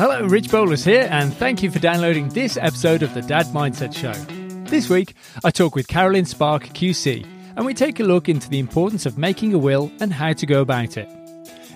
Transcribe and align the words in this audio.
Hello, 0.00 0.26
Rich 0.26 0.50
Bolus 0.50 0.82
here, 0.82 1.06
and 1.10 1.30
thank 1.30 1.62
you 1.62 1.70
for 1.70 1.78
downloading 1.78 2.30
this 2.30 2.56
episode 2.56 3.02
of 3.02 3.12
the 3.12 3.20
Dad 3.20 3.44
Mindset 3.48 3.94
Show. 3.94 4.14
This 4.64 4.88
week, 4.88 5.12
I 5.44 5.50
talk 5.50 5.74
with 5.74 5.88
Carolyn 5.88 6.24
Sparke 6.24 6.72
QC, 6.72 7.26
and 7.54 7.66
we 7.66 7.74
take 7.74 8.00
a 8.00 8.04
look 8.04 8.26
into 8.26 8.48
the 8.48 8.60
importance 8.60 9.04
of 9.04 9.18
making 9.18 9.52
a 9.52 9.58
will 9.58 9.92
and 10.00 10.10
how 10.10 10.32
to 10.32 10.46
go 10.46 10.62
about 10.62 10.96
it. 10.96 11.06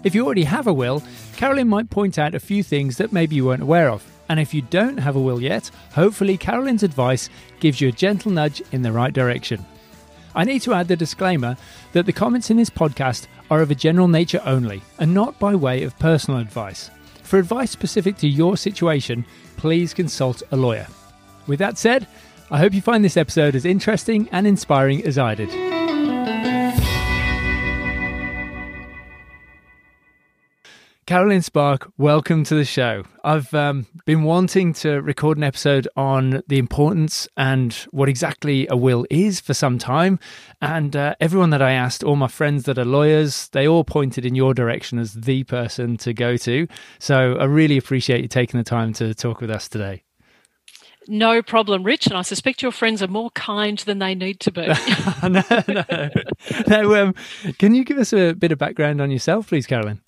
If 0.05 0.15
you 0.15 0.25
already 0.25 0.45
have 0.45 0.67
a 0.67 0.73
will, 0.73 1.03
Carolyn 1.37 1.69
might 1.69 1.91
point 1.91 2.19
out 2.19 2.35
a 2.35 2.41
few 2.41 2.63
things 2.63 2.97
that 2.97 3.13
maybe 3.13 3.37
you 3.37 3.45
weren't 3.45 3.63
aware 3.63 3.91
of. 3.91 4.03
And 4.31 4.41
if 4.41 4.55
you 4.55 4.63
don't 4.63 4.97
have 4.97 5.17
a 5.17 5.21
will 5.21 5.43
yet, 5.43 5.71
hopefully 5.93 6.39
Carolyn's 6.39 6.83
advice 6.83 7.29
gives 7.61 7.79
you 7.79 7.89
a 7.91 7.93
gentle 7.93 8.31
nudge 8.31 8.63
in 8.73 8.81
the 8.81 8.93
right 8.93 9.13
direction. 9.13 9.63
I 10.35 10.45
need 10.45 10.63
to 10.63 10.73
add 10.73 10.89
the 10.89 10.97
disclaimer 10.97 11.59
that 11.93 12.07
the 12.07 12.13
comments 12.15 12.49
in 12.49 12.57
this 12.57 12.71
podcast 12.71 13.27
are 13.51 13.61
of 13.61 13.71
a 13.71 13.75
general 13.75 14.09
nature 14.09 14.41
only 14.47 14.81
and 14.99 15.13
not 15.13 15.39
by 15.39 15.55
way 15.55 15.83
of 15.83 15.99
personal 15.99 16.41
advice. 16.41 16.91
For 17.25 17.39
advice 17.39 17.71
specific 17.71 18.17
to 18.19 18.29
your 18.29 18.57
situation, 18.57 19.25
please 19.57 19.93
consult 19.93 20.43
a 20.53 20.57
lawyer. 20.57 20.87
With 21.47 21.59
that 21.59 21.79
said, 21.79 22.07
I 22.51 22.59
hope 22.59 22.75
you 22.75 22.81
find 22.81 23.05
this 23.05 23.17
episode 23.17 23.55
as 23.55 23.65
interesting 23.65 24.29
and 24.31 24.47
inspiring 24.47 25.05
as 25.05 25.19
I 25.19 25.35
did. 25.35 25.74
Carolyn 31.07 31.43
Sparke, 31.43 31.91
welcome 31.99 32.45
to 32.45 32.55
the 32.55 32.65
show. 32.65 33.05
I've 33.23 33.53
um, 33.53 33.87
been 34.07 34.23
wanting 34.23 34.73
to 34.75 35.03
record 35.03 35.37
an 35.37 35.45
episode 35.45 35.87
on 35.97 36.43
the 36.47 36.59
importance 36.59 37.29
and 37.37 37.75
what 37.91 38.09
exactly 38.09 38.67
a 38.71 38.77
will 38.77 39.05
is 39.11 39.39
for 39.39 39.53
some 39.53 39.79
time. 39.79 40.19
And 40.63 40.97
uh, 40.97 41.15
everyone 41.21 41.51
that 41.51 41.61
I 41.61 41.73
asked, 41.73 42.05
all 42.05 42.17
my 42.17 42.29
friends 42.29 42.65
that 42.65 42.79
are 42.79 42.87
lawyers, 42.87 43.49
they 43.49 43.69
all 43.69 43.85
pointed 43.85 44.25
in 44.25 44.35
your 44.35 44.55
direction 44.55 44.99
as 44.99 45.13
the 45.13 45.45
person 45.45 45.99
to 45.99 46.15
go 46.15 46.39
to. 46.39 46.67
So 46.99 47.37
I 47.37 47.45
really 47.45 47.77
appreciate 47.77 48.23
you 48.23 48.29
taking 48.29 48.57
the 48.57 48.65
time 48.65 48.95
to 48.95 49.13
talk 49.13 49.43
with 49.43 49.51
us 49.51 49.69
today. 49.69 50.05
No 51.07 51.43
problem, 51.43 51.83
Rich. 51.83 52.07
And 52.07 52.17
I 52.17 52.23
suspect 52.23 52.63
your 52.63 52.73
friends 52.73 53.03
are 53.03 53.09
more 53.09 53.29
kind 53.33 53.79
than 53.81 53.99
they 53.99 54.15
need 54.15 54.41
to 54.41 54.51
be. 54.51 54.67
no, 55.23 55.43
no. 55.69 56.11
no 56.67 56.95
um, 57.03 57.15
can 57.59 57.75
you 57.75 57.85
give 57.85 57.99
us 57.99 58.15
a 58.15 58.33
bit 58.33 58.53
of 58.53 58.59
background 58.59 59.03
on 59.03 59.11
yourself, 59.11 59.49
please, 59.49 59.67
Carolyn? 59.67 60.01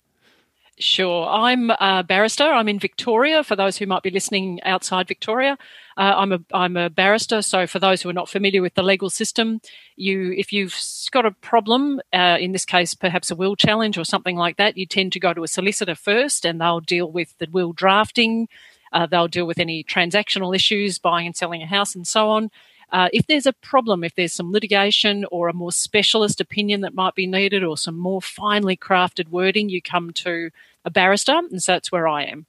Sure. 0.79 1.27
I'm 1.27 1.71
a 1.71 2.03
barrister. 2.03 2.43
I'm 2.43 2.69
in 2.69 2.77
Victoria. 2.77 3.43
For 3.43 3.55
those 3.55 3.77
who 3.77 3.87
might 3.87 4.03
be 4.03 4.11
listening 4.11 4.61
outside 4.61 5.07
Victoria, 5.07 5.57
uh, 5.97 6.13
I'm 6.15 6.31
a 6.31 6.39
I'm 6.53 6.77
a 6.77 6.87
barrister. 6.87 7.41
So 7.41 7.65
for 7.65 7.79
those 7.79 8.03
who 8.03 8.09
are 8.09 8.13
not 8.13 8.29
familiar 8.29 8.61
with 8.61 8.75
the 8.75 8.83
legal 8.83 9.09
system, 9.09 9.59
you 9.95 10.33
if 10.37 10.53
you've 10.53 10.75
got 11.11 11.25
a 11.25 11.31
problem, 11.31 11.99
uh, 12.13 12.37
in 12.39 12.51
this 12.51 12.63
case 12.63 12.93
perhaps 12.93 13.31
a 13.31 13.35
will 13.35 13.55
challenge 13.55 13.97
or 13.97 14.05
something 14.05 14.35
like 14.35 14.57
that, 14.57 14.77
you 14.77 14.85
tend 14.85 15.13
to 15.13 15.19
go 15.19 15.33
to 15.33 15.43
a 15.43 15.47
solicitor 15.47 15.95
first, 15.95 16.45
and 16.45 16.61
they'll 16.61 16.79
deal 16.79 17.11
with 17.11 17.35
the 17.39 17.47
will 17.51 17.73
drafting. 17.73 18.47
Uh, 18.93 19.07
they'll 19.07 19.27
deal 19.27 19.47
with 19.47 19.57
any 19.57 19.83
transactional 19.83 20.55
issues, 20.55 20.99
buying 20.99 21.25
and 21.25 21.35
selling 21.35 21.63
a 21.63 21.67
house, 21.67 21.95
and 21.95 22.05
so 22.05 22.29
on. 22.29 22.51
Uh, 22.91 23.09
if 23.11 23.27
there's 23.27 23.45
a 23.45 23.53
problem, 23.53 24.03
if 24.03 24.15
there's 24.15 24.33
some 24.33 24.51
litigation 24.51 25.25
or 25.31 25.49
a 25.49 25.53
more 25.53 25.71
specialist 25.71 26.39
opinion 26.39 26.81
that 26.81 26.95
might 26.95 27.15
be 27.15 27.27
needed 27.27 27.63
or 27.63 27.77
some 27.77 27.97
more 27.97 28.21
finely 28.21 28.77
crafted 28.77 29.29
wording, 29.29 29.69
you 29.69 29.81
come 29.81 30.11
to 30.11 30.49
a 30.85 30.89
barrister, 30.89 31.33
and 31.33 31.61
so 31.61 31.73
that's 31.73 31.91
where 31.91 32.07
I 32.07 32.23
am. 32.23 32.45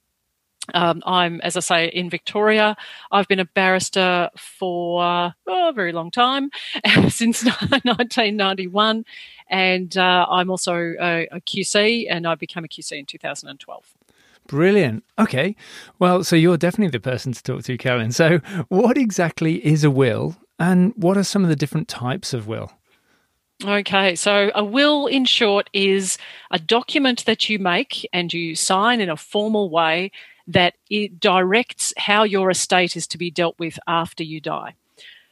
Um, 0.73 1.01
I'm, 1.05 1.41
as 1.41 1.57
I 1.57 1.61
say, 1.61 1.87
in 1.87 2.09
Victoria. 2.09 2.77
I've 3.11 3.27
been 3.27 3.39
a 3.39 3.45
barrister 3.45 4.29
for 4.37 5.03
oh, 5.47 5.69
a 5.69 5.73
very 5.73 5.91
long 5.91 6.11
time, 6.11 6.51
since 7.09 7.43
1991, 7.69 9.03
and 9.49 9.97
uh, 9.97 10.25
I'm 10.29 10.49
also 10.49 10.75
a, 10.99 11.27
a 11.31 11.41
QC, 11.41 12.07
and 12.09 12.27
I 12.27 12.35
became 12.35 12.63
a 12.63 12.67
QC 12.67 12.99
in 12.99 13.05
2012. 13.05 13.98
Brilliant. 14.49 15.03
Okay. 15.19 15.55
Well, 15.99 16.23
so 16.23 16.35
you're 16.35 16.57
definitely 16.57 16.89
the 16.89 16.99
person 16.99 17.33
to 17.33 17.43
talk 17.43 17.63
to, 17.65 17.77
Carolyn. 17.77 18.11
So, 18.11 18.39
what 18.67 18.97
exactly 18.97 19.63
is 19.63 19.83
a 19.83 19.91
will, 19.91 20.37
and 20.57 20.91
what 20.95 21.17
are 21.17 21.23
some 21.23 21.43
of 21.43 21.49
the 21.49 21.55
different 21.55 21.87
types 21.87 22.33
of 22.33 22.47
will? 22.47 22.71
Okay, 23.63 24.15
so 24.15 24.51
a 24.55 24.63
will, 24.63 25.05
in 25.05 25.25
short, 25.25 25.69
is 25.71 26.17
a 26.49 26.57
document 26.57 27.25
that 27.25 27.47
you 27.47 27.59
make 27.59 28.07
and 28.11 28.33
you 28.33 28.55
sign 28.55 29.01
in 29.01 29.09
a 29.09 29.17
formal 29.17 29.69
way 29.69 30.11
that 30.47 30.73
it 30.89 31.19
directs 31.19 31.93
how 31.97 32.23
your 32.23 32.49
estate 32.49 32.97
is 32.97 33.05
to 33.07 33.19
be 33.19 33.29
dealt 33.29 33.59
with 33.59 33.77
after 33.85 34.23
you 34.23 34.41
die. 34.41 34.73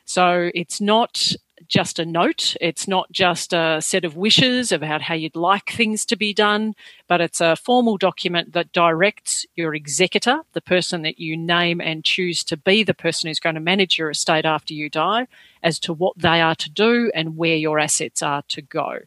So 0.07 0.49
it's 0.55 0.79
not 0.79 1.33
just 1.67 1.99
a 1.99 2.05
note. 2.05 2.55
It's 2.61 2.87
not 2.87 3.11
just 3.11 3.51
a 3.51 3.81
set 3.81 4.05
of 4.05 4.15
wishes 4.15 4.71
about 4.71 5.01
how 5.01 5.15
you'd 5.15 5.35
like 5.35 5.69
things 5.69 6.05
to 6.05 6.15
be 6.15 6.33
done, 6.33 6.75
but 7.09 7.19
it's 7.19 7.41
a 7.41 7.57
formal 7.57 7.97
document 7.97 8.53
that 8.53 8.71
directs 8.71 9.45
your 9.55 9.75
executor, 9.75 10.39
the 10.53 10.61
person 10.61 11.01
that 11.01 11.19
you 11.19 11.35
name 11.35 11.81
and 11.81 12.05
choose 12.05 12.45
to 12.45 12.55
be 12.55 12.83
the 12.83 12.93
person 12.93 13.27
who's 13.27 13.41
going 13.41 13.55
to 13.55 13.61
manage 13.61 13.99
your 13.99 14.09
estate 14.09 14.45
after 14.45 14.73
you 14.73 14.89
die, 14.89 15.27
as 15.61 15.77
to 15.79 15.91
what 15.91 16.17
they 16.17 16.39
are 16.39 16.55
to 16.55 16.69
do 16.69 17.11
and 17.13 17.35
where 17.35 17.57
your 17.57 17.77
assets 17.77 18.23
are 18.23 18.43
to 18.47 18.61
go. 18.61 18.99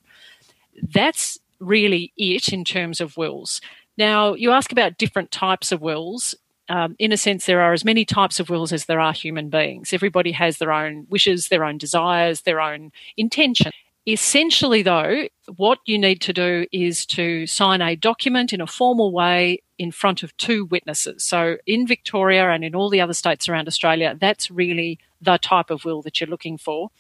That's 0.83 1.39
really 1.60 2.12
it 2.19 2.53
in 2.53 2.65
terms 2.65 3.00
of 3.00 3.16
wills. 3.16 3.62
Now, 3.97 4.34
you 4.34 4.50
ask 4.50 4.71
about 4.71 4.99
different 4.99 5.31
types 5.31 5.72
of 5.72 5.81
wills 5.81 6.34
um, 6.71 6.95
in 7.01 7.11
a 7.11 7.17
sense, 7.17 7.47
there 7.47 7.61
are 7.61 7.73
as 7.73 7.85
many 7.85 8.05
types 8.05 8.39
of 8.39 8.49
wills 8.49 8.73
as 8.73 8.85
there 8.85 9.01
are 9.01 9.13
human 9.13 9.51
beings. 9.51 9.93
Everybody 9.93 10.31
has 10.31 10.59
their 10.59 10.71
own 10.71 11.05
wishes, 11.11 11.49
their 11.49 11.65
own 11.65 11.79
desires, 11.79 12.43
their 12.43 12.61
own 12.61 12.93
intention. 13.17 13.73
Essentially, 14.07 14.83
though, 14.83 15.29
what 15.57 15.81
you 15.85 15.99
need 15.99 16.21
to 16.23 16.33
do 16.33 16.67
is 16.71 17.05
to 17.07 17.45
sign 17.49 17.83
a 17.83 17.97
document 17.97 18.53
in 18.53 18.61
a 18.61 18.69
formal 18.69 19.13
way 19.13 19.63
in 19.79 19.91
front 19.91 20.23
of 20.23 20.35
two 20.37 20.65
witnesses. 20.67 21.25
So, 21.25 21.57
in 21.67 21.89
Victoria 21.89 22.51
and 22.51 22.63
in 22.63 22.77
all 22.77 22.89
the 22.89 23.01
other 23.01 23.15
states 23.15 23.49
around 23.49 23.67
Australia, 23.67 24.17
that's 24.19 24.49
really 24.49 25.01
the 25.21 25.39
type 25.39 25.71
of 25.71 25.85
will 25.85 26.03
that 26.03 26.21
you're 26.21 26.31
looking 26.31 26.57
for. 26.57 26.91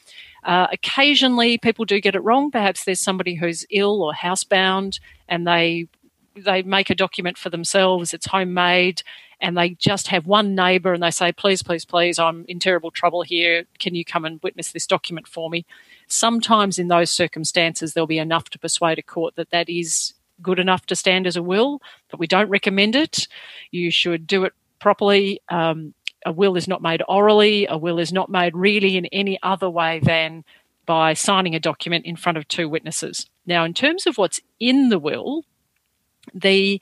Uh, 0.42 0.66
occasionally, 0.72 1.58
people 1.58 1.84
do 1.84 2.00
get 2.00 2.16
it 2.16 2.24
wrong. 2.24 2.50
Perhaps 2.50 2.84
there's 2.84 3.00
somebody 3.00 3.36
who's 3.36 3.64
ill 3.70 4.02
or 4.02 4.12
housebound 4.12 4.98
and 5.28 5.46
they 5.46 5.86
they 6.36 6.62
make 6.62 6.90
a 6.90 6.94
document 6.94 7.38
for 7.38 7.50
themselves. 7.50 8.14
It's 8.14 8.26
homemade 8.26 9.02
and 9.40 9.56
they 9.56 9.70
just 9.70 10.08
have 10.08 10.26
one 10.26 10.54
neighbour 10.54 10.92
and 10.92 11.02
they 11.02 11.10
say, 11.10 11.32
please, 11.32 11.62
please, 11.62 11.84
please, 11.84 12.18
I'm 12.18 12.44
in 12.48 12.58
terrible 12.58 12.90
trouble 12.90 13.22
here. 13.22 13.64
Can 13.78 13.94
you 13.94 14.04
come 14.04 14.24
and 14.24 14.40
witness 14.42 14.72
this 14.72 14.86
document 14.86 15.26
for 15.26 15.48
me? 15.48 15.64
Sometimes 16.06 16.78
in 16.78 16.88
those 16.88 17.10
circumstances, 17.10 17.94
there'll 17.94 18.06
be 18.06 18.18
enough 18.18 18.50
to 18.50 18.58
persuade 18.58 18.98
a 18.98 19.02
court 19.02 19.36
that 19.36 19.50
that 19.50 19.68
is 19.68 20.14
good 20.42 20.58
enough 20.58 20.86
to 20.86 20.96
stand 20.96 21.26
as 21.26 21.36
a 21.36 21.42
will, 21.42 21.80
but 22.10 22.20
we 22.20 22.26
don't 22.26 22.48
recommend 22.48 22.96
it. 22.96 23.28
You 23.70 23.90
should 23.90 24.26
do 24.26 24.44
it 24.44 24.52
properly. 24.78 25.40
Um, 25.48 25.94
a 26.26 26.32
will 26.32 26.56
is 26.56 26.68
not 26.68 26.82
made 26.82 27.02
orally. 27.08 27.66
A 27.66 27.78
will 27.78 27.98
is 27.98 28.12
not 28.12 28.30
made 28.30 28.54
really 28.54 28.96
in 28.96 29.06
any 29.06 29.38
other 29.42 29.70
way 29.70 30.00
than 30.00 30.44
by 30.86 31.14
signing 31.14 31.54
a 31.54 31.60
document 31.60 32.04
in 32.04 32.16
front 32.16 32.36
of 32.36 32.48
two 32.48 32.68
witnesses. 32.68 33.28
Now, 33.46 33.64
in 33.64 33.74
terms 33.74 34.06
of 34.06 34.18
what's 34.18 34.40
in 34.58 34.88
the 34.88 34.98
will, 34.98 35.44
the 36.34 36.80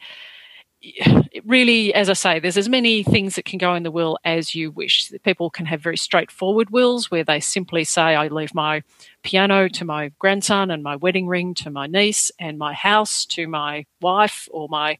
really, 1.44 1.92
as 1.94 2.08
I 2.08 2.12
say, 2.12 2.38
there's 2.38 2.56
as 2.56 2.68
many 2.68 3.02
things 3.02 3.36
that 3.36 3.44
can 3.44 3.58
go 3.58 3.74
in 3.74 3.82
the 3.82 3.90
will 3.90 4.18
as 4.24 4.54
you 4.54 4.70
wish. 4.70 5.10
People 5.24 5.50
can 5.50 5.66
have 5.66 5.80
very 5.80 5.96
straightforward 5.96 6.70
wills 6.70 7.10
where 7.10 7.24
they 7.24 7.40
simply 7.40 7.84
say, 7.84 8.14
I 8.14 8.28
leave 8.28 8.54
my 8.54 8.82
piano 9.22 9.68
to 9.68 9.84
my 9.84 10.12
grandson 10.18 10.70
and 10.70 10.82
my 10.82 10.96
wedding 10.96 11.26
ring 11.26 11.54
to 11.54 11.70
my 11.70 11.86
niece 11.86 12.30
and 12.38 12.58
my 12.58 12.72
house 12.72 13.24
to 13.26 13.46
my 13.46 13.86
wife 14.00 14.48
or 14.52 14.68
my, 14.68 14.98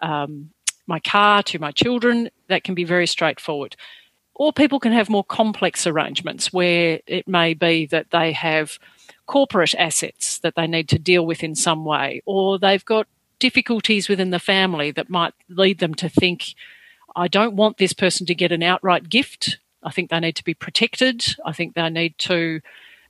um, 0.00 0.50
my 0.86 1.00
car 1.00 1.42
to 1.44 1.58
my 1.58 1.70
children. 1.70 2.30
That 2.48 2.64
can 2.64 2.74
be 2.74 2.84
very 2.84 3.06
straightforward. 3.06 3.76
Or 4.34 4.52
people 4.52 4.80
can 4.80 4.92
have 4.92 5.10
more 5.10 5.24
complex 5.24 5.86
arrangements 5.86 6.52
where 6.52 7.00
it 7.06 7.28
may 7.28 7.52
be 7.52 7.86
that 7.86 8.10
they 8.10 8.32
have 8.32 8.78
corporate 9.26 9.74
assets 9.74 10.38
that 10.38 10.54
they 10.54 10.66
need 10.66 10.88
to 10.88 10.98
deal 10.98 11.26
with 11.26 11.44
in 11.44 11.54
some 11.54 11.84
way, 11.84 12.22
or 12.24 12.58
they've 12.58 12.84
got 12.84 13.06
difficulties 13.40 14.08
within 14.08 14.30
the 14.30 14.38
family 14.38 14.92
that 14.92 15.10
might 15.10 15.34
lead 15.48 15.80
them 15.80 15.94
to 15.94 16.08
think, 16.08 16.54
I 17.16 17.26
don't 17.26 17.56
want 17.56 17.78
this 17.78 17.92
person 17.92 18.26
to 18.26 18.34
get 18.34 18.52
an 18.52 18.62
outright 18.62 19.08
gift. 19.08 19.58
I 19.82 19.90
think 19.90 20.10
they 20.10 20.20
need 20.20 20.36
to 20.36 20.44
be 20.44 20.54
protected. 20.54 21.24
I 21.44 21.52
think 21.52 21.74
they 21.74 21.90
need 21.90 22.16
to, 22.18 22.60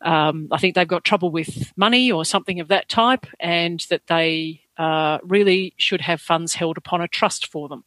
um, 0.00 0.48
I 0.50 0.58
think 0.58 0.74
they've 0.74 0.88
got 0.88 1.04
trouble 1.04 1.30
with 1.30 1.72
money 1.76 2.10
or 2.10 2.24
something 2.24 2.60
of 2.60 2.68
that 2.68 2.88
type, 2.88 3.26
and 3.38 3.84
that 3.90 4.06
they 4.06 4.62
uh, 4.78 5.18
really 5.22 5.74
should 5.76 6.00
have 6.00 6.20
funds 6.22 6.54
held 6.54 6.78
upon 6.78 7.02
a 7.02 7.08
trust 7.08 7.46
for 7.46 7.68
them. 7.68 7.84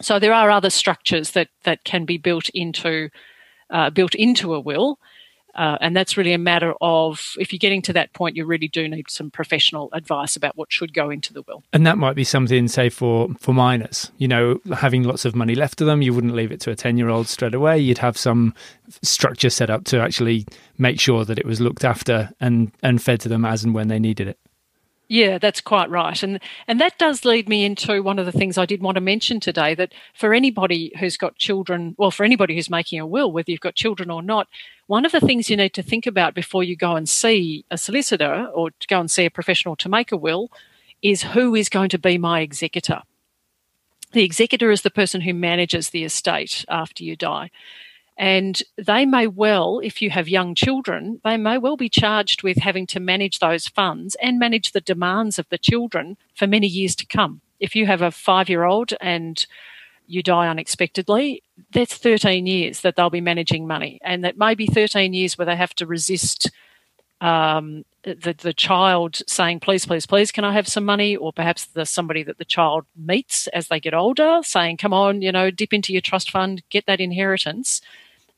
So 0.00 0.18
there 0.18 0.32
are 0.32 0.50
other 0.50 0.70
structures 0.70 1.32
that 1.32 1.48
that 1.64 1.84
can 1.84 2.04
be 2.04 2.18
built 2.18 2.48
into 2.50 3.10
uh, 3.70 3.90
built 3.90 4.14
into 4.14 4.54
a 4.54 4.60
will, 4.60 4.98
uh, 5.54 5.78
and 5.80 5.96
that's 5.96 6.16
really 6.16 6.32
a 6.32 6.38
matter 6.38 6.74
of 6.80 7.34
if 7.38 7.52
you're 7.52 7.58
getting 7.58 7.82
to 7.82 7.92
that 7.92 8.12
point, 8.12 8.36
you 8.36 8.44
really 8.44 8.68
do 8.68 8.88
need 8.88 9.10
some 9.10 9.30
professional 9.30 9.88
advice 9.92 10.36
about 10.36 10.56
what 10.56 10.72
should 10.72 10.92
go 10.92 11.10
into 11.10 11.32
the 11.32 11.42
will. 11.42 11.62
And 11.72 11.86
that 11.86 11.98
might 11.98 12.16
be 12.16 12.24
something, 12.24 12.68
say, 12.68 12.88
for, 12.88 13.28
for 13.38 13.54
minors, 13.54 14.10
you 14.18 14.28
know, 14.28 14.60
having 14.74 15.04
lots 15.04 15.24
of 15.24 15.34
money 15.34 15.54
left 15.54 15.78
to 15.78 15.84
them, 15.84 16.02
you 16.02 16.12
wouldn't 16.12 16.34
leave 16.34 16.52
it 16.52 16.60
to 16.60 16.70
a 16.70 16.76
10 16.76 16.96
year 16.96 17.08
old 17.08 17.28
straight 17.28 17.54
away. 17.54 17.78
You'd 17.78 17.98
have 17.98 18.16
some 18.16 18.54
structure 19.02 19.50
set 19.50 19.70
up 19.70 19.84
to 19.84 20.00
actually 20.00 20.46
make 20.78 21.00
sure 21.00 21.24
that 21.24 21.38
it 21.38 21.46
was 21.46 21.60
looked 21.60 21.84
after 21.84 22.30
and, 22.40 22.72
and 22.82 23.00
fed 23.00 23.20
to 23.20 23.28
them 23.28 23.44
as 23.44 23.64
and 23.64 23.74
when 23.74 23.88
they 23.88 23.98
needed 23.98 24.28
it. 24.28 24.38
Yeah, 25.08 25.36
that's 25.38 25.60
quite 25.60 25.90
right. 25.90 26.20
And 26.22 26.40
and 26.66 26.80
that 26.80 26.98
does 26.98 27.24
lead 27.26 27.46
me 27.48 27.64
into 27.64 28.02
one 28.02 28.18
of 28.18 28.24
the 28.24 28.32
things 28.32 28.56
I 28.56 28.64
did 28.64 28.82
want 28.82 28.94
to 28.94 29.02
mention 29.02 29.38
today 29.38 29.74
that 29.74 29.92
for 30.14 30.32
anybody 30.32 30.92
who's 30.98 31.18
got 31.18 31.36
children, 31.36 31.94
well 31.98 32.10
for 32.10 32.24
anybody 32.24 32.54
who's 32.54 32.70
making 32.70 33.00
a 33.00 33.06
will 33.06 33.30
whether 33.30 33.50
you've 33.50 33.60
got 33.60 33.74
children 33.74 34.10
or 34.10 34.22
not, 34.22 34.48
one 34.86 35.04
of 35.04 35.12
the 35.12 35.20
things 35.20 35.50
you 35.50 35.56
need 35.58 35.74
to 35.74 35.82
think 35.82 36.06
about 36.06 36.34
before 36.34 36.64
you 36.64 36.74
go 36.74 36.96
and 36.96 37.08
see 37.08 37.64
a 37.70 37.76
solicitor 37.76 38.48
or 38.54 38.70
to 38.70 38.86
go 38.88 38.98
and 38.98 39.10
see 39.10 39.26
a 39.26 39.30
professional 39.30 39.76
to 39.76 39.88
make 39.90 40.10
a 40.10 40.16
will 40.16 40.50
is 41.02 41.22
who 41.22 41.54
is 41.54 41.68
going 41.68 41.90
to 41.90 41.98
be 41.98 42.16
my 42.16 42.40
executor. 42.40 43.02
The 44.12 44.24
executor 44.24 44.70
is 44.70 44.82
the 44.82 44.90
person 44.90 45.20
who 45.20 45.34
manages 45.34 45.90
the 45.90 46.04
estate 46.04 46.64
after 46.68 47.04
you 47.04 47.14
die. 47.14 47.50
And 48.16 48.62
they 48.76 49.04
may 49.04 49.26
well, 49.26 49.80
if 49.80 50.00
you 50.00 50.10
have 50.10 50.28
young 50.28 50.54
children, 50.54 51.20
they 51.24 51.36
may 51.36 51.58
well 51.58 51.76
be 51.76 51.88
charged 51.88 52.42
with 52.42 52.58
having 52.58 52.86
to 52.88 53.00
manage 53.00 53.40
those 53.40 53.66
funds 53.66 54.16
and 54.22 54.38
manage 54.38 54.72
the 54.72 54.80
demands 54.80 55.38
of 55.38 55.48
the 55.48 55.58
children 55.58 56.16
for 56.34 56.46
many 56.46 56.68
years 56.68 56.94
to 56.96 57.06
come. 57.06 57.40
If 57.58 57.74
you 57.74 57.86
have 57.86 58.02
a 58.02 58.10
five 58.10 58.48
year 58.48 58.64
old 58.64 58.92
and 59.00 59.44
you 60.06 60.22
die 60.22 60.48
unexpectedly, 60.48 61.42
that's 61.72 61.96
13 61.96 62.46
years 62.46 62.80
that 62.80 62.94
they'll 62.94 63.10
be 63.10 63.20
managing 63.20 63.66
money. 63.66 63.98
And 64.02 64.22
that 64.24 64.38
may 64.38 64.54
be 64.54 64.66
13 64.66 65.12
years 65.12 65.36
where 65.36 65.46
they 65.46 65.56
have 65.56 65.74
to 65.76 65.86
resist 65.86 66.50
um, 67.20 67.84
the, 68.02 68.34
the 68.38 68.52
child 68.52 69.22
saying, 69.26 69.60
please, 69.60 69.86
please, 69.86 70.06
please, 70.06 70.30
can 70.30 70.44
I 70.44 70.52
have 70.52 70.68
some 70.68 70.84
money? 70.84 71.16
Or 71.16 71.32
perhaps 71.32 71.66
the 71.66 71.86
somebody 71.86 72.22
that 72.22 72.38
the 72.38 72.44
child 72.44 72.84
meets 72.96 73.46
as 73.48 73.68
they 73.68 73.80
get 73.80 73.94
older 73.94 74.40
saying, 74.42 74.76
come 74.76 74.92
on, 74.92 75.22
you 75.22 75.32
know, 75.32 75.50
dip 75.50 75.72
into 75.72 75.92
your 75.92 76.02
trust 76.02 76.30
fund, 76.30 76.62
get 76.70 76.86
that 76.86 77.00
inheritance. 77.00 77.80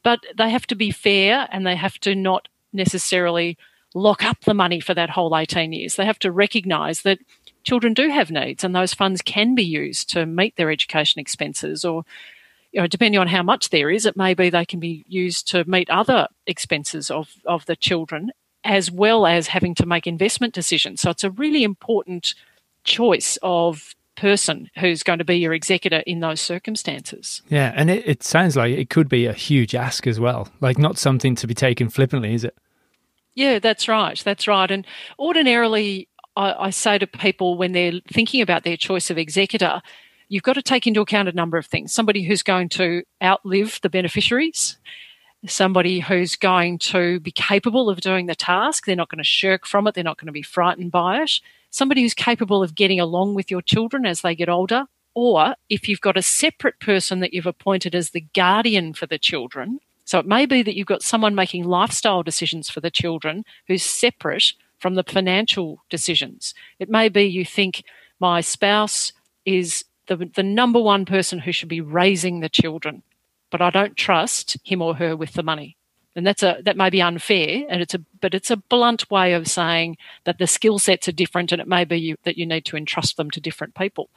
But 0.02 0.20
they 0.36 0.50
have 0.50 0.66
to 0.68 0.76
be 0.76 0.90
fair 0.90 1.48
and 1.50 1.66
they 1.66 1.76
have 1.76 1.98
to 2.00 2.14
not 2.14 2.48
necessarily 2.72 3.58
lock 3.94 4.22
up 4.22 4.42
the 4.42 4.54
money 4.54 4.78
for 4.78 4.94
that 4.94 5.10
whole 5.10 5.36
18 5.36 5.72
years. 5.72 5.96
They 5.96 6.04
have 6.04 6.18
to 6.20 6.30
recognise 6.30 7.02
that 7.02 7.18
children 7.64 7.94
do 7.94 8.08
have 8.10 8.30
needs 8.30 8.62
and 8.62 8.74
those 8.74 8.94
funds 8.94 9.22
can 9.22 9.54
be 9.54 9.64
used 9.64 10.08
to 10.10 10.26
meet 10.26 10.54
their 10.56 10.70
education 10.70 11.20
expenses 11.20 11.84
or 11.84 12.04
you 12.72 12.82
know, 12.82 12.86
depending 12.86 13.18
on 13.18 13.28
how 13.28 13.42
much 13.42 13.70
there 13.70 13.90
is, 13.90 14.04
it 14.04 14.18
may 14.18 14.34
be 14.34 14.50
they 14.50 14.66
can 14.66 14.80
be 14.80 15.02
used 15.08 15.48
to 15.48 15.64
meet 15.64 15.88
other 15.88 16.28
expenses 16.46 17.10
of, 17.10 17.32
of 17.46 17.64
the 17.64 17.74
children, 17.74 18.30
as 18.66 18.90
well 18.90 19.26
as 19.26 19.46
having 19.46 19.74
to 19.76 19.86
make 19.86 20.06
investment 20.06 20.52
decisions. 20.52 21.00
So 21.00 21.10
it's 21.10 21.24
a 21.24 21.30
really 21.30 21.62
important 21.62 22.34
choice 22.84 23.38
of 23.42 23.94
person 24.16 24.70
who's 24.78 25.02
going 25.02 25.18
to 25.18 25.24
be 25.24 25.36
your 25.36 25.52
executor 25.52 26.02
in 26.06 26.20
those 26.20 26.40
circumstances. 26.40 27.42
Yeah, 27.48 27.72
and 27.76 27.90
it, 27.90 28.06
it 28.06 28.22
sounds 28.22 28.56
like 28.56 28.76
it 28.76 28.90
could 28.90 29.08
be 29.08 29.26
a 29.26 29.32
huge 29.32 29.74
ask 29.74 30.06
as 30.06 30.18
well. 30.18 30.48
Like 30.60 30.78
not 30.78 30.98
something 30.98 31.34
to 31.36 31.46
be 31.46 31.54
taken 31.54 31.88
flippantly, 31.88 32.34
is 32.34 32.44
it? 32.44 32.56
Yeah, 33.34 33.58
that's 33.58 33.86
right. 33.86 34.20
That's 34.24 34.48
right. 34.48 34.70
And 34.70 34.86
ordinarily, 35.18 36.08
I, 36.34 36.54
I 36.54 36.70
say 36.70 36.98
to 36.98 37.06
people 37.06 37.56
when 37.56 37.72
they're 37.72 38.00
thinking 38.10 38.40
about 38.40 38.64
their 38.64 38.78
choice 38.78 39.10
of 39.10 39.18
executor, 39.18 39.82
you've 40.28 40.42
got 40.42 40.54
to 40.54 40.62
take 40.62 40.86
into 40.86 41.02
account 41.02 41.28
a 41.28 41.32
number 41.32 41.58
of 41.58 41.66
things. 41.66 41.92
Somebody 41.92 42.22
who's 42.22 42.42
going 42.42 42.70
to 42.70 43.02
outlive 43.22 43.78
the 43.82 43.90
beneficiaries, 43.90 44.78
somebody 45.48 46.00
who's 46.00 46.36
going 46.36 46.78
to 46.78 47.20
be 47.20 47.30
capable 47.30 47.88
of 47.88 48.00
doing 48.00 48.26
the 48.26 48.34
task. 48.34 48.86
They're 48.86 48.96
not 48.96 49.10
going 49.10 49.18
to 49.18 49.24
shirk 49.24 49.66
from 49.66 49.86
it, 49.86 49.94
they're 49.94 50.04
not 50.04 50.18
going 50.18 50.26
to 50.26 50.32
be 50.32 50.42
frightened 50.42 50.92
by 50.92 51.22
it 51.22 51.40
somebody 51.76 52.02
who's 52.02 52.14
capable 52.14 52.62
of 52.62 52.74
getting 52.74 52.98
along 52.98 53.34
with 53.34 53.50
your 53.50 53.62
children 53.62 54.06
as 54.06 54.22
they 54.22 54.34
get 54.34 54.48
older, 54.48 54.86
or 55.14 55.54
if 55.68 55.88
you've 55.88 56.00
got 56.00 56.16
a 56.16 56.22
separate 56.22 56.80
person 56.80 57.20
that 57.20 57.32
you've 57.32 57.46
appointed 57.46 57.94
as 57.94 58.10
the 58.10 58.26
guardian 58.34 58.92
for 58.94 59.06
the 59.06 59.18
children. 59.18 59.78
So 60.04 60.18
it 60.18 60.26
may 60.26 60.46
be 60.46 60.62
that 60.62 60.76
you've 60.76 60.86
got 60.86 61.02
someone 61.02 61.34
making 61.34 61.64
lifestyle 61.64 62.22
decisions 62.22 62.70
for 62.70 62.80
the 62.80 62.90
children 62.90 63.44
who's 63.66 63.82
separate 63.82 64.52
from 64.78 64.94
the 64.94 65.02
financial 65.02 65.82
decisions. 65.90 66.54
It 66.78 66.88
may 66.88 67.08
be 67.08 67.24
you 67.24 67.44
think 67.44 67.84
my 68.20 68.40
spouse 68.40 69.12
is 69.44 69.84
the, 70.06 70.30
the 70.34 70.42
number 70.42 70.80
one 70.80 71.04
person 71.04 71.40
who 71.40 71.52
should 71.52 71.68
be 71.68 71.80
raising 71.80 72.40
the 72.40 72.48
children, 72.48 73.02
but 73.50 73.62
I 73.62 73.70
don't 73.70 73.96
trust 73.96 74.56
him 74.64 74.82
or 74.82 74.96
her 74.96 75.16
with 75.16 75.32
the 75.34 75.42
money. 75.42 75.76
And 76.14 76.26
that's 76.26 76.42
a 76.42 76.60
that 76.64 76.78
may 76.78 76.88
be 76.88 77.02
unfair 77.02 77.66
and 77.68 77.82
it's 77.82 77.92
a 77.92 77.98
but 78.20 78.32
it's 78.34 78.50
a 78.50 78.56
blunt 78.56 79.10
way 79.10 79.34
of 79.34 79.46
saying 79.46 79.98
that 80.24 80.38
the 80.38 80.46
skill 80.46 80.78
sets 80.78 81.08
are 81.08 81.12
different 81.12 81.52
and 81.52 81.60
it 81.60 81.68
may 81.68 81.84
be 81.84 81.98
you, 81.98 82.16
that 82.24 82.38
you 82.38 82.46
need 82.46 82.64
to 82.66 82.76
entrust 82.76 83.18
them 83.18 83.30
to 83.32 83.40
different 83.40 83.74
people. 83.74 84.08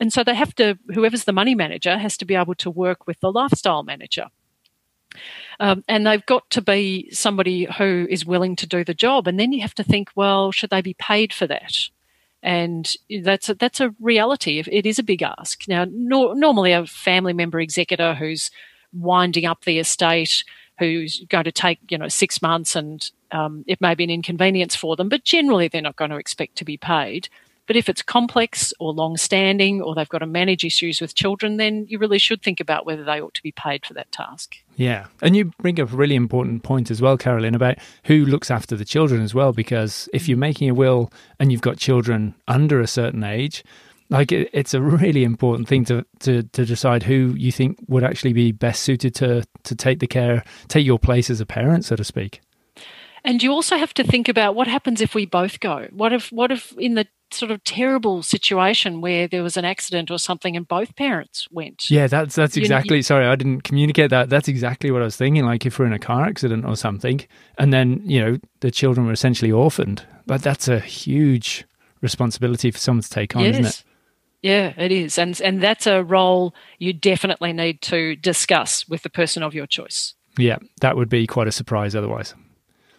And 0.00 0.10
so 0.10 0.24
they 0.24 0.34
have 0.34 0.54
to 0.54 0.78
whoever's 0.94 1.24
the 1.24 1.32
money 1.32 1.54
manager 1.54 1.98
has 1.98 2.16
to 2.18 2.24
be 2.24 2.34
able 2.34 2.54
to 2.56 2.70
work 2.70 3.06
with 3.06 3.20
the 3.20 3.30
lifestyle 3.30 3.82
manager. 3.82 4.28
Um, 5.60 5.84
and 5.86 6.06
they've 6.06 6.24
got 6.24 6.48
to 6.50 6.62
be 6.62 7.10
somebody 7.12 7.68
who 7.78 8.06
is 8.08 8.26
willing 8.26 8.56
to 8.56 8.66
do 8.66 8.82
the 8.82 8.94
job 8.94 9.28
and 9.28 9.38
then 9.38 9.52
you 9.52 9.60
have 9.60 9.74
to 9.74 9.84
think 9.84 10.08
well 10.16 10.50
should 10.50 10.70
they 10.70 10.82
be 10.82 10.94
paid 10.94 11.32
for 11.32 11.46
that 11.46 11.88
and 12.44 12.94
that's 13.22 13.48
a, 13.48 13.54
that's 13.54 13.80
a 13.80 13.94
reality. 14.00 14.62
It 14.70 14.84
is 14.84 14.98
a 14.98 15.02
big 15.02 15.22
ask. 15.22 15.66
Now, 15.66 15.86
no, 15.90 16.34
normally 16.34 16.72
a 16.72 16.86
family 16.86 17.32
member 17.32 17.58
executor 17.58 18.14
who's 18.14 18.50
winding 18.92 19.46
up 19.46 19.64
the 19.64 19.78
estate 19.78 20.44
who's 20.78 21.24
going 21.28 21.44
to 21.44 21.52
take 21.52 21.78
you 21.88 21.96
know 21.96 22.08
six 22.08 22.42
months 22.42 22.76
and 22.76 23.10
um, 23.32 23.64
it 23.66 23.80
may 23.80 23.94
be 23.94 24.04
an 24.04 24.10
inconvenience 24.10 24.76
for 24.76 24.94
them, 24.94 25.08
but 25.08 25.24
generally 25.24 25.68
they're 25.68 25.80
not 25.80 25.96
going 25.96 26.10
to 26.10 26.18
expect 26.18 26.56
to 26.56 26.64
be 26.64 26.76
paid. 26.76 27.28
But 27.66 27.76
if 27.76 27.88
it's 27.88 28.02
complex 28.02 28.72
or 28.78 28.92
long 28.92 29.16
standing 29.16 29.80
or 29.80 29.94
they've 29.94 30.08
got 30.08 30.18
to 30.18 30.26
manage 30.26 30.64
issues 30.64 31.00
with 31.00 31.14
children, 31.14 31.56
then 31.56 31.86
you 31.88 31.98
really 31.98 32.18
should 32.18 32.42
think 32.42 32.60
about 32.60 32.84
whether 32.84 33.04
they 33.04 33.20
ought 33.20 33.34
to 33.34 33.42
be 33.42 33.52
paid 33.52 33.86
for 33.86 33.94
that 33.94 34.12
task. 34.12 34.56
Yeah. 34.76 35.06
And 35.22 35.34
you 35.34 35.46
bring 35.60 35.80
up 35.80 35.92
a 35.92 35.96
really 35.96 36.14
important 36.14 36.62
point 36.62 36.90
as 36.90 37.00
well, 37.00 37.16
Carolyn, 37.16 37.54
about 37.54 37.78
who 38.04 38.24
looks 38.24 38.50
after 38.50 38.76
the 38.76 38.84
children 38.84 39.22
as 39.22 39.34
well. 39.34 39.52
Because 39.52 40.08
if 40.12 40.28
you're 40.28 40.38
making 40.38 40.68
a 40.68 40.74
will 40.74 41.10
and 41.38 41.50
you've 41.50 41.60
got 41.62 41.78
children 41.78 42.34
under 42.48 42.80
a 42.80 42.86
certain 42.86 43.24
age, 43.24 43.64
like 44.10 44.32
it, 44.32 44.50
it's 44.52 44.74
a 44.74 44.80
really 44.80 45.24
important 45.24 45.68
thing 45.68 45.84
to, 45.86 46.04
to 46.20 46.42
to 46.42 46.64
decide 46.64 47.02
who 47.02 47.34
you 47.36 47.50
think 47.50 47.78
would 47.88 48.04
actually 48.04 48.32
be 48.32 48.52
best 48.52 48.82
suited 48.82 49.14
to 49.14 49.44
to 49.62 49.74
take 49.74 49.98
the 49.98 50.06
care 50.06 50.44
take 50.68 50.84
your 50.84 50.98
place 50.98 51.30
as 51.30 51.40
a 51.40 51.46
parent 51.46 51.84
so 51.84 51.96
to 51.96 52.04
speak 52.04 52.40
and 53.24 53.42
you 53.42 53.50
also 53.50 53.78
have 53.78 53.94
to 53.94 54.04
think 54.04 54.28
about 54.28 54.54
what 54.54 54.66
happens 54.66 55.00
if 55.00 55.14
we 55.14 55.24
both 55.24 55.58
go 55.60 55.88
what 55.90 56.12
if 56.12 56.30
what 56.30 56.52
if 56.52 56.72
in 56.78 56.94
the 56.94 57.06
sort 57.34 57.50
of 57.50 57.62
terrible 57.64 58.22
situation 58.22 59.00
where 59.00 59.28
there 59.28 59.42
was 59.42 59.56
an 59.56 59.64
accident 59.64 60.10
or 60.10 60.18
something 60.18 60.56
and 60.56 60.68
both 60.68 60.94
parents 60.96 61.48
went 61.50 61.90
yeah 61.90 62.06
that's 62.06 62.34
that's 62.34 62.56
exactly 62.56 62.96
you, 62.96 63.02
sorry 63.02 63.26
i 63.26 63.34
didn't 63.34 63.62
communicate 63.62 64.10
that 64.10 64.30
that's 64.30 64.48
exactly 64.48 64.90
what 64.90 65.02
i 65.02 65.04
was 65.04 65.16
thinking 65.16 65.44
like 65.44 65.66
if 65.66 65.78
we're 65.78 65.86
in 65.86 65.92
a 65.92 65.98
car 65.98 66.24
accident 66.24 66.64
or 66.64 66.76
something 66.76 67.20
and 67.58 67.72
then 67.72 68.00
you 68.04 68.20
know 68.20 68.38
the 68.60 68.70
children 68.70 69.06
were 69.06 69.12
essentially 69.12 69.52
orphaned 69.52 70.06
but 70.26 70.42
that's 70.42 70.68
a 70.68 70.80
huge 70.80 71.64
responsibility 72.00 72.70
for 72.70 72.78
someone 72.78 73.02
to 73.02 73.10
take 73.10 73.34
on 73.36 73.42
yes. 73.42 73.54
isn't 73.54 73.66
it 73.66 73.84
yeah, 74.44 74.74
it 74.76 74.92
is. 74.92 75.16
And 75.16 75.40
and 75.40 75.62
that's 75.62 75.86
a 75.86 76.04
role 76.04 76.54
you 76.78 76.92
definitely 76.92 77.54
need 77.54 77.80
to 77.80 78.14
discuss 78.14 78.86
with 78.86 79.02
the 79.02 79.08
person 79.08 79.42
of 79.42 79.54
your 79.54 79.66
choice. 79.66 80.12
Yeah, 80.36 80.58
that 80.82 80.98
would 80.98 81.08
be 81.08 81.26
quite 81.26 81.48
a 81.48 81.52
surprise 81.52 81.96
otherwise. 81.96 82.34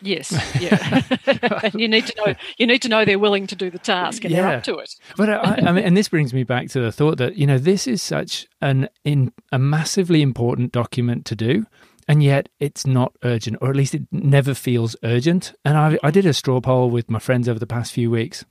Yes, 0.06 0.32
yeah. 0.60 1.02
and 1.64 1.74
you 1.74 1.88
need 1.88 2.06
to 2.08 2.14
know 2.18 2.36
you 2.58 2.68
need 2.68 2.82
to 2.84 2.90
know 2.90 3.06
they're 3.06 3.20
willing 3.20 3.48
to 3.48 3.56
do 3.56 3.70
the 3.70 3.80
task 3.80 4.24
and 4.24 4.34
yeah. 4.34 4.42
they're 4.42 4.58
up 4.58 4.64
to 4.66 4.78
it. 4.78 4.94
But 5.18 5.30
I, 5.30 5.68
I, 5.68 5.72
mean, 5.72 5.84
and 5.84 5.98
this 5.98 6.10
brings 6.10 6.34
me 6.34 6.44
back 6.44 6.70
to 6.70 6.80
the 6.80 6.92
thought 6.92 7.18
that 7.18 7.36
you 7.36 7.48
know 7.48 7.58
this 7.58 7.88
is 7.88 8.02
such 8.02 8.48
an 8.62 8.88
in 9.04 9.34
a 9.52 9.60
massively 9.60 10.22
important 10.22 10.72
document 10.72 11.26
to 11.26 11.36
do, 11.36 11.66
and 12.08 12.22
yet 12.22 12.50
it's 12.60 12.86
not 12.86 13.16
urgent, 13.24 13.58
or 13.62 13.70
at 13.70 13.76
least 13.76 13.96
it 13.96 14.04
never 14.12 14.54
feels 14.54 14.96
urgent. 15.04 15.54
And 15.66 15.78
I, 15.78 15.98
I 16.04 16.12
did 16.12 16.26
a 16.26 16.34
straw 16.34 16.62
poll 16.62 16.90
with 16.90 17.10
my 17.10 17.20
friends 17.20 17.50
over 17.50 17.60
the 17.60 17.68
past 17.68 17.92
few 17.92 18.12
weeks, 18.12 18.46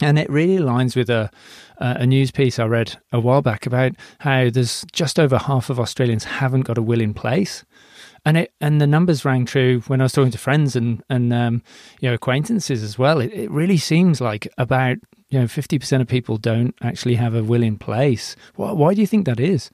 and 0.00 0.18
it 0.18 0.28
really 0.28 0.58
aligns 0.58 0.94
with 0.94 1.08
a, 1.08 1.30
a 1.78 2.04
news 2.06 2.30
piece 2.30 2.58
I 2.58 2.66
read 2.66 2.96
a 3.12 3.20
while 3.20 3.40
back 3.40 3.66
about 3.66 3.92
how 4.20 4.50
there's 4.50 4.84
just 4.92 5.18
over 5.18 5.38
half 5.38 5.70
of 5.70 5.80
Australians 5.80 6.24
haven't 6.24 6.62
got 6.62 6.78
a 6.78 6.82
will 6.82 7.00
in 7.00 7.14
place. 7.14 7.64
And 8.26 8.36
it 8.36 8.52
and 8.60 8.80
the 8.80 8.86
numbers 8.86 9.24
rang 9.24 9.46
true 9.46 9.80
when 9.86 10.02
I 10.02 10.04
was 10.04 10.12
talking 10.12 10.32
to 10.32 10.38
friends 10.38 10.76
and 10.76 11.02
and 11.08 11.32
um, 11.32 11.62
you 12.00 12.08
know 12.08 12.14
acquaintances 12.14 12.82
as 12.82 12.98
well. 12.98 13.20
It, 13.20 13.32
it 13.32 13.50
really 13.50 13.78
seems 13.78 14.20
like 14.20 14.46
about 14.58 14.98
you 15.30 15.40
know 15.40 15.48
fifty 15.48 15.78
percent 15.78 16.02
of 16.02 16.08
people 16.08 16.36
don't 16.36 16.74
actually 16.82 17.14
have 17.14 17.34
a 17.34 17.42
will 17.42 17.62
in 17.62 17.78
place. 17.78 18.36
Why, 18.56 18.72
why 18.72 18.92
do 18.94 19.00
you 19.00 19.06
think 19.06 19.24
that 19.24 19.40
is? 19.40 19.70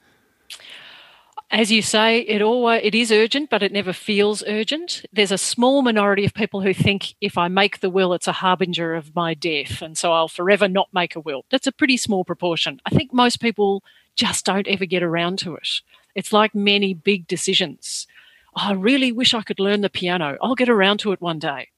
as 1.53 1.71
you 1.71 1.83
say, 1.83 2.21
it 2.21 2.41
always 2.41 2.81
it 2.83 2.95
is 2.95 3.13
urgent, 3.13 3.51
but 3.51 3.63
it 3.63 3.73
never 3.73 3.93
feels 3.93 4.43
urgent. 4.47 5.05
There's 5.13 5.31
a 5.31 5.39
small 5.39 5.83
minority 5.83 6.25
of 6.25 6.33
people 6.33 6.63
who 6.63 6.73
think 6.73 7.15
if 7.21 7.37
I 7.37 7.49
make 7.49 7.81
the 7.81 7.91
will, 7.91 8.15
it's 8.15 8.27
a 8.27 8.33
harbinger 8.33 8.95
of 8.95 9.15
my 9.15 9.35
death, 9.35 9.83
and 9.83 9.97
so 9.97 10.13
I'll 10.13 10.29
forever 10.29 10.67
not 10.67 10.89
make 10.95 11.15
a 11.15 11.21
will. 11.21 11.45
That's 11.51 11.67
a 11.67 11.73
pretty 11.73 11.99
small 11.99 12.25
proportion. 12.25 12.81
I 12.87 12.91
think 12.91 13.13
most 13.13 13.41
people 13.41 13.85
just 14.17 14.47
don't 14.47 14.67
ever 14.67 14.87
get 14.87 15.03
around 15.03 15.39
to 15.41 15.55
it. 15.55 15.69
It's 16.15 16.33
like 16.33 16.55
many 16.55 16.95
big 16.95 17.27
decisions. 17.27 18.07
Oh, 18.55 18.69
I 18.69 18.73
really 18.73 19.13
wish 19.13 19.35
I 19.35 19.43
could 19.43 19.61
learn 19.61 19.81
the 19.81 19.91
piano. 19.91 20.37
I'll 20.43 20.55
get 20.55 20.69
around 20.69 20.99
to 20.99 21.13
it 21.13 21.21
one 21.21 21.39
day. 21.39 21.69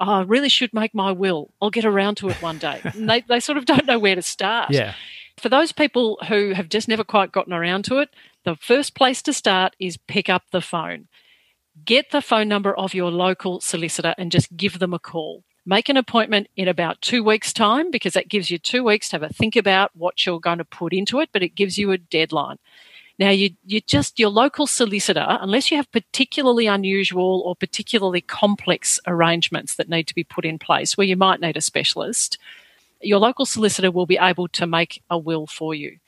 Oh, 0.00 0.10
I 0.10 0.22
really 0.22 0.48
should 0.48 0.74
make 0.74 0.94
my 0.94 1.12
will. 1.12 1.50
I'll 1.62 1.70
get 1.70 1.84
around 1.84 2.16
to 2.16 2.28
it 2.28 2.42
one 2.42 2.58
day. 2.58 2.80
and 2.82 3.08
they, 3.10 3.20
they 3.20 3.40
sort 3.40 3.58
of 3.58 3.64
don't 3.64 3.86
know 3.86 3.98
where 3.98 4.16
to 4.16 4.22
start. 4.22 4.70
Yeah. 4.70 4.94
For 5.36 5.48
those 5.48 5.72
people 5.72 6.18
who 6.28 6.52
have 6.52 6.68
just 6.68 6.88
never 6.88 7.04
quite 7.04 7.32
gotten 7.32 7.52
around 7.52 7.84
to 7.86 7.98
it, 7.98 8.10
the 8.44 8.56
first 8.56 8.94
place 8.94 9.22
to 9.22 9.32
start 9.32 9.74
is 9.78 9.96
pick 9.96 10.28
up 10.28 10.42
the 10.50 10.60
phone. 10.60 11.08
Get 11.84 12.10
the 12.10 12.22
phone 12.22 12.48
number 12.48 12.74
of 12.74 12.94
your 12.94 13.10
local 13.10 13.60
solicitor 13.60 14.14
and 14.16 14.30
just 14.30 14.56
give 14.56 14.78
them 14.78 14.94
a 14.94 14.98
call. 14.98 15.42
Make 15.66 15.88
an 15.88 15.96
appointment 15.96 16.48
in 16.56 16.68
about 16.68 17.00
two 17.00 17.24
weeks' 17.24 17.52
time 17.52 17.90
because 17.90 18.12
that 18.12 18.28
gives 18.28 18.50
you 18.50 18.58
two 18.58 18.84
weeks 18.84 19.08
to 19.08 19.16
have 19.16 19.22
a 19.22 19.32
think 19.32 19.56
about 19.56 19.90
what 19.94 20.24
you're 20.24 20.38
going 20.38 20.58
to 20.58 20.64
put 20.64 20.92
into 20.92 21.20
it, 21.20 21.30
but 21.32 21.42
it 21.42 21.54
gives 21.54 21.78
you 21.78 21.90
a 21.90 21.98
deadline. 21.98 22.58
Now, 23.18 23.30
you, 23.30 23.50
you 23.64 23.80
just, 23.80 24.18
your 24.18 24.30
local 24.30 24.66
solicitor, 24.66 25.24
unless 25.40 25.70
you 25.70 25.76
have 25.76 25.90
particularly 25.92 26.66
unusual 26.66 27.42
or 27.44 27.54
particularly 27.54 28.20
complex 28.20 28.98
arrangements 29.06 29.76
that 29.76 29.88
need 29.88 30.08
to 30.08 30.14
be 30.14 30.24
put 30.24 30.44
in 30.44 30.58
place 30.58 30.96
where 30.96 31.06
you 31.06 31.16
might 31.16 31.40
need 31.40 31.56
a 31.56 31.60
specialist, 31.60 32.38
your 33.00 33.20
local 33.20 33.46
solicitor 33.46 33.90
will 33.90 34.06
be 34.06 34.18
able 34.20 34.48
to 34.48 34.66
make 34.66 35.02
a 35.10 35.18
will 35.18 35.46
for 35.46 35.74
you. 35.74 35.98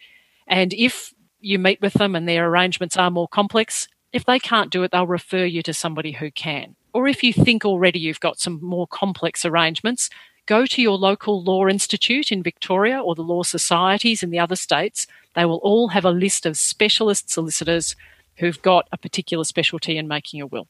And 0.49 0.73
if 0.73 1.15
you 1.41 1.59
meet 1.59 1.81
with 1.81 1.95
them 1.95 2.17
and 2.17 2.29
their 2.29 2.49
arrangements 2.49 2.97
are 2.97 3.11
more 3.11 3.29
complex, 3.29 3.87
if 4.13 4.25
they 4.25 4.39
can't 4.39 4.71
do 4.71 4.83
it, 4.83 4.91
they'll 4.91 5.07
refer 5.07 5.45
you 5.45 5.63
to 5.63 5.75
somebody 5.75 6.13
who 6.13 6.31
can. 6.31 6.75
Or 6.93 7.07
if 7.07 7.23
you 7.23 7.33
think 7.33 7.65
already 7.65 7.99
you've 7.99 8.21
got 8.21 8.41
some 8.41 8.59
more 8.63 8.87
complex 8.87 9.45
arrangements, 9.45 10.11
go 10.47 10.65
to 10.67 10.81
your 10.81 10.97
local 10.97 11.43
law 11.43 11.67
institute 11.67 12.33
in 12.33 12.43
Victoria 12.43 13.01
or 13.01 13.15
the 13.15 13.23
law 13.23 13.43
societies 13.43 14.23
in 14.23 14.31
the 14.31 14.39
other 14.39 14.57
states. 14.57 15.07
They 15.35 15.45
will 15.45 15.59
all 15.59 15.89
have 15.89 16.05
a 16.05 16.11
list 16.11 16.47
of 16.47 16.57
specialist 16.57 17.31
solicitors 17.31 17.97
who've 18.37 18.61
got 18.63 18.89
a 18.93 18.97
particular 18.97 19.45
specialty 19.45 19.99
in 19.99 20.09
making 20.09 20.41
a 20.41 20.47
will. 20.47 20.69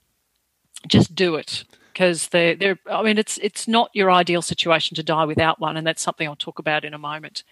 Just 0.87 1.15
do 1.15 1.37
it 1.37 1.65
because 1.93 2.29
they're, 2.29 2.55
they're, 2.55 2.79
I 2.91 3.03
mean, 3.03 3.17
it's 3.19 3.39
it's 3.39 3.67
not 3.67 3.91
your 3.95 4.11
ideal 4.11 4.43
situation 4.43 4.95
to 4.97 5.03
die 5.03 5.25
without 5.25 5.61
one, 5.61 5.77
and 5.77 5.87
that's 5.87 6.03
something 6.03 6.29
I'll 6.29 6.37
talk 6.37 6.59
about 6.59 6.85
in 6.85 6.93
a 6.93 6.99
moment. 6.99 7.43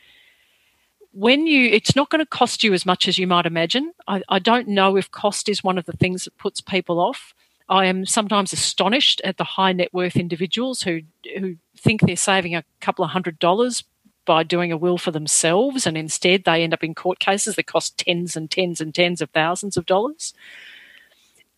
When 1.13 1.47
you, 1.47 1.71
it's 1.71 1.97
not 1.97 2.11
going 2.11 2.19
to 2.21 2.27
cost 2.27 2.65
you 2.65 2.75
as 2.75 2.85
much 2.85 3.09
as 3.09 3.19
you 3.19 3.27
might 3.27 3.47
imagine. 3.47 3.93
I, 4.09 4.23
I 4.29 4.41
don't 4.41 4.69
know 4.69 4.97
if 4.97 5.11
cost 5.11 5.49
is 5.49 5.65
one 5.65 5.79
of 5.79 5.87
the 5.87 5.93
things 5.93 6.25
that 6.25 6.37
puts 6.37 6.61
people 6.61 6.99
off. 7.01 7.35
I 7.69 7.87
am 7.87 8.05
sometimes 8.05 8.53
astonished 8.53 9.21
at 9.25 9.39
the 9.39 9.45
high 9.45 9.73
net 9.73 9.93
worth 9.93 10.17
individuals 10.17 10.83
who 10.83 11.01
who 11.39 11.57
think 11.77 12.03
they're 12.03 12.17
saving 12.17 12.55
a 12.55 12.65
couple 12.81 13.05
of 13.05 13.11
hundred 13.11 13.39
dollars 13.39 13.85
by 14.27 14.43
doing 14.43 14.73
a 14.73 14.77
will 14.77 14.99
for 14.99 15.11
themselves, 15.11 15.87
and 15.87 15.97
instead 15.97 16.45
they 16.45 16.63
end 16.63 16.73
up 16.73 16.85
in 16.85 16.95
court 16.95 17.19
cases 17.19 17.57
that 17.57 17.67
cost 17.67 17.99
tens 17.99 18.37
and 18.37 18.51
tens 18.51 18.81
and 18.81 18.95
tens 18.95 19.21
of 19.21 19.31
thousands 19.31 19.77
of 19.77 19.87
dollars 19.87 20.35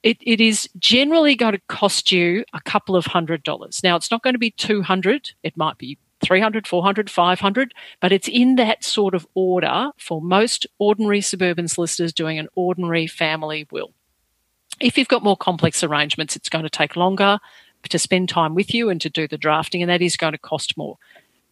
it, 0.07 0.19
it 0.21 0.41
is 0.41 0.69
generally 0.79 1.35
going 1.35 1.55
to 1.55 1.61
cost 1.67 2.13
you 2.13 2.45
a 2.53 2.61
couple 2.61 2.95
of 2.95 3.07
hundred 3.07 3.43
dollars. 3.43 3.81
Now, 3.83 3.97
it's 3.97 4.11
not 4.11 4.23
going 4.23 4.35
to 4.35 4.39
be 4.39 4.53
200, 4.53 5.33
it 5.43 5.57
might 5.57 5.79
be 5.79 5.99
300, 6.25 6.65
400, 6.69 7.11
500, 7.11 7.75
but 8.01 8.13
it's 8.13 8.29
in 8.29 8.55
that 8.55 8.85
sort 8.85 9.17
of 9.17 9.27
order 9.35 9.91
for 9.99 10.23
most 10.23 10.65
ordinary 10.79 11.21
suburban 11.21 11.67
solicitors 11.67 12.13
doing 12.13 12.39
an 12.39 12.47
ordinary 12.55 13.09
family 13.09 13.67
will. 13.73 13.95
If 14.81 14.99
you've 14.99 15.09
got 15.09 15.25
more 15.25 15.37
complex 15.37 15.83
arrangements, 15.83 16.37
it's 16.37 16.49
going 16.49 16.65
to 16.65 16.71
take 16.71 16.97
longer 16.97 17.39
to 17.89 17.99
spend 17.99 18.29
time 18.29 18.55
with 18.55 18.75
you 18.75 18.91
and 18.91 19.01
to 19.01 19.11
do 19.11 19.29
the 19.29 19.39
drafting, 19.39 19.83
and 19.83 19.91
that 19.91 20.03
is 20.03 20.17
going 20.17 20.33
to 20.33 20.39
cost 20.39 20.77
more. 20.77 20.99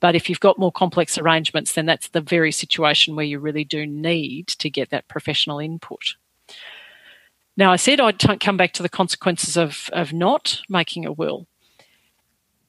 But 0.01 0.15
if 0.15 0.29
you've 0.29 0.41
got 0.41 0.59
more 0.59 0.73
complex 0.73 1.17
arrangements, 1.17 1.73
then 1.73 1.87
that's 1.87 2.09
the 2.09 2.21
very 2.21 2.53
situation 2.53 3.17
where 3.17 3.25
you 3.25 3.39
really 3.39 3.65
do 3.65 3.87
need 3.87 4.49
to 4.49 4.69
get 4.69 4.91
that 4.91 5.09
professional 5.09 5.59
input. 5.59 6.17
Now, 7.57 7.73
I 7.73 7.77
said 7.77 8.01
I'd 8.01 8.19
t- 8.19 8.37
come 8.37 8.57
back 8.57 8.73
to 8.75 8.83
the 8.83 8.89
consequences 8.89 9.57
of, 9.57 9.89
of 9.93 10.13
not 10.13 10.61
making 10.69 11.07
a 11.07 11.13
will. 11.13 11.47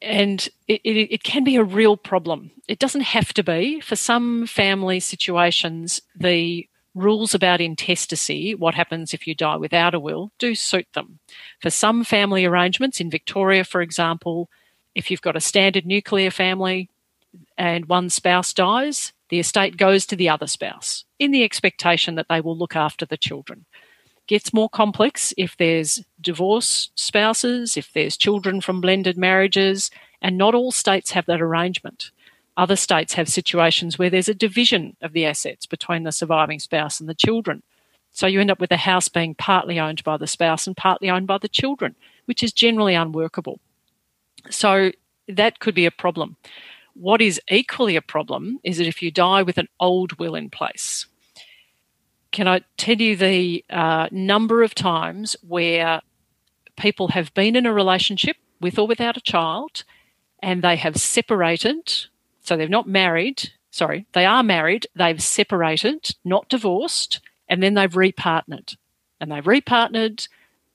And 0.01 0.47
it, 0.67 0.81
it, 0.83 1.13
it 1.13 1.24
can 1.24 1.43
be 1.43 1.55
a 1.55 1.63
real 1.63 1.97
problem. 1.97 2.51
It 2.67 2.77
doesn't 2.77 3.01
have 3.01 3.33
to 3.33 3.43
be. 3.43 3.81
For 3.81 3.95
some 3.95 4.45
family 4.45 5.00
situations, 5.00 6.01
the 6.15 6.69
rules 6.95 7.35
about 7.35 7.61
intestacy, 7.61 8.55
what 8.55 8.73
happens 8.73 9.13
if 9.13 9.27
you 9.27 9.35
die 9.35 9.57
without 9.57 9.93
a 9.93 9.99
will, 9.99 10.31
do 10.39 10.55
suit 10.55 10.87
them. 10.93 11.19
For 11.61 11.69
some 11.69 12.03
family 12.03 12.45
arrangements, 12.45 12.99
in 12.99 13.09
Victoria, 13.09 13.63
for 13.63 13.81
example, 13.81 14.49
if 14.95 15.11
you've 15.11 15.21
got 15.21 15.35
a 15.35 15.41
standard 15.41 15.85
nuclear 15.85 16.31
family 16.31 16.89
and 17.57 17.87
one 17.87 18.09
spouse 18.09 18.53
dies, 18.53 19.13
the 19.29 19.39
estate 19.39 19.75
goes 19.75 20.05
to 20.05 20.15
the 20.15 20.29
other 20.29 20.47
spouse 20.47 21.03
in 21.19 21.31
the 21.31 21.43
expectation 21.43 22.15
that 22.15 22.27
they 22.29 22.41
will 22.41 22.57
look 22.57 22.75
after 22.75 23.05
the 23.05 23.17
children 23.17 23.65
gets 24.27 24.53
more 24.53 24.69
complex 24.69 25.33
if 25.37 25.55
there's 25.57 26.03
divorced 26.19 26.91
spouses, 26.95 27.77
if 27.77 27.91
there's 27.93 28.17
children 28.17 28.61
from 28.61 28.81
blended 28.81 29.17
marriages, 29.17 29.91
and 30.21 30.37
not 30.37 30.55
all 30.55 30.71
states 30.71 31.11
have 31.11 31.25
that 31.25 31.41
arrangement. 31.41 32.11
Other 32.57 32.75
states 32.75 33.13
have 33.13 33.27
situations 33.27 34.00
where 34.00 34.09
there's 34.09 34.29
a 34.29 34.33
division 34.33 34.95
of 35.01 35.13
the 35.13 35.25
assets 35.25 35.65
between 35.65 36.03
the 36.03 36.12
surviving 36.12 36.59
spouse 36.59 37.00
and 37.00 37.09
the 37.09 37.13
children. 37.13 37.63
So 38.12 38.27
you 38.27 38.39
end 38.39 38.51
up 38.51 38.62
with 38.62 38.69
the 38.69 38.77
house 38.77 39.09
being 39.09 39.35
partly 39.35 39.77
owned 39.77 40.03
by 40.03 40.15
the 40.15 40.27
spouse 40.27 40.67
and 40.67 40.77
partly 40.77 41.09
owned 41.09 41.27
by 41.27 41.38
the 41.38 41.50
children, 41.50 41.95
which 42.25 42.41
is 42.41 42.53
generally 42.53 42.95
unworkable. 42.95 43.59
So 44.50 44.91
that 45.27 45.59
could 45.59 45.75
be 45.75 45.85
a 45.85 45.91
problem. 45.91 46.38
What 46.93 47.21
is 47.21 47.41
equally 47.51 47.97
a 47.97 48.01
problem 48.01 48.59
is 48.63 48.77
that 48.77 48.88
if 48.88 49.01
you 49.01 49.12
die 49.12 49.43
with 49.43 49.57
an 49.57 49.67
old 49.81 50.17
will 50.17 50.33
in 50.33 50.50
place, 50.50 51.07
can 52.31 52.47
I 52.47 52.62
tell 52.77 52.95
you 52.95 53.17
the 53.17 53.65
uh, 53.69 54.07
number 54.12 54.63
of 54.63 54.75
times 54.75 55.35
where 55.45 56.01
people 56.77 57.09
have 57.09 57.33
been 57.33 57.55
in 57.55 57.65
a 57.65 57.74
relationship 57.74 58.38
with 58.62 58.79
or 58.79 58.88
without 58.88 59.17
a 59.17 59.21
child 59.21 59.83
and 60.41 60.62
they 60.62 60.77
have 60.77 60.95
separated? 60.95 62.07
So 62.45 62.55
they've 62.55 62.69
not 62.69 62.87
married, 62.87 63.51
sorry, 63.71 64.05
they 64.13 64.25
are 64.25 64.43
married, 64.43 64.87
they've 64.95 65.21
separated, 65.21 66.15
not 66.23 66.47
divorced, 66.47 67.19
and 67.49 67.61
then 67.61 67.73
they've 67.73 67.91
repartnered. 67.91 68.77
And 69.19 69.31
they've 69.31 69.43
repartnered, 69.43 70.27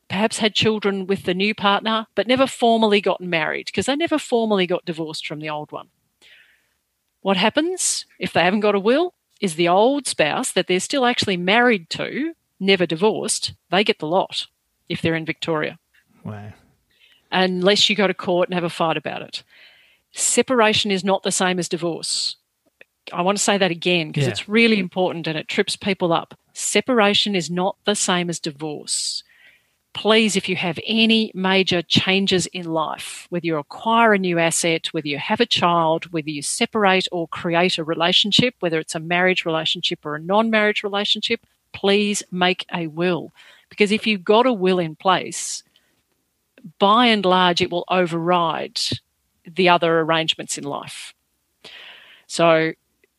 perhaps 0.08 0.38
had 0.38 0.54
children 0.54 1.06
with 1.06 1.24
the 1.24 1.34
new 1.34 1.54
partner, 1.54 2.06
but 2.14 2.26
never 2.26 2.46
formally 2.46 3.00
gotten 3.00 3.30
married 3.30 3.66
because 3.66 3.86
they 3.86 3.96
never 3.96 4.18
formally 4.18 4.66
got 4.66 4.84
divorced 4.84 5.26
from 5.26 5.38
the 5.38 5.50
old 5.50 5.72
one. 5.72 5.88
What 7.22 7.36
happens 7.36 8.04
if 8.18 8.32
they 8.32 8.42
haven't 8.42 8.60
got 8.60 8.74
a 8.74 8.80
will? 8.80 9.14
is 9.40 9.54
the 9.54 9.68
old 9.68 10.06
spouse 10.06 10.52
that 10.52 10.66
they're 10.66 10.78
still 10.78 11.06
actually 11.06 11.36
married 11.36 11.88
to, 11.90 12.34
never 12.60 12.86
divorced, 12.86 13.54
they 13.70 13.82
get 13.82 13.98
the 13.98 14.06
lot 14.06 14.46
if 14.88 15.00
they're 15.00 15.14
in 15.14 15.24
Victoria. 15.24 15.78
Wow. 16.22 16.52
Unless 17.32 17.88
you 17.88 17.96
go 17.96 18.06
to 18.06 18.14
court 18.14 18.48
and 18.48 18.54
have 18.54 18.64
a 18.64 18.70
fight 18.70 18.96
about 18.96 19.22
it. 19.22 19.42
Separation 20.12 20.90
is 20.90 21.04
not 21.04 21.22
the 21.22 21.32
same 21.32 21.58
as 21.58 21.68
divorce. 21.68 22.36
I 23.12 23.22
want 23.22 23.38
to 23.38 23.44
say 23.44 23.58
that 23.58 23.70
again 23.70 24.08
because 24.08 24.24
yeah. 24.24 24.30
it's 24.30 24.48
really 24.48 24.78
important 24.78 25.26
and 25.26 25.36
it 25.36 25.48
trips 25.48 25.76
people 25.76 26.12
up. 26.12 26.38
Separation 26.52 27.34
is 27.34 27.50
not 27.50 27.76
the 27.84 27.94
same 27.94 28.28
as 28.28 28.38
divorce 28.38 29.22
please, 29.92 30.36
if 30.36 30.48
you 30.48 30.56
have 30.56 30.78
any 30.86 31.32
major 31.34 31.82
changes 31.82 32.46
in 32.46 32.64
life, 32.66 33.26
whether 33.30 33.46
you 33.46 33.56
acquire 33.56 34.12
a 34.12 34.18
new 34.18 34.38
asset, 34.38 34.86
whether 34.88 35.08
you 35.08 35.18
have 35.18 35.40
a 35.40 35.46
child, 35.46 36.12
whether 36.12 36.30
you 36.30 36.42
separate 36.42 37.08
or 37.12 37.28
create 37.28 37.78
a 37.78 37.84
relationship, 37.84 38.54
whether 38.60 38.78
it's 38.78 38.94
a 38.94 39.00
marriage 39.00 39.44
relationship 39.44 40.04
or 40.04 40.14
a 40.14 40.20
non 40.20 40.50
marriage 40.50 40.82
relationship, 40.82 41.40
please 41.72 42.22
make 42.30 42.66
a 42.72 42.86
will. 42.86 43.32
Because 43.68 43.92
if 43.92 44.06
you've 44.06 44.24
got 44.24 44.46
a 44.46 44.52
will 44.52 44.78
in 44.78 44.96
place, 44.96 45.62
by 46.78 47.06
and 47.06 47.24
large, 47.24 47.60
it 47.60 47.70
will 47.70 47.84
override 47.88 48.80
the 49.56 49.68
other 49.68 50.00
arrangements 50.00 50.58
in 50.58 50.64
life. 50.64 51.14
So, 52.26 52.72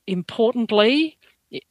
importantly, 0.08 1.18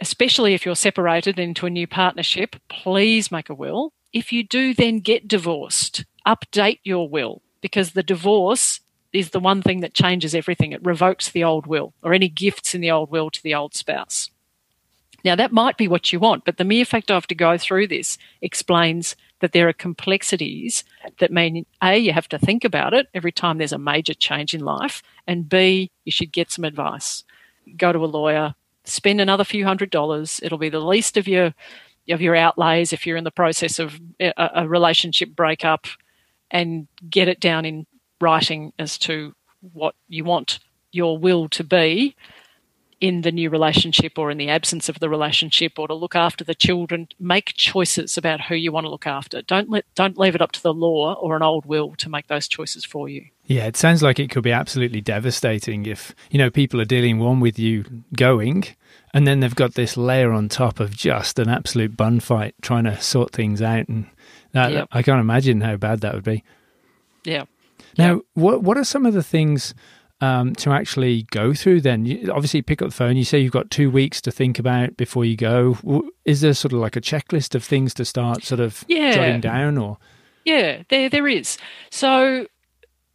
especially 0.00 0.54
if 0.54 0.66
you're 0.66 0.76
separated 0.76 1.38
into 1.38 1.66
a 1.66 1.70
new 1.70 1.86
partnership, 1.86 2.56
please 2.68 3.30
make 3.30 3.48
a 3.48 3.54
will 3.54 3.92
if 4.12 4.32
you 4.32 4.42
do 4.42 4.74
then 4.74 4.98
get 4.98 5.28
divorced, 5.28 6.04
update 6.26 6.80
your 6.82 7.08
will 7.08 7.42
because 7.60 7.92
the 7.92 8.02
divorce 8.02 8.80
is 9.12 9.30
the 9.30 9.40
one 9.40 9.62
thing 9.62 9.80
that 9.80 9.94
changes 9.94 10.34
everything. 10.34 10.72
It 10.72 10.84
revokes 10.84 11.30
the 11.30 11.44
old 11.44 11.66
will 11.66 11.94
or 12.02 12.12
any 12.12 12.28
gifts 12.28 12.74
in 12.74 12.80
the 12.80 12.90
old 12.90 13.10
will 13.10 13.30
to 13.30 13.42
the 13.42 13.54
old 13.54 13.74
spouse. 13.74 14.30
Now, 15.24 15.36
that 15.36 15.52
might 15.52 15.76
be 15.76 15.86
what 15.86 16.12
you 16.12 16.18
want, 16.18 16.44
but 16.44 16.56
the 16.56 16.64
mere 16.64 16.84
fact 16.84 17.10
I 17.10 17.14
have 17.14 17.26
to 17.26 17.34
go 17.34 17.58
through 17.58 17.88
this 17.88 18.16
explains 18.40 19.16
that 19.40 19.52
there 19.52 19.68
are 19.68 19.72
complexities 19.72 20.84
that 21.18 21.32
mean 21.32 21.66
A, 21.82 21.96
you 21.98 22.12
have 22.12 22.28
to 22.28 22.38
think 22.38 22.64
about 22.64 22.94
it 22.94 23.08
every 23.14 23.32
time 23.32 23.58
there's 23.58 23.72
a 23.72 23.78
major 23.78 24.14
change 24.14 24.54
in 24.54 24.60
life, 24.60 25.02
and 25.26 25.48
B, 25.48 25.90
you 26.04 26.12
should 26.12 26.32
get 26.32 26.50
some 26.50 26.64
advice. 26.64 27.24
Go 27.76 27.92
to 27.92 28.04
a 28.04 28.06
lawyer, 28.06 28.54
spend 28.84 29.20
another 29.20 29.44
few 29.44 29.64
hundred 29.64 29.90
dollars. 29.90 30.40
It'll 30.42 30.58
be 30.58 30.68
the 30.68 30.80
least 30.80 31.16
of 31.16 31.26
your 31.28 31.54
of 32.08 32.20
your 32.20 32.34
outlays 32.34 32.92
if 32.92 33.06
you're 33.06 33.16
in 33.16 33.24
the 33.24 33.30
process 33.30 33.78
of 33.78 34.00
a, 34.18 34.32
a 34.36 34.68
relationship 34.68 35.30
breakup 35.36 35.86
and 36.50 36.88
get 37.08 37.28
it 37.28 37.38
down 37.38 37.64
in 37.64 37.86
writing 38.20 38.72
as 38.78 38.98
to 38.98 39.34
what 39.72 39.94
you 40.08 40.24
want 40.24 40.58
your 40.92 41.18
will 41.18 41.48
to 41.48 41.62
be 41.62 42.16
in 43.00 43.22
the 43.22 43.32
new 43.32 43.48
relationship 43.48 44.18
or 44.18 44.30
in 44.30 44.38
the 44.38 44.48
absence 44.48 44.88
of 44.88 45.00
the 45.00 45.08
relationship 45.08 45.78
or 45.78 45.88
to 45.88 45.94
look 45.94 46.14
after 46.14 46.44
the 46.44 46.54
children 46.54 47.08
make 47.18 47.54
choices 47.54 48.18
about 48.18 48.42
who 48.42 48.54
you 48.54 48.70
want 48.70 48.84
to 48.84 48.90
look 48.90 49.06
after. 49.06 49.42
Don't 49.42 49.70
let 49.70 49.84
don't 49.94 50.18
leave 50.18 50.34
it 50.34 50.42
up 50.42 50.52
to 50.52 50.62
the 50.62 50.74
law 50.74 51.14
or 51.14 51.36
an 51.36 51.42
old 51.42 51.64
will 51.64 51.94
to 51.96 52.08
make 52.08 52.26
those 52.26 52.46
choices 52.46 52.84
for 52.84 53.08
you. 53.08 53.26
Yeah 53.46 53.66
it 53.66 53.76
sounds 53.76 54.02
like 54.02 54.18
it 54.18 54.30
could 54.30 54.42
be 54.42 54.52
absolutely 54.52 55.00
devastating 55.00 55.86
if 55.86 56.14
you 56.30 56.38
know 56.38 56.50
people 56.50 56.80
are 56.80 56.84
dealing 56.84 57.18
one 57.18 57.40
with 57.40 57.58
you 57.58 57.84
going 58.16 58.64
and 59.12 59.26
then 59.26 59.40
they've 59.40 59.54
got 59.54 59.74
this 59.74 59.96
layer 59.96 60.32
on 60.32 60.48
top 60.48 60.78
of 60.78 60.96
just 60.96 61.38
an 61.38 61.48
absolute 61.48 61.96
bun 61.96 62.20
fight 62.20 62.54
trying 62.62 62.84
to 62.84 63.00
sort 63.00 63.32
things 63.32 63.60
out 63.60 63.88
and 63.88 64.06
that, 64.52 64.72
yep. 64.72 64.88
i 64.92 65.02
can't 65.02 65.20
imagine 65.20 65.60
how 65.62 65.76
bad 65.76 66.00
that 66.00 66.14
would 66.14 66.24
be. 66.24 66.44
Yeah. 67.24 67.44
Now, 67.98 68.22
what 68.34 68.62
what 68.62 68.76
are 68.76 68.84
some 68.84 69.06
of 69.06 69.14
the 69.14 69.22
things 69.22 69.74
um, 70.20 70.54
to 70.56 70.70
actually 70.70 71.24
go 71.30 71.54
through? 71.54 71.80
Then, 71.80 72.04
you, 72.04 72.30
obviously, 72.32 72.62
pick 72.62 72.82
up 72.82 72.88
the 72.88 72.94
phone. 72.94 73.16
You 73.16 73.24
say 73.24 73.38
you've 73.38 73.52
got 73.52 73.70
two 73.70 73.90
weeks 73.90 74.20
to 74.22 74.30
think 74.30 74.58
about 74.58 74.96
before 74.96 75.24
you 75.24 75.36
go. 75.36 76.04
Is 76.24 76.40
there 76.40 76.54
sort 76.54 76.72
of 76.72 76.80
like 76.80 76.96
a 76.96 77.00
checklist 77.00 77.54
of 77.54 77.64
things 77.64 77.94
to 77.94 78.04
start 78.04 78.42
sort 78.44 78.60
of 78.60 78.84
yeah. 78.88 79.12
jotting 79.12 79.40
down, 79.40 79.78
or 79.78 79.98
yeah, 80.44 80.82
there 80.88 81.08
there 81.08 81.28
is. 81.28 81.58
So 81.90 82.46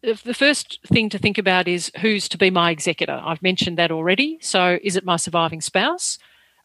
the 0.06 0.34
first 0.34 0.80
thing 0.86 1.10
to 1.10 1.18
think 1.18 1.38
about 1.38 1.68
is 1.68 1.92
who's 2.02 2.30
to 2.30 2.38
be 2.38 2.50
my 2.50 2.72
executor. 2.72 3.22
I've 3.24 3.42
mentioned 3.42 3.78
that 3.78 3.92
already. 3.92 4.38
So, 4.42 4.78
is 4.84 4.96
it 4.96 5.06
my 5.06 5.16
surviving 5.16 5.62
spouse? 5.62 6.18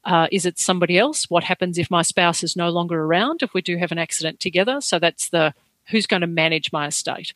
Uh, 0.05 0.29
is 0.33 0.47
it 0.47 0.59
somebody 0.59 0.99
else? 0.99 1.29
What 1.29 1.45
happens 1.45 1.79
if 1.79 1.91
my 1.91 2.03
spouse 2.03 2.43
is 2.43 2.57
no 2.57 2.71
longer 2.71 3.03
around? 3.03 3.43
If 3.43 3.55
we 3.55 3.63
do 3.63 3.77
have 3.77 3.93
an 3.93 3.99
accident 3.99 4.41
together, 4.41 4.81
so 4.81 4.99
that's 4.99 5.29
the 5.29 5.55
who's 5.89 6.07
going 6.07 6.21
to 6.23 6.27
manage 6.27 6.73
my 6.73 6.87
estate. 6.87 7.33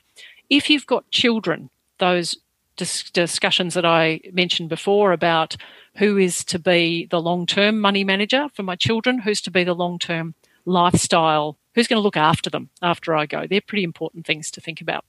If 0.49 0.71
you've 0.71 0.87
got 0.87 1.11
children, 1.11 1.71
those 1.99 2.37
dis- 2.77 3.11
discussions 3.11 3.75
that 3.75 3.85
I 3.85 4.21
mentioned 4.33 4.69
before 4.69 5.13
about 5.13 5.57
who 5.97 6.17
is 6.17 6.45
to 6.47 6.59
be 6.59 7.07
the 7.07 7.21
long 7.21 7.47
term 7.47 7.81
money 7.81 8.05
manager 8.05 8.49
for 8.55 8.63
my 8.63 8.77
children, 8.77 9.21
who's 9.21 9.41
to 9.43 9.51
be 9.51 9.65
the 9.65 9.75
long 9.75 9.99
term 9.99 10.35
lifestyle, 10.65 11.59
who's 11.75 11.87
going 11.87 11.99
to 11.99 12.05
look 12.05 12.17
after 12.17 12.51
them 12.51 12.71
after 12.83 13.15
I 13.15 13.27
go, 13.27 13.47
they're 13.47 13.61
pretty 13.61 13.85
important 13.85 14.27
things 14.27 14.51
to 14.53 14.61
think 14.61 14.81
about. 14.81 15.05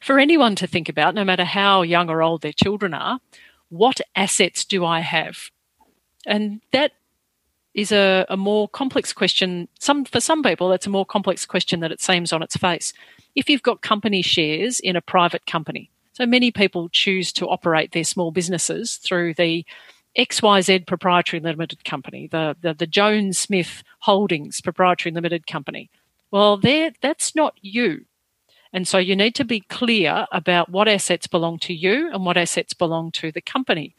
For 0.00 0.18
anyone 0.18 0.56
to 0.56 0.66
think 0.66 0.88
about, 0.88 1.14
no 1.14 1.24
matter 1.24 1.44
how 1.44 1.82
young 1.82 2.10
or 2.10 2.22
old 2.22 2.42
their 2.42 2.52
children 2.52 2.92
are, 2.92 3.20
what 3.68 4.00
assets 4.16 4.64
do 4.64 4.84
I 4.84 5.00
have? 5.00 5.50
And 6.26 6.60
that 6.72 6.92
is 7.72 7.92
a, 7.92 8.26
a 8.28 8.36
more 8.36 8.68
complex 8.68 9.12
question. 9.12 9.68
Some 9.78 10.04
for 10.04 10.20
some 10.20 10.42
people, 10.42 10.68
that's 10.68 10.86
a 10.86 10.90
more 10.90 11.06
complex 11.06 11.46
question 11.46 11.80
than 11.80 11.92
it 11.92 12.00
seems 12.00 12.32
on 12.32 12.42
its 12.42 12.56
face. 12.56 12.92
If 13.36 13.48
you've 13.48 13.62
got 13.62 13.80
company 13.80 14.22
shares 14.22 14.80
in 14.80 14.96
a 14.96 15.00
private 15.00 15.46
company, 15.46 15.89
so 16.20 16.26
many 16.26 16.50
people 16.50 16.90
choose 16.90 17.32
to 17.32 17.48
operate 17.48 17.92
their 17.92 18.04
small 18.04 18.30
businesses 18.30 18.96
through 18.96 19.32
the 19.34 19.64
XYZ 20.18 20.86
Proprietary 20.86 21.40
Limited 21.40 21.82
Company, 21.84 22.26
the, 22.26 22.54
the, 22.60 22.74
the 22.74 22.86
Jones 22.86 23.38
Smith 23.38 23.82
Holdings 24.00 24.60
Proprietary 24.60 25.14
Limited 25.14 25.46
Company. 25.46 25.88
Well, 26.30 26.58
that's 26.58 27.34
not 27.34 27.54
you. 27.62 28.04
And 28.70 28.86
so 28.86 28.98
you 28.98 29.16
need 29.16 29.34
to 29.36 29.44
be 29.44 29.60
clear 29.60 30.26
about 30.30 30.68
what 30.68 30.88
assets 30.88 31.26
belong 31.26 31.58
to 31.60 31.72
you 31.72 32.10
and 32.12 32.26
what 32.26 32.36
assets 32.36 32.74
belong 32.74 33.12
to 33.12 33.32
the 33.32 33.40
company. 33.40 33.94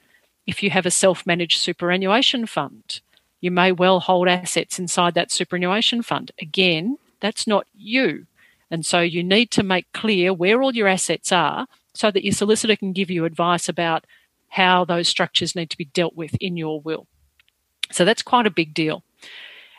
If 0.46 0.62
you 0.62 0.70
have 0.70 0.86
a 0.86 0.92
self 0.92 1.26
managed 1.26 1.60
superannuation 1.60 2.46
fund, 2.46 3.02
you 3.40 3.50
may 3.50 3.72
well 3.72 4.00
hold 4.00 4.28
assets 4.28 4.78
inside 4.78 5.16
that 5.16 5.32
superannuation 5.32 6.04
fund. 6.04 6.32
Again, 6.40 6.98
that's 7.20 7.48
not 7.48 7.66
you. 7.76 8.28
And 8.70 8.86
so 8.86 9.00
you 9.00 9.24
need 9.24 9.50
to 9.52 9.64
make 9.64 9.92
clear 9.92 10.32
where 10.34 10.62
all 10.62 10.76
your 10.76 10.88
assets 10.88 11.32
are 11.32 11.68
so 11.94 12.12
that 12.12 12.24
your 12.24 12.34
solicitor 12.34 12.76
can 12.76 12.94
give 12.94 13.10
you 13.10 13.26
advice 13.26 13.68
about 13.68 14.06
how 14.50 14.84
those 14.86 15.08
structures 15.08 15.56
need 15.56 15.70
to 15.70 15.78
be 15.78 15.86
dealt 15.86 16.16
with 16.16 16.36
in 16.36 16.58
your 16.58 16.82
will. 16.82 17.08
So 17.92 18.06
that's 18.06 18.22
quite 18.22 18.46
a 18.46 18.52
big 18.52 18.74
deal. 18.74 19.04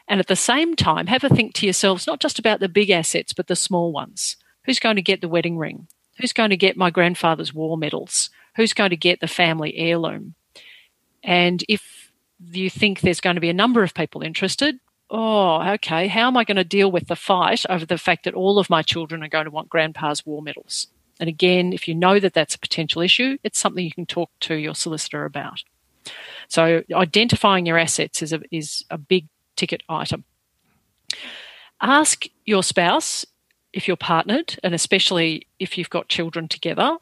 And 0.09 0.21
at 0.21 0.27
the 0.27 0.37
same 0.37 0.77
time, 0.77 1.07
have 1.07 1.25
a 1.25 1.29
think 1.29 1.55
to 1.55 1.67
yourselves 1.67 2.07
not 2.07 2.21
just 2.21 2.39
about 2.39 2.61
the 2.61 2.69
big 2.69 2.91
assets, 2.91 3.33
but 3.33 3.47
the 3.47 3.57
small 3.57 3.93
ones. 3.93 4.37
Who's 4.65 4.79
going 4.79 4.97
to 4.97 5.03
get 5.03 5.21
the 5.21 5.29
wedding 5.29 5.59
ring? 5.59 5.89
Who's 6.21 6.33
going 6.33 6.51
to 6.51 6.57
get 6.57 6.77
my 6.77 6.91
grandfather's 6.91 7.55
war 7.55 7.77
medals? 7.77 8.31
Who's 8.57 8.75
going 8.75 8.91
to 8.91 8.97
get 8.97 9.21
the 9.21 9.29
family 9.29 9.77
heirloom? 9.77 10.35
And 11.23 11.65
if 11.69 12.11
you 12.51 12.69
think 12.69 13.01
there's 13.01 13.21
going 13.21 13.37
to 13.37 13.41
be 13.41 13.49
a 13.49 13.55
number 13.55 13.83
of 13.83 13.95
people 13.95 14.23
interested, 14.23 14.79
oh, 15.11 15.63
okay, 15.73 16.09
how 16.09 16.27
am 16.27 16.37
I 16.37 16.45
going 16.45 16.57
to 16.57 16.65
deal 16.65 16.91
with 16.91 17.09
the 17.09 17.17
fight 17.17 17.65
over 17.69 17.87
the 17.87 17.99
fact 17.99 18.25
that 18.25 18.35
all 18.35 18.59
of 18.59 18.71
my 18.71 18.83
children 18.83 19.23
are 19.23 19.29
going 19.29 19.45
to 19.45 19.51
want 19.51 19.69
grandpa's 19.69 20.27
war 20.27 20.43
medals? 20.43 20.89
And 21.23 21.29
again, 21.29 21.73
if 21.73 21.87
you 21.87 21.95
know 21.95 22.19
that 22.19 22.35
that's 22.35 22.57
a 22.57 22.59
potential 22.59 23.01
issue, 23.01 23.39
it's 23.45 23.57
something 23.57 23.85
you 23.85 23.93
can 23.93 24.07
talk 24.07 24.29
to 24.41 24.57
your 24.57 24.75
solicitor 24.75 25.25
about. 25.25 25.63
So 26.49 26.83
identifying 26.93 27.65
your 27.65 27.79
assets 27.79 28.23
is 28.23 28.33
a, 28.33 28.41
is 28.51 28.85
a 28.91 28.99
big 28.99 29.29
ticket 29.55 29.85
item. 29.89 30.25
Ask 31.81 32.25
your 32.45 32.65
spouse 32.65 33.25
if 33.73 33.87
you're 33.87 33.97
partnered, 33.97 34.59
and 34.65 34.75
especially 34.75 35.47
if 35.61 35.79
you've 35.79 35.91
got 35.91 36.09
children 36.09 36.49
together, 36.49 36.97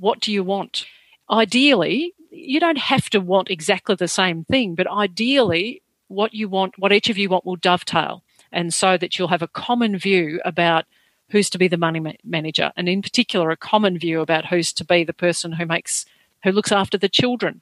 what 0.00 0.18
do 0.18 0.32
you 0.32 0.42
want? 0.42 0.86
Ideally, 1.30 2.12
you 2.32 2.58
don't 2.58 2.78
have 2.78 3.08
to 3.10 3.20
want 3.20 3.52
exactly 3.52 3.94
the 3.94 4.08
same 4.08 4.42
thing, 4.46 4.74
but 4.74 4.90
ideally, 4.90 5.80
what 6.08 6.34
you 6.34 6.48
want, 6.48 6.76
what 6.76 6.92
each 6.92 7.08
of 7.08 7.18
you 7.18 7.28
want, 7.28 7.46
will 7.46 7.54
dovetail. 7.54 8.24
And 8.50 8.74
so 8.74 8.98
that 8.98 9.16
you'll 9.16 9.28
have 9.28 9.42
a 9.42 9.46
common 9.46 9.96
view 9.96 10.40
about 10.44 10.86
who's 11.30 11.50
to 11.50 11.58
be 11.58 11.68
the 11.68 11.76
money 11.76 12.00
ma- 12.00 12.12
manager, 12.24 12.72
and 12.76 12.88
in 12.88 13.02
particular, 13.02 13.50
a 13.50 13.56
common 13.56 13.98
view 13.98 14.20
about 14.20 14.46
who's 14.46 14.72
to 14.74 14.84
be 14.84 15.04
the 15.04 15.12
person 15.12 15.52
who 15.52 15.66
makes, 15.66 16.06
who 16.44 16.52
looks 16.52 16.72
after 16.72 16.98
the 16.98 17.08
children. 17.08 17.60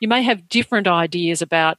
You 0.00 0.08
may 0.08 0.22
have 0.22 0.48
different 0.48 0.86
ideas 0.86 1.40
about 1.40 1.78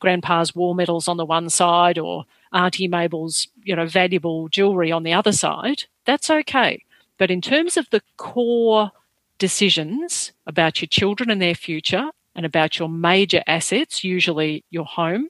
grandpa's 0.00 0.54
war 0.54 0.74
medals 0.74 1.08
on 1.08 1.16
the 1.16 1.24
one 1.24 1.48
side 1.48 1.98
or 1.98 2.24
Auntie 2.52 2.88
Mabel's, 2.88 3.48
you 3.62 3.74
know, 3.74 3.86
valuable 3.86 4.48
jewelry 4.48 4.92
on 4.92 5.02
the 5.02 5.12
other 5.12 5.32
side, 5.32 5.84
that's 6.04 6.30
okay. 6.30 6.84
But 7.18 7.30
in 7.30 7.40
terms 7.40 7.76
of 7.76 7.88
the 7.90 8.02
core 8.16 8.92
decisions 9.38 10.32
about 10.46 10.80
your 10.80 10.88
children 10.88 11.30
and 11.30 11.40
their 11.40 11.54
future 11.54 12.10
and 12.34 12.44
about 12.44 12.78
your 12.78 12.88
major 12.88 13.42
assets, 13.46 14.04
usually 14.04 14.64
your 14.70 14.84
home, 14.84 15.28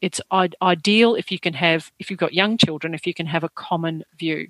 it's 0.00 0.20
ideal 0.62 1.14
if 1.14 1.30
you 1.32 1.38
can 1.38 1.54
have, 1.54 1.90
if 1.98 2.10
you've 2.10 2.18
got 2.18 2.34
young 2.34 2.58
children, 2.58 2.94
if 2.94 3.06
you 3.06 3.14
can 3.14 3.26
have 3.26 3.44
a 3.44 3.48
common 3.48 4.04
view. 4.18 4.48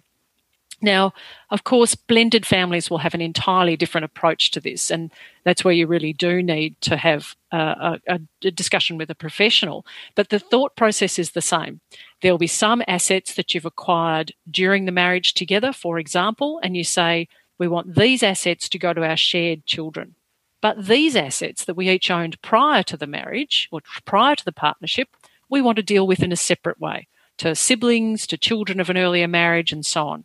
Now, 0.87 1.14
of 1.51 1.64
course, 1.64 1.96
blended 1.96 2.46
families 2.46 2.88
will 2.88 2.99
have 2.99 3.12
an 3.12 3.20
entirely 3.20 3.77
different 3.77 4.05
approach 4.05 4.53
to 4.53 4.61
this, 4.61 4.88
and 4.88 5.12
that's 5.42 5.64
where 5.64 5.75
you 5.75 5.88
really 5.88 6.12
do 6.12 6.40
need 6.44 6.81
to 6.83 6.96
have 6.96 7.35
a, 7.51 7.99
a, 8.07 8.20
a, 8.44 8.51
discussion 8.53 8.96
with 8.96 9.11
a 9.11 9.14
professional. 9.16 9.85
But 10.14 10.29
the 10.29 10.38
thought 10.38 10.77
process 10.77 11.18
is 11.18 11.33
the 11.33 11.42
same. 11.42 11.81
There 12.22 12.33
will 12.33 12.38
be 12.38 12.46
some 12.46 12.85
assets 12.87 13.35
that 13.35 13.53
you've 13.53 13.66
acquired 13.66 14.33
during 14.49 14.85
the 14.85 14.92
marriage 14.92 15.35
together, 15.35 15.72
for 15.72 15.99
example, 15.99 16.61
and 16.62 16.77
you 16.77 16.85
say, 16.85 17.27
we 17.59 17.66
want 17.66 17.96
these 17.96 18.22
assets 18.22 18.68
to 18.68 18.79
go 18.79 18.92
to 18.92 19.05
our 19.05 19.16
shared 19.16 19.66
children. 19.66 20.14
But 20.61 20.87
these 20.87 21.16
assets 21.16 21.64
that 21.64 21.75
we 21.75 21.90
each 21.90 22.12
owned 22.12 22.40
prior 22.42 22.85
to 22.85 22.96
the 22.96 23.09
marriage 23.09 23.68
or 23.72 23.81
prior 24.05 24.37
to 24.37 24.44
the 24.44 24.53
partnership, 24.53 25.09
we 25.49 25.61
want 25.61 25.77
to 25.77 25.83
deal 25.83 26.07
with 26.07 26.22
in 26.22 26.31
a 26.31 26.37
separate 26.37 26.81
way 26.81 27.09
to 27.38 27.57
siblings, 27.57 28.25
to 28.29 28.38
children 28.38 28.79
of 28.79 28.88
an 28.88 28.96
earlier 28.96 29.27
marriage, 29.27 29.72
and 29.72 29.85
so 29.85 30.07
on 30.07 30.25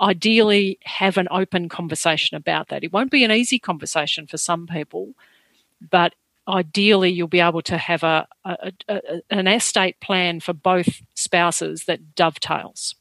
ideally 0.00 0.78
have 0.84 1.16
an 1.16 1.28
open 1.30 1.68
conversation 1.68 2.36
about 2.36 2.68
that. 2.68 2.84
It 2.84 2.92
won't 2.92 3.10
be 3.10 3.24
an 3.24 3.32
easy 3.32 3.58
conversation 3.58 4.26
for 4.26 4.36
some 4.36 4.66
people, 4.66 5.14
but 5.90 6.14
ideally 6.46 7.10
you'll 7.10 7.28
be 7.28 7.40
able 7.40 7.62
to 7.62 7.76
have 7.76 8.02
a, 8.02 8.26
a, 8.44 8.72
a, 8.88 9.00
an 9.30 9.46
estate 9.46 10.00
plan 10.00 10.40
for 10.40 10.52
both 10.52 11.02
spouses 11.14 11.84
that 11.84 12.14
dovetails. 12.14 12.94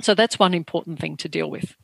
So 0.00 0.14
that's 0.14 0.38
one 0.38 0.54
important 0.54 0.98
thing 0.98 1.16
to 1.18 1.28
deal 1.28 1.50
with. 1.50 1.76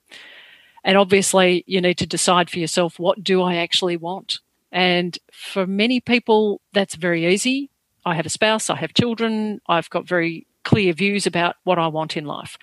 And 0.84 0.98
obviously, 0.98 1.64
you 1.66 1.80
need 1.80 1.98
to 1.98 2.06
decide 2.06 2.50
for 2.50 2.58
yourself 2.58 2.98
what 2.98 3.24
do 3.24 3.42
I 3.42 3.56
actually 3.56 3.96
want? 3.96 4.40
And 4.70 5.16
for 5.32 5.66
many 5.66 6.00
people, 6.00 6.60
that's 6.72 6.94
very 6.94 7.26
easy. 7.26 7.70
I 8.04 8.14
have 8.14 8.26
a 8.26 8.30
spouse, 8.30 8.68
I 8.68 8.76
have 8.76 8.92
children, 8.92 9.60
I've 9.66 9.88
got 9.88 10.06
very 10.06 10.46
clear 10.62 10.92
views 10.92 11.26
about 11.26 11.56
what 11.64 11.78
I 11.78 11.86
want 11.86 12.16
in 12.16 12.24
life. 12.24 12.58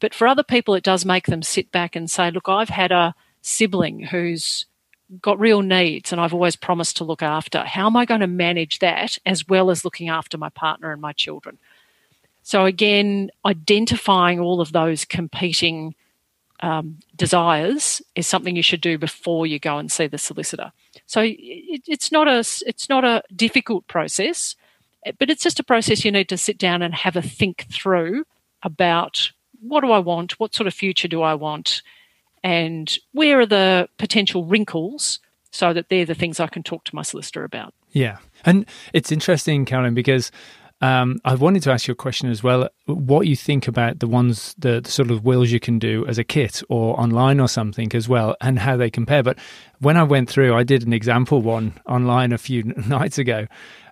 But 0.00 0.14
for 0.14 0.26
other 0.26 0.42
people, 0.42 0.74
it 0.74 0.84
does 0.84 1.04
make 1.04 1.26
them 1.26 1.42
sit 1.42 1.72
back 1.72 1.96
and 1.96 2.10
say, 2.10 2.30
look, 2.30 2.48
I've 2.48 2.68
had 2.68 2.92
a 2.92 3.14
sibling 3.42 4.00
who's 4.00 4.66
got 5.20 5.38
real 5.38 5.62
needs 5.62 6.12
and 6.12 6.20
I've 6.20 6.34
always 6.34 6.56
promised 6.56 6.96
to 6.96 7.04
look 7.04 7.22
after. 7.22 7.60
How 7.60 7.86
am 7.86 7.96
I 7.96 8.04
going 8.04 8.20
to 8.20 8.26
manage 8.26 8.80
that 8.80 9.18
as 9.24 9.46
well 9.46 9.70
as 9.70 9.84
looking 9.84 10.08
after 10.08 10.36
my 10.36 10.48
partner 10.48 10.92
and 10.92 11.00
my 11.00 11.12
children? 11.12 11.58
So, 12.42 12.64
again, 12.64 13.30
identifying 13.44 14.38
all 14.38 14.60
of 14.60 14.72
those 14.72 15.04
competing 15.04 15.94
um, 16.60 16.98
desires 17.14 18.00
is 18.14 18.26
something 18.26 18.56
you 18.56 18.62
should 18.62 18.80
do 18.80 18.98
before 18.98 19.46
you 19.46 19.58
go 19.58 19.78
and 19.78 19.90
see 19.90 20.06
the 20.06 20.18
solicitor. 20.18 20.72
So, 21.06 21.22
it, 21.22 21.82
it's, 21.86 22.12
not 22.12 22.28
a, 22.28 22.38
it's 22.66 22.88
not 22.88 23.04
a 23.04 23.22
difficult 23.34 23.86
process, 23.88 24.54
but 25.18 25.30
it's 25.30 25.42
just 25.42 25.60
a 25.60 25.64
process 25.64 26.04
you 26.04 26.12
need 26.12 26.28
to 26.28 26.36
sit 26.36 26.58
down 26.58 26.82
and 26.82 26.94
have 26.94 27.16
a 27.16 27.22
think 27.22 27.66
through 27.70 28.24
about 28.62 29.32
what 29.68 29.82
do 29.82 29.90
I 29.90 29.98
want? 29.98 30.38
What 30.38 30.54
sort 30.54 30.66
of 30.66 30.74
future 30.74 31.08
do 31.08 31.22
I 31.22 31.34
want? 31.34 31.82
And 32.42 32.96
where 33.12 33.40
are 33.40 33.46
the 33.46 33.88
potential 33.98 34.44
wrinkles 34.44 35.18
so 35.50 35.72
that 35.72 35.88
they're 35.88 36.04
the 36.04 36.14
things 36.14 36.38
I 36.38 36.46
can 36.46 36.62
talk 36.62 36.84
to 36.84 36.94
my 36.94 37.02
solicitor 37.02 37.44
about? 37.44 37.74
Yeah. 37.90 38.18
And 38.44 38.66
it's 38.92 39.10
interesting, 39.10 39.64
Carolyn, 39.64 39.94
because 39.94 40.30
um, 40.82 41.18
I 41.24 41.34
wanted 41.34 41.62
to 41.62 41.72
ask 41.72 41.88
you 41.88 41.92
a 41.92 41.96
question 41.96 42.28
as 42.30 42.42
well. 42.42 42.68
What 42.84 43.26
you 43.26 43.34
think 43.34 43.66
about 43.66 44.00
the 44.00 44.06
ones, 44.06 44.54
the, 44.58 44.82
the, 44.82 44.90
sort 44.90 45.10
of 45.10 45.24
wills 45.24 45.50
you 45.50 45.58
can 45.58 45.78
do 45.78 46.06
as 46.06 46.18
a 46.18 46.24
kit 46.24 46.62
or 46.68 46.98
online 47.00 47.40
or 47.40 47.48
something 47.48 47.90
as 47.94 48.08
well, 48.08 48.36
and 48.42 48.58
how 48.58 48.76
they 48.76 48.90
compare. 48.90 49.22
But 49.22 49.38
when 49.80 49.96
I 49.96 50.02
went 50.02 50.28
through, 50.28 50.54
I 50.54 50.64
did 50.64 50.86
an 50.86 50.92
example 50.92 51.40
one 51.40 51.80
online 51.86 52.32
a 52.32 52.38
few 52.38 52.62
nights 52.86 53.16
ago, 53.16 53.46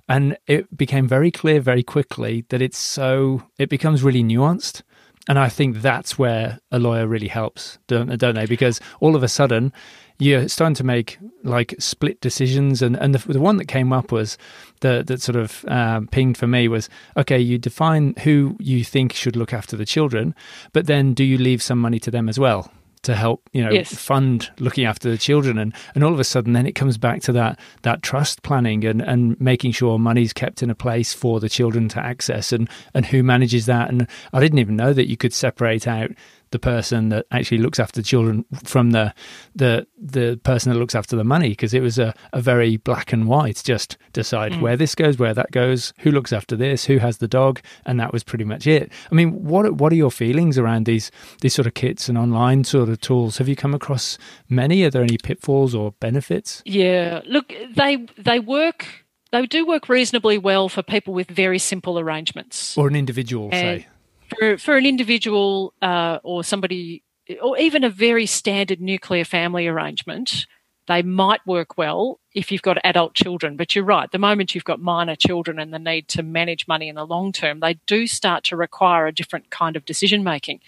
and 0.09 0.37
it 0.47 0.77
became 0.77 1.09
very 1.09 1.31
clear 1.31 1.61
very 1.61 1.83
quickly 1.83 2.45
that 2.51 2.61
it's 2.61 2.79
so, 2.79 3.43
it 3.59 3.71
becomes 3.71 4.03
really 4.03 4.23
nuanced 4.23 4.83
And 5.29 5.39
I 5.39 5.49
think 5.49 5.81
that's 5.81 6.19
where 6.19 6.59
a 6.71 6.79
lawyer 6.79 7.07
really 7.07 7.29
helps, 7.29 7.79
don't, 7.87 8.15
don't 8.19 8.35
they? 8.35 8.47
Because 8.47 8.81
all 9.01 9.17
of 9.17 9.23
a 9.23 9.29
sudden, 9.29 9.73
you're 10.19 10.49
starting 10.49 10.75
to 10.75 10.85
make 10.85 11.19
like 11.43 11.75
split 11.79 12.21
decisions. 12.21 12.83
And, 12.83 12.97
and 12.97 13.15
the, 13.15 13.33
the 13.33 13.41
one 13.41 13.57
that 13.57 13.67
came 13.67 13.93
up 13.93 14.13
was 14.13 14.37
the, 14.81 15.03
that 15.07 15.23
sort 15.23 15.37
of 15.37 15.65
um, 15.67 16.09
pinged 16.09 16.37
for 16.37 16.47
me 16.47 16.69
was 16.69 16.89
okay, 17.17 17.39
you 17.39 17.59
define 17.59 18.15
who 18.23 18.57
you 18.61 18.85
think 18.85 19.13
should 19.13 19.37
look 19.37 19.53
after 19.53 19.77
the 19.77 19.87
children, 19.87 20.35
but 20.73 20.87
then 20.87 21.15
do 21.15 21.25
you 21.25 21.39
leave 21.39 21.63
some 21.63 21.79
money 21.79 21.99
to 22.01 22.11
them 22.11 22.29
as 22.29 22.39
well? 22.39 22.71
To 23.05 23.15
help 23.15 23.49
you 23.53 23.63
know 23.63 23.71
yes. 23.71 23.95
fund 23.95 24.51
looking 24.59 24.85
after 24.85 25.11
the 25.11 25.19
children 25.19 25.59
and 25.59 25.73
and 25.95 26.03
all 26.03 26.13
of 26.13 26.21
a 26.21 26.25
sudden 26.25 26.53
then 26.53 26.67
it 26.67 26.73
comes 26.73 26.99
back 26.99 27.21
to 27.23 27.33
that 27.33 27.59
that 27.83 28.03
trust 28.03 28.43
planning 28.43 28.85
and 28.85 29.01
and 29.03 29.41
making 29.41 29.73
sure 29.73 29.99
money's 29.99 30.33
kept 30.33 30.63
in 30.63 30.71
a 30.71 30.75
place 30.75 31.13
for 31.13 31.41
the 31.41 31.49
children 31.49 31.89
to 31.89 32.01
access 32.01 32.53
and 32.53 32.69
and 32.95 33.07
who 33.07 33.23
manages 33.23 33.67
that 33.67 33.89
and 33.89 34.09
I 34.33 34.41
didn't 34.41 34.59
even 34.59 34.77
know 34.77 34.93
that 34.93 35.09
you 35.09 35.17
could 35.17 35.33
separate 35.33 35.87
out 35.87 36.11
the 36.55 36.59
person 36.61 37.09
that 37.09 37.27
actually 37.33 37.59
looks 37.59 37.81
after 37.81 38.01
the 38.01 38.05
children 38.05 38.45
from 38.63 38.93
the 38.93 39.13
the 39.57 39.85
the 39.99 40.41
person 40.45 40.73
that 40.73 40.79
looks 40.79 40.95
after 40.95 41.17
the 41.17 41.25
money 41.25 41.49
because 41.49 41.75
it 41.75 41.81
was 41.81 41.99
a, 41.99 42.15
a 42.33 42.41
very 42.41 42.77
black 42.77 43.13
and 43.13 43.27
white 43.27 43.61
just 43.65 43.99
decide 44.13 44.53
mm. 44.53 44.61
where 44.61 44.77
this 44.77 44.95
goes 44.95 45.19
where 45.19 45.35
that 45.35 45.51
goes 45.51 45.93
who 45.99 46.13
looks 46.13 46.33
after 46.33 46.55
this 46.55 46.85
who 46.85 46.99
has 46.99 47.19
the 47.19 47.27
dog 47.27 47.61
and 47.87 47.99
that 47.99 48.13
was 48.13 48.23
pretty 48.23 48.45
much 48.45 48.69
it. 48.69 48.93
I 49.11 49.15
mean 49.17 49.45
what 49.45 49.75
what 49.75 49.93
are 49.93 49.97
your 49.97 50.13
feelings 50.13 50.57
around 50.57 50.87
these 50.87 51.11
these 51.41 51.55
sort 51.55 51.67
of 51.67 51.75
kits 51.75 52.09
and 52.09 52.17
online 52.17 52.63
sort 52.63 52.89
of 52.89 53.01
tools? 53.01 53.39
Have 53.39 53.49
you 53.49 53.57
come 53.57 53.75
across 53.75 54.17
many? 54.49 54.85
Are 54.85 54.91
there 54.91 55.03
any 55.03 55.19
pitfalls 55.19 55.75
or 55.75 55.91
benefits? 55.99 56.63
Yeah 56.65 57.21
look 57.27 57.53
they 57.75 58.07
they 58.17 58.39
work 58.39 58.87
they 59.33 59.45
do 59.47 59.67
work 59.67 59.89
reasonably 59.89 60.39
well 60.39 60.69
for 60.69 60.85
people 60.85 61.15
with 61.15 61.29
very 61.29 61.59
simple 61.59 61.99
arrangements. 61.99 62.79
Or 62.79 62.87
an 62.87 62.95
individual 62.95 63.49
and, 63.51 63.83
say 63.83 63.89
for 64.29 64.59
for 64.59 64.77
an 64.77 64.87
individual 64.87 65.75
uh, 65.83 66.19
or 66.23 66.45
somebody, 66.45 67.03
or 67.43 67.59
even 67.59 67.85
a 67.85 67.91
very 67.91 68.27
standard 68.27 68.81
nuclear 68.81 69.25
family 69.25 69.67
arrangement, 69.67 70.47
they 70.87 71.03
might 71.03 71.41
work 71.47 71.79
well 71.79 72.21
if 72.35 72.51
you've 72.51 72.63
got 72.63 72.79
adult 72.85 73.15
children. 73.15 73.57
But 73.57 73.75
you're 73.75 73.85
right, 73.85 74.11
the 74.11 74.19
moment 74.19 74.55
you've 74.55 74.65
got 74.65 74.81
minor 74.81 75.17
children 75.17 75.59
and 75.59 75.73
the 75.73 75.79
need 75.79 76.09
to 76.09 76.23
manage 76.23 76.69
money 76.69 76.89
in 76.89 76.97
the 76.97 77.07
long 77.07 77.33
term, 77.33 77.61
they 77.61 77.75
do 77.87 78.07
start 78.07 78.45
to 78.45 78.57
require 78.57 79.07
a 79.07 79.13
different 79.13 79.51
kind 79.51 79.77
of 79.77 79.85
decision 79.85 80.23
making. 80.23 80.61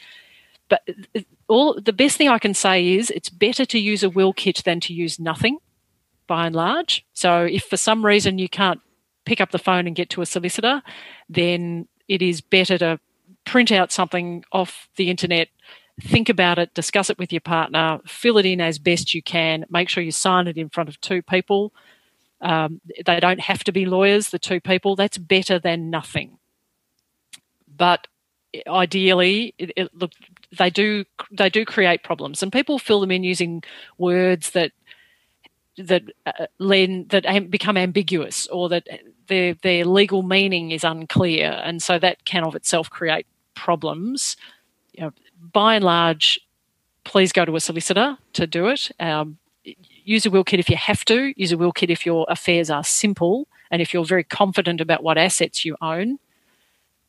But 0.68 0.88
all 1.48 1.80
the 1.80 1.92
best 1.92 2.16
thing 2.16 2.28
I 2.28 2.38
can 2.38 2.54
say 2.54 2.94
is 2.94 3.10
it's 3.10 3.28
better 3.28 3.64
to 3.66 3.78
use 3.78 4.02
a 4.02 4.10
will 4.10 4.32
kit 4.32 4.62
than 4.64 4.80
to 4.80 4.92
use 4.92 5.20
nothing, 5.20 5.58
by 6.26 6.46
and 6.46 6.56
large. 6.56 7.04
So 7.12 7.44
if 7.44 7.64
for 7.64 7.76
some 7.76 8.04
reason 8.04 8.38
you 8.38 8.48
can't 8.48 8.80
pick 9.24 9.40
up 9.40 9.50
the 9.50 9.58
phone 9.58 9.86
and 9.86 9.94
get 9.94 10.10
to 10.10 10.22
a 10.22 10.26
solicitor, 10.26 10.82
then 11.28 11.86
it 12.08 12.22
is 12.22 12.40
better 12.40 12.78
to 12.78 12.98
print 13.46 13.72
out 13.72 13.92
something 13.92 14.44
off 14.52 14.88
the 14.96 15.08
internet, 15.08 15.48
think 16.00 16.28
about 16.28 16.58
it, 16.58 16.74
discuss 16.74 17.08
it 17.08 17.18
with 17.18 17.32
your 17.32 17.40
partner, 17.40 18.00
fill 18.06 18.36
it 18.36 18.44
in 18.44 18.60
as 18.60 18.78
best 18.78 19.14
you 19.14 19.22
can, 19.22 19.64
make 19.70 19.88
sure 19.88 20.02
you 20.02 20.12
sign 20.12 20.46
it 20.46 20.58
in 20.58 20.68
front 20.68 20.88
of 20.90 21.00
two 21.00 21.22
people. 21.22 21.72
Um, 22.42 22.82
they 23.06 23.18
don't 23.18 23.40
have 23.40 23.64
to 23.64 23.72
be 23.72 23.86
lawyers, 23.86 24.28
the 24.28 24.38
two 24.38 24.60
people. 24.60 24.94
That's 24.94 25.16
better 25.16 25.58
than 25.58 25.88
nothing. 25.88 26.38
But 27.74 28.06
ideally, 28.66 29.54
it, 29.58 29.72
it, 29.76 29.90
look, 29.94 30.12
they 30.56 30.70
do 30.70 31.04
they 31.30 31.48
do 31.48 31.64
create 31.64 32.02
problems, 32.02 32.42
and 32.42 32.52
people 32.52 32.78
fill 32.78 33.00
them 33.00 33.10
in 33.10 33.24
using 33.24 33.62
words 33.96 34.50
that 34.50 34.72
that 35.78 36.04
uh, 36.24 36.46
lend, 36.58 37.10
that 37.10 37.26
am, 37.26 37.48
become 37.48 37.76
ambiguous 37.76 38.46
or 38.48 38.68
that 38.68 38.86
their 39.28 39.54
their 39.62 39.84
legal 39.84 40.22
meaning 40.22 40.70
is 40.70 40.84
unclear, 40.84 41.60
and 41.64 41.82
so 41.82 41.98
that 41.98 42.24
can 42.24 42.44
of 42.44 42.54
itself 42.54 42.90
create 42.90 43.26
problems, 43.56 44.36
you 44.92 45.02
know, 45.02 45.12
by 45.52 45.74
and 45.74 45.84
large, 45.84 46.40
please 47.04 47.32
go 47.32 47.44
to 47.44 47.56
a 47.56 47.60
solicitor 47.60 48.16
to 48.34 48.46
do 48.46 48.68
it. 48.68 48.90
Um, 49.00 49.38
use 50.04 50.24
a 50.24 50.30
will 50.30 50.44
kit 50.44 50.60
if 50.60 50.70
you 50.70 50.76
have 50.76 51.04
to. 51.06 51.32
Use 51.36 51.52
a 51.52 51.58
will 51.58 51.72
kit 51.72 51.90
if 51.90 52.06
your 52.06 52.26
affairs 52.28 52.70
are 52.70 52.84
simple 52.84 53.48
and 53.70 53.82
if 53.82 53.92
you're 53.92 54.04
very 54.04 54.24
confident 54.24 54.80
about 54.80 55.02
what 55.02 55.18
assets 55.18 55.64
you 55.64 55.76
own. 55.80 56.18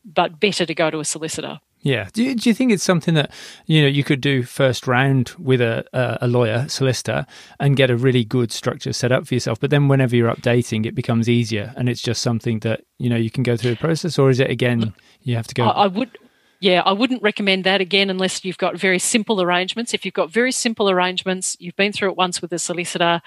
But 0.04 0.40
better 0.40 0.66
to 0.66 0.74
go 0.74 0.90
to 0.90 1.00
a 1.00 1.06
solicitor. 1.06 1.60
Yeah. 1.82 2.10
Do 2.12 2.24
you, 2.24 2.36
do 2.36 2.50
you 2.50 2.54
think 2.54 2.72
it's 2.72 2.84
something 2.84 3.14
that 3.14 3.32
you 3.66 3.82
know 3.82 3.88
you 3.88 4.04
could 4.04 4.20
do 4.20 4.44
first 4.44 4.88
round 4.88 5.34
with 5.38 5.62
a, 5.62 5.86
a 6.22 6.28
lawyer, 6.28 6.68
solicitor, 6.68 7.26
and 7.60 7.76
get 7.76 7.90
a 7.90 7.96
really 7.96 8.24
good 8.24 8.52
structure 8.52 8.94
set 8.94 9.12
up 9.12 9.28
for 9.28 9.34
yourself? 9.34 9.60
But 9.60 9.70
then 9.70 9.88
whenever 9.88 10.16
you're 10.16 10.34
updating, 10.34 10.86
it 10.86 10.96
becomes 10.96 11.30
easier, 11.30 11.74
and 11.78 11.88
it's 11.88 12.02
just 12.02 12.22
something 12.22 12.60
that 12.60 12.82
you 12.98 13.10
know 13.10 13.16
you 13.16 13.30
can 13.30 13.44
go 13.44 13.56
through 13.56 13.72
the 13.72 13.78
process, 13.78 14.18
or 14.18 14.30
is 14.30 14.40
it 14.40 14.50
again 14.50 14.94
you 15.22 15.36
have 15.36 15.48
to 15.48 15.56
go? 15.56 15.66
I, 15.66 15.84
I 15.84 15.88
would 15.88 16.18
yeah, 16.60 16.82
I 16.86 16.92
wouldn't 16.92 17.22
recommend 17.22 17.64
that 17.66 17.82
again 17.82 18.10
unless 18.10 18.44
you've 18.44 18.58
got 18.58 18.78
very 18.78 19.00
simple 19.00 19.42
arrangements. 19.42 19.94
If 19.94 20.06
you've 20.06 20.14
got 20.14 20.32
very 20.32 20.52
simple 20.52 20.90
arrangements, 20.90 21.56
you've 21.60 21.76
been 21.76 21.92
through 21.92 22.10
it 22.10 22.18
once 22.18 22.42
with 22.42 22.52
a 22.54 22.60
solicitor, 22.60 23.22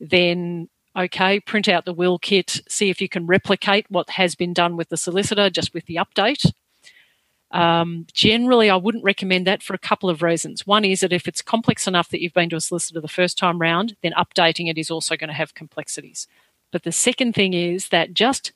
then 0.00 0.68
okay, 0.96 1.40
print 1.40 1.68
out 1.68 1.84
the 1.84 1.92
will 1.92 2.18
kit, 2.18 2.60
see 2.68 2.90
if 2.90 3.00
you 3.00 3.08
can 3.08 3.26
replicate 3.26 3.86
what 3.88 4.10
has 4.10 4.34
been 4.34 4.52
done 4.52 4.76
with 4.76 4.88
the 4.88 4.96
solicitor, 4.96 5.48
just 5.48 5.72
with 5.72 5.86
the 5.86 5.96
update. 5.96 6.52
Um, 7.50 8.06
generally, 8.12 8.68
I 8.68 8.76
wouldn't 8.76 9.04
recommend 9.04 9.46
that 9.46 9.62
for 9.62 9.74
a 9.74 9.78
couple 9.78 10.10
of 10.10 10.22
reasons. 10.22 10.66
One 10.66 10.84
is 10.84 11.00
that 11.00 11.12
if 11.12 11.26
it's 11.26 11.40
complex 11.40 11.86
enough 11.86 12.10
that 12.10 12.20
you've 12.20 12.34
been 12.34 12.50
to 12.50 12.56
a 12.56 12.60
solicitor 12.60 13.00
the 13.00 13.08
first 13.08 13.38
time 13.38 13.58
round, 13.58 13.96
then 14.02 14.12
updating 14.12 14.68
it 14.68 14.76
is 14.76 14.90
also 14.90 15.16
going 15.16 15.28
to 15.28 15.34
have 15.34 15.54
complexities. 15.54 16.26
But 16.70 16.82
the 16.82 16.92
second 16.92 17.34
thing 17.34 17.54
is 17.54 17.88
that 17.88 18.12
just 18.12 18.52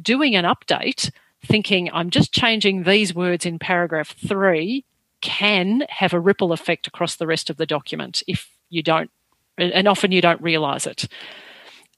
doing 0.00 0.36
an 0.36 0.44
update 0.44 1.10
thinking 1.44 1.90
I'm 1.92 2.10
just 2.10 2.32
changing 2.32 2.82
these 2.82 3.14
words 3.14 3.46
in 3.46 3.58
paragraph 3.58 4.14
three 4.26 4.84
can 5.20 5.84
have 5.88 6.12
a 6.12 6.20
ripple 6.20 6.52
effect 6.52 6.86
across 6.86 7.16
the 7.16 7.26
rest 7.26 7.50
of 7.50 7.56
the 7.56 7.66
document 7.66 8.22
if 8.26 8.50
you 8.70 8.82
don't, 8.82 9.10
and 9.56 9.88
often 9.88 10.12
you 10.12 10.20
don't 10.20 10.40
realize 10.40 10.86
it. 10.86 11.08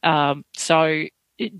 Um, 0.02 0.44
so 0.54 1.04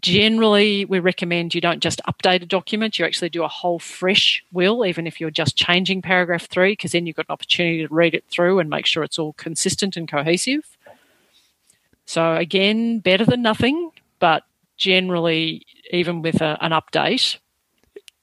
generally 0.01 0.85
we 0.85 0.99
recommend 0.99 1.55
you 1.55 1.61
don't 1.61 1.83
just 1.83 2.03
update 2.07 2.43
a 2.43 2.47
document 2.47 2.99
you 2.99 3.05
actually 3.05 3.31
do 3.31 3.43
a 3.43 3.49
whole 3.49 3.79
fresh 3.79 4.45
will 4.53 4.85
even 4.85 5.07
if 5.07 5.21
you're 5.21 5.31
just 5.31 5.57
changing 5.57 6.03
paragraph 6.03 6.47
3 6.49 6.73
because 6.73 6.93
then 6.93 7.07
you've 7.07 7.17
got 7.17 7.27
an 7.29 7.33
opportunity 7.33 7.87
to 7.87 7.95
read 7.95 8.15
it 8.15 8.25
through 8.29 8.59
and 8.59 8.69
make 8.69 8.85
sure 8.85 9.03
it's 9.03 9.19
all 9.19 9.33
consistent 9.35 9.97
and 9.97 10.07
cohesive 10.07 10.77
so 12.05 12.35
again 12.35 12.99
better 12.99 13.25
than 13.25 13.41
nothing 13.41 13.91
but 14.19 14.43
generally 14.77 15.65
even 15.93 16.21
with 16.21 16.43
a, 16.43 16.59
an 16.61 16.73
update 16.73 17.39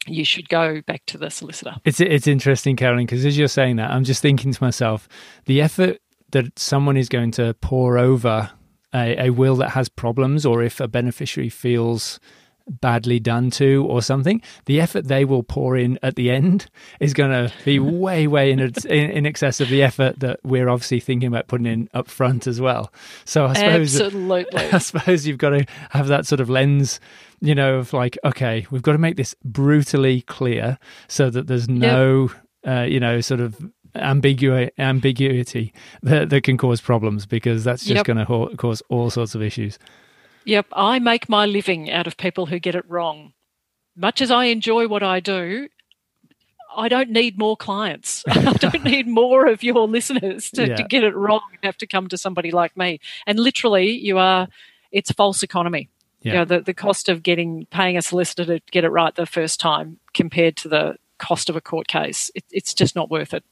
you 0.07 0.25
should 0.25 0.49
go 0.49 0.81
back 0.81 1.05
to 1.07 1.17
the 1.17 1.29
solicitor. 1.29 1.75
It's 1.85 1.99
it's 1.99 2.27
interesting, 2.27 2.75
Carolyn, 2.75 3.05
because 3.05 3.25
as 3.25 3.37
you're 3.37 3.47
saying 3.47 3.77
that, 3.77 3.91
I'm 3.91 4.03
just 4.03 4.21
thinking 4.21 4.51
to 4.51 4.63
myself, 4.63 5.07
the 5.45 5.61
effort 5.61 5.99
that 6.31 6.57
someone 6.59 6.97
is 6.97 7.09
going 7.09 7.31
to 7.31 7.53
pour 7.61 7.97
over 7.97 8.51
a, 8.93 9.27
a 9.27 9.29
will 9.29 9.55
that 9.57 9.69
has 9.69 9.89
problems, 9.89 10.45
or 10.45 10.63
if 10.63 10.79
a 10.79 10.87
beneficiary 10.87 11.49
feels 11.49 12.19
badly 12.67 13.19
done 13.19 13.49
to 13.51 13.85
or 13.89 14.01
something, 14.01 14.41
the 14.65 14.79
effort 14.81 15.07
they 15.07 15.25
will 15.25 15.43
pour 15.43 15.77
in 15.77 15.97
at 16.03 16.15
the 16.15 16.29
end 16.29 16.67
is 16.99 17.13
going 17.13 17.31
to 17.31 17.53
be 17.65 17.79
way, 17.79 18.27
way 18.27 18.51
in, 18.51 18.59
in, 18.59 19.25
excess 19.25 19.59
of 19.59 19.69
the 19.69 19.83
effort 19.83 20.19
that 20.19 20.39
we're 20.43 20.69
obviously 20.69 20.99
thinking 20.99 21.27
about 21.27 21.47
putting 21.47 21.65
in 21.65 21.89
up 21.93 22.07
front 22.07 22.47
as 22.47 22.59
well. 22.59 22.91
So 23.25 23.45
I 23.45 23.53
suppose, 23.53 24.01
Absolutely. 24.01 24.61
I 24.71 24.77
suppose 24.77 25.27
you've 25.27 25.37
got 25.37 25.51
to 25.51 25.65
have 25.91 26.07
that 26.07 26.25
sort 26.25 26.41
of 26.41 26.49
lens 26.49 26.99
you 27.39 27.53
know, 27.53 27.75
of 27.75 27.93
like, 27.93 28.17
okay, 28.23 28.65
we've 28.71 28.81
got 28.81 28.93
to 28.93 28.97
make 28.97 29.15
this 29.15 29.35
brutally 29.45 30.21
clear 30.21 30.79
so 31.07 31.29
that 31.29 31.47
there's 31.47 31.69
no, 31.69 32.31
yep. 32.65 32.77
uh, 32.79 32.81
you 32.81 32.99
know, 32.99 33.21
sort 33.21 33.39
of 33.39 33.55
ambigu- 33.95 34.69
ambiguity 34.77 35.73
that, 36.01 36.29
that 36.29 36.43
can 36.43 36.57
cause 36.57 36.81
problems 36.81 37.25
because 37.25 37.63
that's 37.63 37.83
just 37.83 37.95
yep. 37.95 38.05
going 38.05 38.17
to 38.17 38.25
ho- 38.25 38.55
cause 38.55 38.81
all 38.89 39.09
sorts 39.09 39.35
of 39.35 39.41
issues. 39.41 39.77
Yep, 40.47 40.67
I 40.71 40.99
make 40.99 41.27
my 41.27 41.45
living 41.45 41.91
out 41.91 42.07
of 42.07 42.15
people 42.15 42.45
who 42.45 42.57
get 42.57 42.73
it 42.73 42.89
wrong. 42.89 43.33
Much 43.97 44.21
as 44.21 44.31
I 44.31 44.45
enjoy 44.45 44.87
what 44.87 45.03
I 45.03 45.19
do, 45.19 45.67
I 46.73 46.87
don't 46.87 47.09
need 47.09 47.37
more 47.37 47.57
clients. 47.57 48.23
I 48.29 48.53
don't 48.53 48.83
need 48.85 49.09
more 49.09 49.47
of 49.47 49.61
your 49.61 49.85
listeners 49.89 50.49
to, 50.51 50.69
yeah. 50.69 50.75
to 50.77 50.83
get 50.83 51.03
it 51.03 51.13
wrong 51.13 51.41
and 51.51 51.59
have 51.63 51.75
to 51.79 51.87
come 51.87 52.07
to 52.07 52.17
somebody 52.17 52.51
like 52.51 52.77
me. 52.77 53.01
And 53.25 53.37
literally, 53.37 53.89
you 53.89 54.17
are, 54.19 54.47
it's 54.89 55.11
false 55.11 55.43
economy. 55.43 55.89
Yeah. 56.21 56.31
You 56.31 56.37
know, 56.39 56.45
the, 56.45 56.61
the 56.61 56.73
cost 56.73 57.09
of 57.09 57.23
getting 57.23 57.65
paying 57.65 57.97
a 57.97 58.01
solicitor 58.01 58.45
to 58.45 58.61
get 58.71 58.85
it 58.85 58.89
right 58.89 59.13
the 59.13 59.25
first 59.25 59.59
time 59.59 59.99
compared 60.13 60.55
to 60.57 60.69
the 60.69 60.95
cost 61.17 61.49
of 61.49 61.57
a 61.57 61.61
court 61.61 61.89
case, 61.89 62.31
it, 62.35 62.45
it's 62.51 62.73
just 62.73 62.95
not 62.95 63.11
worth 63.11 63.33
it. 63.33 63.43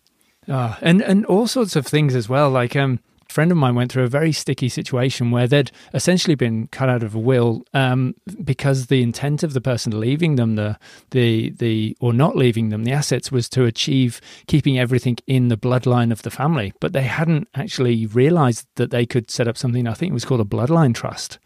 Uh, 0.47 0.75
and 0.81 1.01
and 1.01 1.25
all 1.25 1.47
sorts 1.47 1.75
of 1.75 1.85
things 1.85 2.15
as 2.15 2.29
well. 2.29 2.49
Like 2.49 2.75
um, 2.75 2.99
friend 3.35 3.51
of 3.51 3.57
mine 3.57 3.75
went 3.75 3.91
through 3.91 4.05
a 4.05 4.07
very 4.07 4.31
sticky 4.31 4.69
situation 4.69 5.29
where 5.29 5.45
they'd 5.45 5.69
essentially 5.93 6.35
been 6.35 6.67
cut 6.67 6.87
out 6.87 7.03
of 7.03 7.13
a 7.13 7.19
will 7.19 7.63
um, 7.73 8.15
because 8.43 8.87
the 8.87 9.03
intent 9.03 9.43
of 9.43 9.51
the 9.51 9.59
person 9.59 9.99
leaving 9.99 10.37
them 10.37 10.55
the 10.55 10.77
the 11.11 11.49
the 11.49 11.97
or 11.99 12.13
not 12.13 12.37
leaving 12.37 12.69
them 12.69 12.85
the 12.85 12.93
assets 12.93 13.33
was 13.33 13.49
to 13.49 13.65
achieve 13.65 14.21
keeping 14.47 14.79
everything 14.79 15.17
in 15.27 15.49
the 15.49 15.57
bloodline 15.57 16.11
of 16.13 16.21
the 16.21 16.31
family, 16.31 16.73
but 16.79 16.93
they 16.93 17.03
hadn't 17.03 17.47
actually 17.55 18.05
realised 18.05 18.65
that 18.75 18.91
they 18.91 19.05
could 19.05 19.29
set 19.29 19.49
up 19.49 19.57
something. 19.57 19.85
I 19.85 19.93
think 19.93 20.11
it 20.11 20.13
was 20.13 20.25
called 20.25 20.41
a 20.41 20.45
bloodline 20.45 20.95
trust 20.95 21.37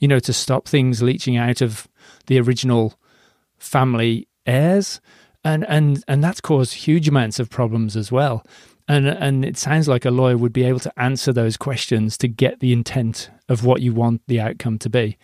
you 0.00 0.08
know, 0.08 0.18
to 0.20 0.32
stop 0.32 0.68
things 0.68 1.02
leaching 1.02 1.36
out 1.36 1.60
of 1.60 1.88
the 2.26 2.40
original 2.40 2.94
family 3.58 4.28
heirs. 4.46 5.00
and 5.44 5.64
and 5.68 6.04
and 6.08 6.22
that's 6.22 6.40
caused 6.40 6.74
huge 6.74 7.08
amounts 7.08 7.38
of 7.38 7.48
problems 7.48 7.96
as 7.96 8.10
well. 8.10 8.44
And 8.88 9.06
and 9.06 9.44
it 9.44 9.58
sounds 9.58 9.86
like 9.86 10.06
a 10.06 10.10
lawyer 10.10 10.38
would 10.38 10.52
be 10.52 10.64
able 10.64 10.80
to 10.80 11.00
answer 11.00 11.32
those 11.32 11.56
questions 11.56 12.16
to 12.18 12.28
get 12.28 12.60
the 12.60 12.72
intent 12.72 13.30
of 13.48 13.62
what 13.64 13.82
you 13.82 13.92
want 13.92 14.22
the 14.26 14.40
outcome 14.40 14.78
to 14.78 14.88
be. 14.88 15.18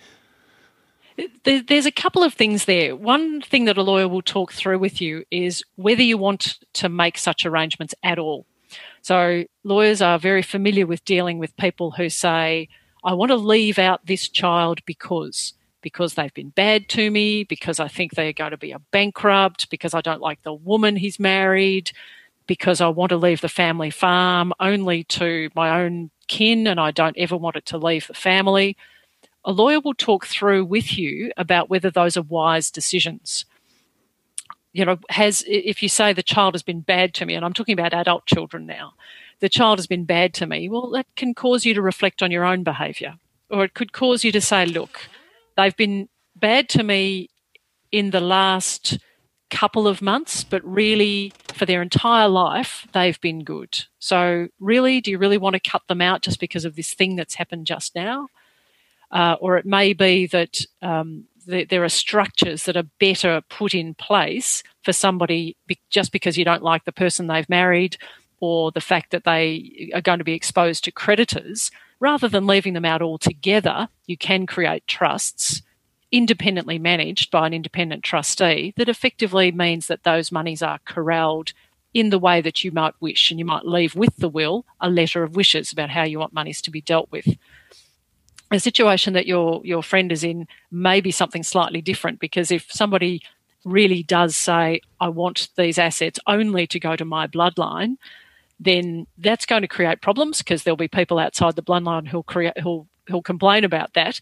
There's 1.44 1.86
a 1.86 1.92
couple 1.92 2.24
of 2.24 2.34
things 2.34 2.64
there. 2.64 2.96
One 2.96 3.40
thing 3.40 3.66
that 3.66 3.78
a 3.78 3.82
lawyer 3.82 4.08
will 4.08 4.22
talk 4.22 4.52
through 4.52 4.80
with 4.80 5.00
you 5.00 5.24
is 5.30 5.62
whether 5.76 6.02
you 6.02 6.18
want 6.18 6.58
to 6.74 6.88
make 6.88 7.16
such 7.16 7.46
arrangements 7.46 7.94
at 8.02 8.18
all. 8.18 8.46
So, 9.00 9.44
lawyers 9.62 10.02
are 10.02 10.18
very 10.18 10.42
familiar 10.42 10.86
with 10.86 11.04
dealing 11.04 11.38
with 11.38 11.56
people 11.56 11.92
who 11.92 12.08
say, 12.08 12.68
I 13.04 13.14
want 13.14 13.30
to 13.30 13.36
leave 13.36 13.78
out 13.78 14.06
this 14.06 14.28
child 14.28 14.84
because 14.86 15.54
because 15.82 16.14
they've 16.14 16.32
been 16.32 16.48
bad 16.48 16.88
to 16.88 17.10
me, 17.10 17.44
because 17.44 17.78
I 17.78 17.88
think 17.88 18.12
they're 18.12 18.32
going 18.32 18.52
to 18.52 18.56
be 18.56 18.72
a 18.72 18.78
bankrupt, 18.78 19.68
because 19.68 19.92
I 19.92 20.00
don't 20.00 20.22
like 20.22 20.42
the 20.42 20.54
woman 20.54 20.96
he's 20.96 21.20
married, 21.20 21.92
because 22.46 22.80
I 22.80 22.88
want 22.88 23.10
to 23.10 23.16
leave 23.16 23.40
the 23.40 23.48
family 23.48 23.90
farm 23.90 24.52
only 24.60 25.04
to 25.04 25.50
my 25.54 25.82
own 25.82 26.10
kin 26.28 26.66
and 26.66 26.80
I 26.80 26.90
don't 26.90 27.16
ever 27.18 27.36
want 27.36 27.56
it 27.56 27.66
to 27.66 27.78
leave 27.78 28.06
the 28.06 28.14
family. 28.14 28.76
A 29.44 29.52
lawyer 29.52 29.80
will 29.80 29.94
talk 29.94 30.26
through 30.26 30.64
with 30.64 30.96
you 30.96 31.32
about 31.36 31.68
whether 31.68 31.90
those 31.90 32.16
are 32.16 32.22
wise 32.22 32.70
decisions. 32.70 33.44
You 34.72 34.84
know, 34.84 34.98
has 35.10 35.44
if 35.46 35.82
you 35.82 35.88
say 35.88 36.12
the 36.12 36.22
child 36.22 36.54
has 36.54 36.62
been 36.62 36.80
bad 36.80 37.14
to 37.14 37.26
me, 37.26 37.34
and 37.34 37.44
I'm 37.44 37.52
talking 37.52 37.78
about 37.78 37.94
adult 37.94 38.26
children 38.26 38.66
now, 38.66 38.94
the 39.40 39.48
child 39.48 39.78
has 39.78 39.86
been 39.86 40.04
bad 40.04 40.34
to 40.34 40.46
me, 40.46 40.68
well, 40.68 40.90
that 40.90 41.06
can 41.16 41.34
cause 41.34 41.64
you 41.64 41.74
to 41.74 41.82
reflect 41.82 42.22
on 42.22 42.30
your 42.30 42.44
own 42.44 42.62
behaviour. 42.64 43.14
Or 43.50 43.64
it 43.64 43.74
could 43.74 43.92
cause 43.92 44.24
you 44.24 44.32
to 44.32 44.40
say, 44.40 44.66
look, 44.66 45.08
they've 45.56 45.76
been 45.76 46.08
bad 46.34 46.68
to 46.70 46.82
me 46.82 47.30
in 47.92 48.10
the 48.10 48.20
last 48.20 48.98
couple 49.54 49.86
of 49.86 50.02
months, 50.02 50.42
but 50.42 50.62
really 50.64 51.32
for 51.52 51.64
their 51.64 51.80
entire 51.80 52.28
life, 52.28 52.88
they've 52.92 53.20
been 53.20 53.44
good. 53.44 53.84
So, 54.00 54.48
really, 54.58 55.00
do 55.00 55.12
you 55.12 55.18
really 55.18 55.38
want 55.38 55.54
to 55.54 55.70
cut 55.70 55.82
them 55.86 56.00
out 56.00 56.22
just 56.22 56.40
because 56.40 56.64
of 56.64 56.74
this 56.74 56.92
thing 56.92 57.14
that's 57.14 57.36
happened 57.36 57.66
just 57.66 57.94
now? 57.94 58.28
Uh, 59.12 59.36
or 59.40 59.56
it 59.56 59.64
may 59.64 59.92
be 59.92 60.26
that 60.26 60.58
um, 60.82 61.26
there 61.46 61.84
are 61.84 61.88
structures 61.88 62.64
that 62.64 62.76
are 62.76 62.90
better 62.98 63.42
put 63.48 63.74
in 63.74 63.94
place 63.94 64.64
for 64.82 64.92
somebody 64.92 65.56
be- 65.68 65.78
just 65.88 66.10
because 66.10 66.36
you 66.36 66.44
don't 66.44 66.62
like 66.62 66.84
the 66.84 66.92
person 66.92 67.28
they've 67.28 67.48
married 67.48 67.96
or 68.40 68.72
the 68.72 68.80
fact 68.80 69.12
that 69.12 69.24
they 69.24 69.90
are 69.94 70.00
going 70.00 70.18
to 70.18 70.24
be 70.24 70.34
exposed 70.34 70.82
to 70.84 70.90
creditors 70.90 71.70
rather 72.00 72.28
than 72.28 72.46
leaving 72.46 72.74
them 72.74 72.84
out 72.84 73.02
altogether, 73.02 73.88
you 74.06 74.16
can 74.16 74.46
create 74.46 74.86
trusts 74.88 75.62
independently 76.14 76.78
managed 76.78 77.28
by 77.32 77.44
an 77.44 77.52
independent 77.52 78.04
trustee 78.04 78.72
that 78.76 78.88
effectively 78.88 79.50
means 79.50 79.88
that 79.88 80.04
those 80.04 80.30
monies 80.30 80.62
are 80.62 80.78
corralled 80.84 81.52
in 81.92 82.10
the 82.10 82.20
way 82.20 82.40
that 82.40 82.62
you 82.62 82.70
might 82.70 82.94
wish. 83.00 83.32
And 83.32 83.40
you 83.40 83.44
might 83.44 83.66
leave 83.66 83.96
with 83.96 84.14
the 84.16 84.28
will 84.28 84.64
a 84.80 84.88
letter 84.88 85.24
of 85.24 85.34
wishes 85.34 85.72
about 85.72 85.90
how 85.90 86.04
you 86.04 86.20
want 86.20 86.32
monies 86.32 86.62
to 86.62 86.70
be 86.70 86.80
dealt 86.80 87.10
with. 87.10 87.26
A 88.52 88.60
situation 88.60 89.12
that 89.14 89.26
your, 89.26 89.60
your 89.64 89.82
friend 89.82 90.12
is 90.12 90.22
in 90.22 90.46
may 90.70 91.00
be 91.00 91.10
something 91.10 91.42
slightly 91.42 91.82
different 91.82 92.20
because 92.20 92.52
if 92.52 92.70
somebody 92.70 93.20
really 93.64 94.04
does 94.04 94.36
say, 94.36 94.82
I 95.00 95.08
want 95.08 95.48
these 95.56 95.78
assets 95.78 96.20
only 96.28 96.68
to 96.68 96.78
go 96.78 96.94
to 96.94 97.04
my 97.04 97.26
bloodline, 97.26 97.96
then 98.60 99.08
that's 99.18 99.46
going 99.46 99.62
to 99.62 99.68
create 99.68 100.00
problems 100.00 100.38
because 100.38 100.62
there'll 100.62 100.76
be 100.76 100.86
people 100.86 101.18
outside 101.18 101.56
the 101.56 101.62
bloodline 101.62 102.06
who'll 102.06 102.22
create 102.22 102.60
who'll 102.60 102.86
who'll 103.08 103.20
complain 103.20 103.64
about 103.64 103.94
that. 103.94 104.20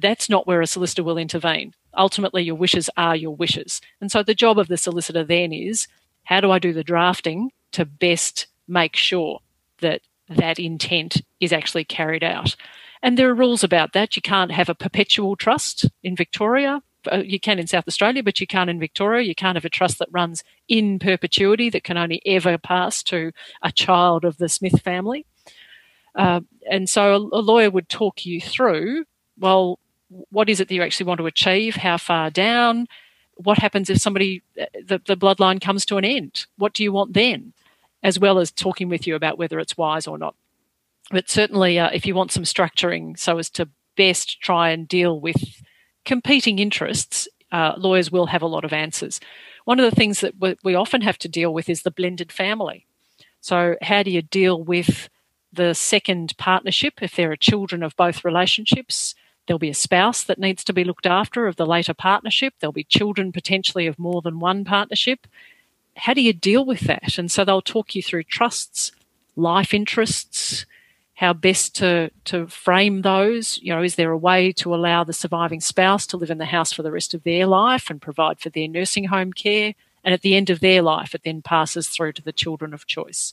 That's 0.00 0.28
not 0.28 0.46
where 0.46 0.60
a 0.60 0.66
solicitor 0.66 1.02
will 1.02 1.18
intervene. 1.18 1.74
Ultimately, 1.96 2.42
your 2.42 2.54
wishes 2.54 2.90
are 2.96 3.16
your 3.16 3.34
wishes. 3.34 3.80
And 4.00 4.10
so 4.10 4.22
the 4.22 4.34
job 4.34 4.58
of 4.58 4.68
the 4.68 4.76
solicitor 4.76 5.24
then 5.24 5.52
is 5.52 5.88
how 6.24 6.40
do 6.40 6.50
I 6.50 6.58
do 6.58 6.72
the 6.72 6.84
drafting 6.84 7.50
to 7.72 7.84
best 7.84 8.46
make 8.66 8.96
sure 8.96 9.40
that 9.80 10.02
that 10.28 10.58
intent 10.58 11.22
is 11.40 11.52
actually 11.52 11.84
carried 11.84 12.22
out? 12.22 12.54
And 13.02 13.16
there 13.16 13.28
are 13.30 13.34
rules 13.34 13.64
about 13.64 13.92
that. 13.92 14.16
You 14.16 14.22
can't 14.22 14.52
have 14.52 14.68
a 14.68 14.74
perpetual 14.74 15.36
trust 15.36 15.86
in 16.02 16.16
Victoria. 16.16 16.82
Uh, 17.10 17.22
you 17.24 17.38
can 17.38 17.58
in 17.58 17.66
South 17.66 17.86
Australia, 17.86 18.22
but 18.22 18.40
you 18.40 18.46
can't 18.46 18.68
in 18.68 18.80
Victoria. 18.80 19.22
You 19.22 19.34
can't 19.34 19.56
have 19.56 19.64
a 19.64 19.70
trust 19.70 19.98
that 20.00 20.08
runs 20.10 20.42
in 20.68 20.98
perpetuity 20.98 21.70
that 21.70 21.84
can 21.84 21.96
only 21.96 22.20
ever 22.26 22.58
pass 22.58 23.02
to 23.04 23.32
a 23.62 23.72
child 23.72 24.24
of 24.24 24.36
the 24.38 24.48
Smith 24.48 24.82
family. 24.82 25.24
Uh, 26.14 26.40
and 26.70 26.88
so 26.88 27.14
a, 27.14 27.38
a 27.38 27.40
lawyer 27.40 27.70
would 27.70 27.88
talk 27.88 28.26
you 28.26 28.40
through 28.40 29.04
well, 29.38 29.78
what 30.08 30.48
is 30.48 30.60
it 30.60 30.68
that 30.68 30.74
you 30.74 30.82
actually 30.82 31.06
want 31.06 31.18
to 31.18 31.26
achieve? 31.26 31.76
How 31.76 31.96
far 31.96 32.30
down? 32.30 32.86
What 33.34 33.58
happens 33.58 33.88
if 33.88 33.98
somebody, 33.98 34.42
uh, 34.60 34.66
the, 34.84 35.00
the 35.06 35.16
bloodline 35.16 35.60
comes 35.60 35.84
to 35.86 35.96
an 35.96 36.04
end? 36.04 36.46
What 36.56 36.72
do 36.72 36.82
you 36.82 36.92
want 36.92 37.12
then? 37.12 37.52
As 38.02 38.18
well 38.18 38.38
as 38.38 38.50
talking 38.50 38.88
with 38.88 39.06
you 39.06 39.14
about 39.14 39.38
whether 39.38 39.58
it's 39.58 39.76
wise 39.76 40.06
or 40.06 40.18
not. 40.18 40.34
But 41.10 41.28
certainly, 41.28 41.78
uh, 41.78 41.90
if 41.92 42.06
you 42.06 42.14
want 42.14 42.32
some 42.32 42.44
structuring 42.44 43.18
so 43.18 43.38
as 43.38 43.50
to 43.50 43.68
best 43.96 44.40
try 44.40 44.70
and 44.70 44.86
deal 44.86 45.20
with 45.20 45.62
competing 46.04 46.58
interests, 46.58 47.28
uh, 47.50 47.74
lawyers 47.76 48.10
will 48.12 48.26
have 48.26 48.42
a 48.42 48.46
lot 48.46 48.64
of 48.64 48.72
answers. 48.72 49.20
One 49.64 49.80
of 49.80 49.88
the 49.88 49.96
things 49.96 50.20
that 50.20 50.34
we 50.62 50.74
often 50.74 51.02
have 51.02 51.18
to 51.18 51.28
deal 51.28 51.52
with 51.52 51.68
is 51.68 51.82
the 51.82 51.90
blended 51.90 52.32
family. 52.32 52.86
So, 53.40 53.76
how 53.82 54.02
do 54.02 54.10
you 54.10 54.22
deal 54.22 54.62
with 54.62 55.08
the 55.52 55.74
second 55.74 56.36
partnership 56.38 56.94
if 57.00 57.16
there 57.16 57.30
are 57.30 57.36
children 57.36 57.82
of 57.82 57.96
both 57.96 58.24
relationships? 58.24 59.14
There'll 59.48 59.58
be 59.58 59.70
a 59.70 59.74
spouse 59.74 60.22
that 60.24 60.38
needs 60.38 60.62
to 60.64 60.74
be 60.74 60.84
looked 60.84 61.06
after 61.06 61.46
of 61.46 61.56
the 61.56 61.64
later 61.64 61.94
partnership. 61.94 62.52
There'll 62.60 62.70
be 62.70 62.84
children 62.84 63.32
potentially 63.32 63.86
of 63.86 63.98
more 63.98 64.20
than 64.20 64.40
one 64.40 64.62
partnership. 64.62 65.26
How 65.96 66.12
do 66.12 66.20
you 66.20 66.34
deal 66.34 66.66
with 66.66 66.80
that? 66.80 67.16
And 67.16 67.32
so 67.32 67.46
they'll 67.46 67.62
talk 67.62 67.94
you 67.94 68.02
through 68.02 68.24
trusts, 68.24 68.92
life 69.36 69.72
interests, 69.72 70.66
how 71.14 71.32
best 71.32 71.74
to 71.76 72.10
to 72.26 72.46
frame 72.46 73.00
those. 73.00 73.58
You 73.62 73.74
know, 73.74 73.82
is 73.82 73.94
there 73.94 74.10
a 74.10 74.18
way 74.18 74.52
to 74.52 74.74
allow 74.74 75.02
the 75.02 75.14
surviving 75.14 75.60
spouse 75.60 76.06
to 76.08 76.18
live 76.18 76.30
in 76.30 76.38
the 76.38 76.44
house 76.44 76.72
for 76.72 76.82
the 76.82 76.92
rest 76.92 77.14
of 77.14 77.24
their 77.24 77.46
life 77.46 77.88
and 77.88 78.02
provide 78.02 78.40
for 78.40 78.50
their 78.50 78.68
nursing 78.68 79.04
home 79.04 79.32
care? 79.32 79.74
And 80.04 80.12
at 80.12 80.20
the 80.20 80.36
end 80.36 80.50
of 80.50 80.60
their 80.60 80.82
life, 80.82 81.14
it 81.14 81.22
then 81.24 81.40
passes 81.40 81.88
through 81.88 82.12
to 82.12 82.22
the 82.22 82.32
children 82.32 82.74
of 82.74 82.86
choice. 82.86 83.32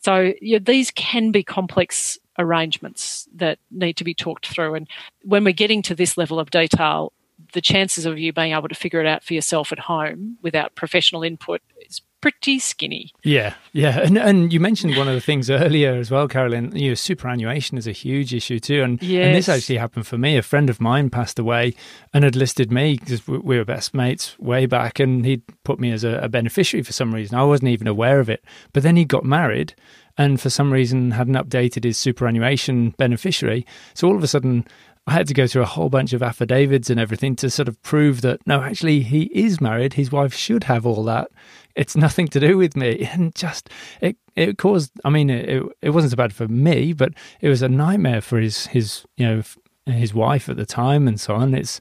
So 0.00 0.34
you 0.40 0.58
know, 0.58 0.64
these 0.64 0.90
can 0.90 1.32
be 1.32 1.42
complex 1.42 2.18
arrangements 2.40 3.28
that 3.34 3.58
need 3.70 3.96
to 3.98 4.04
be 4.04 4.14
talked 4.14 4.46
through. 4.46 4.74
And 4.74 4.88
when 5.22 5.44
we're 5.44 5.52
getting 5.52 5.82
to 5.82 5.94
this 5.94 6.16
level 6.16 6.40
of 6.40 6.50
detail, 6.50 7.12
the 7.52 7.60
chances 7.60 8.06
of 8.06 8.18
you 8.18 8.32
being 8.32 8.52
able 8.52 8.68
to 8.68 8.74
figure 8.74 9.00
it 9.00 9.06
out 9.06 9.22
for 9.22 9.34
yourself 9.34 9.72
at 9.72 9.78
home 9.78 10.38
without 10.42 10.74
professional 10.74 11.22
input 11.22 11.60
is 11.86 12.02
pretty 12.20 12.58
skinny. 12.58 13.12
Yeah, 13.22 13.54
yeah, 13.72 14.00
and 14.00 14.18
and 14.18 14.52
you 14.52 14.60
mentioned 14.60 14.96
one 14.96 15.08
of 15.08 15.14
the 15.14 15.20
things 15.20 15.50
earlier 15.50 15.94
as 15.94 16.10
well, 16.10 16.28
Carolyn. 16.28 16.76
You 16.76 16.90
know, 16.90 16.94
superannuation 16.94 17.78
is 17.78 17.86
a 17.86 17.92
huge 17.92 18.34
issue 18.34 18.58
too, 18.60 18.82
and 18.82 19.02
yes. 19.02 19.26
and 19.26 19.34
this 19.34 19.48
actually 19.48 19.78
happened 19.78 20.06
for 20.06 20.18
me. 20.18 20.36
A 20.36 20.42
friend 20.42 20.70
of 20.70 20.80
mine 20.80 21.10
passed 21.10 21.38
away 21.38 21.74
and 22.12 22.24
had 22.24 22.36
listed 22.36 22.70
me 22.70 22.98
because 22.98 23.26
we 23.26 23.56
were 23.56 23.64
best 23.64 23.94
mates 23.94 24.38
way 24.38 24.66
back, 24.66 25.00
and 25.00 25.24
he'd 25.24 25.42
put 25.64 25.80
me 25.80 25.90
as 25.92 26.04
a, 26.04 26.18
a 26.18 26.28
beneficiary 26.28 26.82
for 26.82 26.92
some 26.92 27.14
reason. 27.14 27.38
I 27.38 27.44
wasn't 27.44 27.70
even 27.70 27.86
aware 27.86 28.20
of 28.20 28.28
it, 28.28 28.44
but 28.72 28.82
then 28.82 28.96
he 28.96 29.04
got 29.04 29.24
married. 29.24 29.74
And 30.20 30.38
for 30.38 30.50
some 30.50 30.70
reason, 30.70 31.12
hadn't 31.12 31.32
updated 31.32 31.82
his 31.82 31.96
superannuation 31.96 32.90
beneficiary. 32.98 33.64
So 33.94 34.06
all 34.06 34.16
of 34.16 34.22
a 34.22 34.26
sudden, 34.26 34.66
I 35.06 35.12
had 35.14 35.26
to 35.28 35.34
go 35.34 35.46
through 35.46 35.62
a 35.62 35.72
whole 35.74 35.88
bunch 35.88 36.12
of 36.12 36.22
affidavits 36.22 36.90
and 36.90 37.00
everything 37.00 37.34
to 37.36 37.48
sort 37.48 37.68
of 37.68 37.80
prove 37.80 38.20
that 38.20 38.46
no, 38.46 38.60
actually, 38.60 39.00
he 39.00 39.30
is 39.32 39.62
married. 39.62 39.94
His 39.94 40.12
wife 40.12 40.34
should 40.34 40.64
have 40.64 40.84
all 40.84 41.04
that. 41.04 41.30
It's 41.74 41.96
nothing 41.96 42.28
to 42.28 42.38
do 42.38 42.58
with 42.58 42.76
me. 42.76 43.08
And 43.12 43.34
just 43.34 43.70
it 44.02 44.18
it 44.36 44.58
caused. 44.58 44.92
I 45.06 45.08
mean, 45.08 45.30
it 45.30 45.62
it 45.80 45.90
wasn't 45.90 46.10
so 46.10 46.16
bad 46.16 46.34
for 46.34 46.48
me, 46.48 46.92
but 46.92 47.14
it 47.40 47.48
was 47.48 47.62
a 47.62 47.68
nightmare 47.70 48.20
for 48.20 48.38
his 48.38 48.66
his 48.66 49.06
you 49.16 49.26
know 49.26 49.42
his 49.86 50.12
wife 50.12 50.50
at 50.50 50.58
the 50.58 50.66
time 50.66 51.08
and 51.08 51.18
so 51.18 51.34
on. 51.34 51.54
It's 51.54 51.80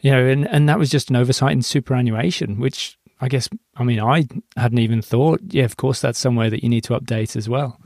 you 0.00 0.12
know, 0.12 0.24
and 0.24 0.46
and 0.46 0.68
that 0.68 0.78
was 0.78 0.90
just 0.90 1.10
an 1.10 1.16
oversight 1.16 1.54
in 1.54 1.62
superannuation, 1.62 2.60
which 2.60 2.96
I 3.20 3.26
guess 3.26 3.48
I 3.74 3.82
mean 3.82 3.98
I 3.98 4.28
hadn't 4.56 4.78
even 4.78 5.02
thought. 5.02 5.40
Yeah, 5.48 5.64
of 5.64 5.76
course, 5.76 6.00
that's 6.00 6.20
somewhere 6.20 6.50
that 6.50 6.62
you 6.62 6.68
need 6.68 6.84
to 6.84 6.96
update 6.96 7.34
as 7.34 7.48
well. 7.48 7.79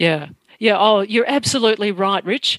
Yeah, 0.00 0.30
yeah. 0.58 0.76
Oh, 0.78 1.00
you're 1.02 1.28
absolutely 1.28 1.92
right, 1.92 2.24
Rich 2.24 2.58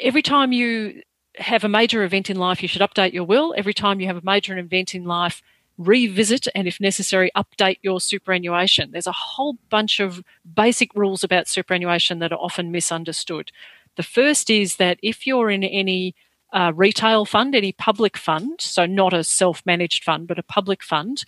every 0.00 0.22
time 0.22 0.52
you 0.52 1.02
have 1.36 1.64
a 1.64 1.68
major 1.68 2.04
event 2.04 2.30
in 2.30 2.38
life, 2.38 2.62
you 2.62 2.68
should 2.68 2.82
update 2.82 3.12
your 3.12 3.24
will. 3.24 3.54
Every 3.56 3.74
time 3.74 4.00
you 4.00 4.08
have 4.08 4.18
a 4.18 4.22
major 4.24 4.58
event 4.58 4.94
in 4.94 5.04
life, 5.04 5.42
revisit 5.78 6.48
and, 6.54 6.68
if 6.68 6.80
necessary, 6.80 7.30
update 7.36 7.78
your 7.82 8.00
superannuation. 8.00 8.92
There's 8.92 9.08
a 9.08 9.12
whole 9.12 9.58
bunch 9.70 10.00
of 10.00 10.22
basic 10.56 10.94
rules 10.94 11.24
about 11.24 11.48
superannuation 11.48 12.20
that 12.20 12.32
are 12.32 12.38
often 12.40 12.72
misunderstood. 12.72 13.52
The 13.96 14.04
first 14.04 14.50
is 14.50 14.76
that 14.76 14.98
if 15.02 15.26
you're 15.26 15.50
in 15.50 15.64
any 15.64 16.14
uh, 16.52 16.72
retail 16.74 17.26
fund, 17.26 17.54
any 17.54 17.72
public 17.72 18.16
fund, 18.18 18.60
so 18.60 18.86
not 18.86 19.14
a 19.14 19.24
self 19.24 19.62
managed 19.66 20.04
fund, 20.04 20.28
but 20.28 20.38
a 20.40 20.44
public 20.44 20.82
fund, 20.84 21.24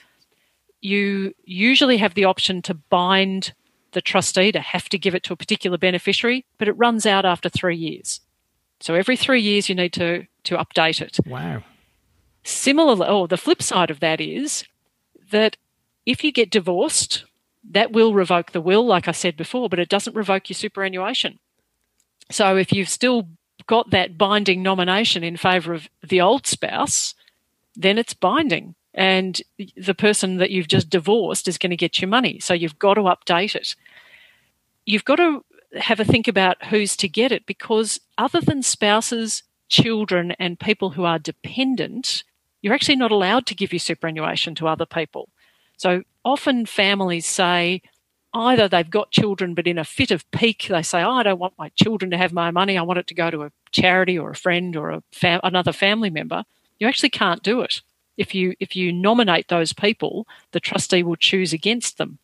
you 0.81 1.35
usually 1.45 1.99
have 1.99 2.15
the 2.15 2.25
option 2.27 2.63
to 2.63 2.75
bind 2.75 3.55
the 3.93 4.01
trustee 4.01 4.53
to 4.53 4.61
have 4.61 4.89
to 4.91 4.99
give 4.99 5.15
it 5.15 5.23
to 5.25 5.33
a 5.33 5.37
particular 5.37 5.79
beneficiary, 5.79 6.45
but 6.59 6.69
it 6.69 6.73
runs 6.73 7.07
out 7.07 7.25
after 7.25 7.49
three 7.49 7.77
years. 7.77 8.21
So 8.81 8.95
every 8.95 9.17
three 9.17 9.41
years 9.41 9.69
you 9.69 9.75
need 9.75 9.93
to 9.95 10.27
to 10.45 10.57
update 10.57 11.01
it. 11.01 11.19
Wow. 11.25 11.63
Similarly, 12.43 13.07
oh, 13.09 13.27
the 13.29 13.37
flip 13.37 13.63
side 13.63 13.91
of 13.91 14.01
that 14.01 14.21
is 14.21 14.65
that 15.31 15.57
if 16.05 16.25
you 16.25 16.33
get 16.33 16.51
divorced, 16.51 17.25
that 17.71 17.93
will 17.93 18.13
revoke 18.13 18.51
the 18.51 18.61
will, 18.61 18.85
like 18.85 19.07
I 19.07 19.13
said 19.13 19.37
before, 19.37 19.69
but 19.69 19.79
it 19.79 19.89
doesn't 19.89 20.17
revoke 20.17 20.49
your 20.49 20.55
superannuation. 20.55 21.39
So 22.31 22.57
if 22.57 22.73
you've 22.73 22.89
still 22.89 23.29
got 23.67 23.91
that 23.91 24.19
binding 24.19 24.63
nomination 24.63 25.23
in 25.23 25.37
favour 25.37 25.75
of 25.75 25.89
the 26.03 26.21
old 26.21 26.47
spouse, 26.47 27.15
then 27.77 27.99
it's 27.99 28.15
binding. 28.15 28.75
And 28.95 29.41
the 29.77 29.95
person 29.95 30.37
that 30.37 30.51
you've 30.51 30.69
just 30.69 30.91
divorced 30.91 31.49
is 31.49 31.59
going 31.59 31.71
to 31.71 31.77
get 31.77 32.01
your 32.01 32.09
money. 32.09 32.39
So 32.41 32.55
you've 32.55 32.79
got 32.79 32.95
to 32.95 33.03
update 33.03 33.55
it. 33.55 33.75
You've 34.85 35.05
got 35.05 35.17
to 35.17 35.45
have 35.79 36.01
a 36.01 36.05
think 36.05 36.29
about 36.29 36.67
who's 36.67 36.97
to 36.97 37.09
get 37.09 37.33
it 37.33 37.47
because 37.47 38.01
other 38.19 38.41
than 38.41 38.63
spouses, 38.63 39.43
children, 39.69 40.33
and 40.33 40.61
people 40.61 40.91
who 40.91 41.05
are 41.05 41.19
dependent, 41.19 42.25
you're 42.61 42.75
actually 42.75 42.97
not 42.97 43.11
allowed 43.11 43.47
to 43.47 43.55
give 43.55 43.73
your 43.73 43.81
superannuation 43.81 44.55
to 44.57 44.69
other 44.69 44.85
people. 44.85 45.31
So 45.79 46.03
often 46.25 46.67
families 46.67 47.27
say 47.27 47.83
either 48.35 48.69
they've 48.69 48.89
got 48.89 49.11
children, 49.11 49.55
but 49.55 49.67
in 49.67 49.79
a 49.79 49.85
fit 49.85 50.11
of 50.11 50.31
pique, 50.31 50.67
they 50.69 50.83
say, 50.83 51.03
oh, 51.03 51.13
I 51.13 51.23
don't 51.23 51.39
want 51.39 51.55
my 51.59 51.71
children 51.71 52.11
to 52.11 52.19
have 52.19 52.33
my 52.33 52.51
money. 52.51 52.79
I 52.79 52.83
want 52.83 52.99
it 52.99 53.07
to 53.09 53.15
go 53.15 53.31
to 53.31 53.43
a 53.43 53.53
charity 53.71 54.19
or 54.19 54.31
a 54.31 54.37
friend 54.37 54.77
or 54.77 54.91
a 54.91 55.03
fam- 55.13 55.41
another 55.43 55.73
family 55.73 56.11
member. 56.11 56.45
You 56.79 56.87
actually 56.89 57.11
can't 57.11 57.43
do 57.43 57.61
it. 57.63 57.81
If 58.17 58.35
you 58.35 58.55
if 58.61 58.77
you 58.77 58.93
nominate 58.93 59.49
those 59.49 59.73
people, 59.73 60.27
the 60.53 60.61
trustee 60.61 61.03
will 61.03 61.17
choose 61.17 61.53
against 61.53 61.99
them. 61.99 62.19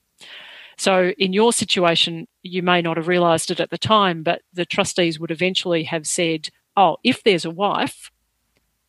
So 0.77 1.12
in 1.18 1.33
your 1.33 1.53
situation, 1.53 2.29
you 2.42 2.62
may 2.62 2.81
not 2.81 2.96
have 2.96 3.09
realised 3.09 3.51
it 3.51 3.59
at 3.61 3.70
the 3.70 3.79
time, 3.79 4.22
but 4.22 4.42
the 4.53 4.64
trustees 4.64 5.18
would 5.18 5.31
eventually 5.31 5.85
have 5.85 6.07
said, 6.07 6.51
"Oh, 6.77 6.98
if 7.03 7.22
there's 7.22 7.44
a 7.44 7.51
wife, 7.51 8.11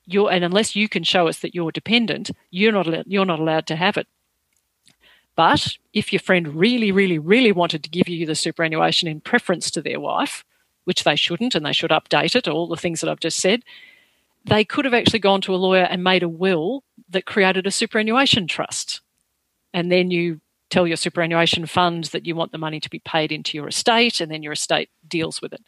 you're 0.06 0.32
and 0.32 0.44
unless 0.44 0.76
you 0.76 0.88
can 0.90 1.04
show 1.04 1.28
us 1.28 1.40
that 1.40 1.56
you're 1.56 1.72
dependent, 1.72 2.32
you're 2.52 2.72
not 2.72 3.08
you're 3.08 3.26
not 3.26 3.40
allowed 3.40 3.66
to 3.68 3.76
have 3.76 3.98
it." 3.98 4.08
But 5.36 5.78
if 5.94 6.12
your 6.12 6.20
friend 6.20 6.54
really, 6.56 6.92
really, 6.92 7.18
really 7.18 7.54
wanted 7.54 7.82
to 7.84 7.90
give 7.90 8.10
you 8.10 8.26
the 8.26 8.36
superannuation 8.36 9.08
in 9.08 9.22
preference 9.22 9.72
to 9.72 9.82
their 9.82 10.00
wife, 10.00 10.44
which 10.84 11.06
they 11.06 11.16
shouldn't, 11.16 11.56
and 11.56 11.66
they 11.66 11.72
should 11.72 11.92
update 11.92 12.36
it, 12.36 12.48
all 12.48 12.68
the 12.68 12.76
things 12.76 13.00
that 13.00 13.10
I've 13.10 13.22
just 13.22 13.40
said, 13.40 13.64
they 14.44 14.66
could 14.66 14.86
have 14.86 14.94
actually 14.94 15.20
gone 15.20 15.42
to 15.42 15.56
a 15.56 15.58
lawyer 15.58 15.84
and 15.84 16.04
made 16.04 16.24
a 16.24 16.30
will 16.30 16.84
that 17.10 17.26
created 17.26 17.66
a 17.68 17.72
superannuation 17.72 18.48
trust. 18.48 19.02
And 19.74 19.92
then 19.92 20.12
you 20.12 20.42
tell 20.70 20.88
your 20.88 20.98
superannuation 20.98 21.66
fund 21.66 22.06
that 22.06 22.26
you 22.26 22.36
want 22.36 22.52
the 22.52 22.58
money 22.58 22.80
to 22.80 22.90
be 22.90 23.00
paid 23.00 23.32
into 23.32 23.58
your 23.58 23.68
estate, 23.68 24.22
and 24.22 24.32
then 24.32 24.44
your 24.44 24.54
estate 24.54 24.90
deals 25.08 25.42
with 25.42 25.54
it. 25.54 25.62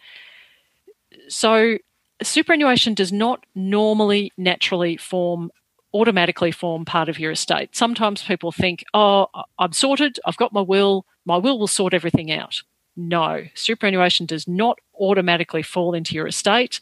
So, 1.28 1.78
superannuation 2.22 2.94
does 2.94 3.12
not 3.12 3.46
normally 3.56 4.32
naturally 4.38 4.98
form 4.98 5.52
automatically 5.94 6.52
form 6.52 6.86
part 6.86 7.10
of 7.10 7.20
your 7.20 7.32
estate. 7.32 7.76
Sometimes 7.76 8.24
people 8.24 8.52
think, 8.52 8.84
oh, 8.94 9.28
I'm 9.60 9.74
sorted, 9.74 10.20
I've 10.26 10.38
got 10.38 10.54
my 10.54 10.62
will, 10.62 11.06
my 11.26 11.38
will 11.38 11.60
will 11.60 11.68
sort 11.68 11.94
everything 11.94 12.32
out. 12.32 12.62
No, 12.96 13.44
superannuation 13.56 14.26
does 14.26 14.48
not 14.48 14.80
automatically 15.00 15.64
fall 15.64 15.94
into 15.94 16.16
your 16.16 16.28
estate. 16.28 16.80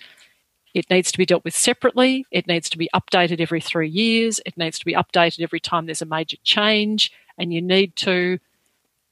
It 0.73 0.89
needs 0.89 1.12
to 1.12 1.17
be 1.17 1.25
dealt 1.25 1.43
with 1.43 1.55
separately. 1.55 2.25
It 2.32 2.47
needs 2.47 2.69
to 2.69 2.77
be 2.77 2.89
updated 2.93 3.39
every 3.39 3.62
three 3.62 3.89
years. 3.89 4.39
It 4.45 4.58
needs 4.58 4.77
to 4.79 4.86
be 4.86 4.93
updated 4.93 5.41
every 5.41 5.60
time 5.60 5.86
there's 5.86 6.01
a 6.01 6.05
major 6.05 6.38
change. 6.43 7.12
And 7.38 7.53
you 7.53 7.62
need 7.62 7.95
to 7.97 8.39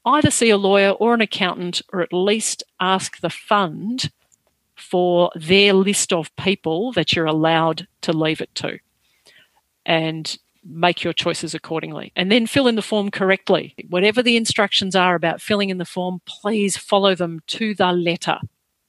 either 0.04 0.30
see 0.30 0.50
a 0.50 0.56
lawyer 0.56 0.90
or 0.90 1.14
an 1.14 1.20
accountant, 1.20 1.82
or 1.92 2.00
at 2.00 2.12
least 2.12 2.62
ask 2.80 3.20
the 3.20 3.30
fund 3.30 4.10
for 4.76 5.30
their 5.34 5.72
list 5.72 6.12
of 6.12 6.34
people 6.36 6.92
that 6.92 7.14
you're 7.14 7.26
allowed 7.26 7.88
to 8.02 8.12
leave 8.12 8.40
it 8.40 8.54
to 8.54 8.78
and 9.84 10.38
make 10.64 11.02
your 11.02 11.12
choices 11.12 11.54
accordingly. 11.54 12.12
And 12.14 12.30
then 12.30 12.46
fill 12.46 12.66
in 12.66 12.76
the 12.76 12.82
form 12.82 13.10
correctly. 13.10 13.74
Whatever 13.88 14.22
the 14.22 14.36
instructions 14.36 14.94
are 14.94 15.14
about 15.14 15.40
filling 15.40 15.70
in 15.70 15.78
the 15.78 15.84
form, 15.84 16.20
please 16.26 16.76
follow 16.76 17.14
them 17.14 17.40
to 17.48 17.74
the 17.74 17.92
letter. 17.92 18.38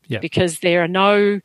Yeah. 0.07 0.19
Because 0.19 0.59
there 0.59 0.83
are 0.83 0.87
no 0.87 1.39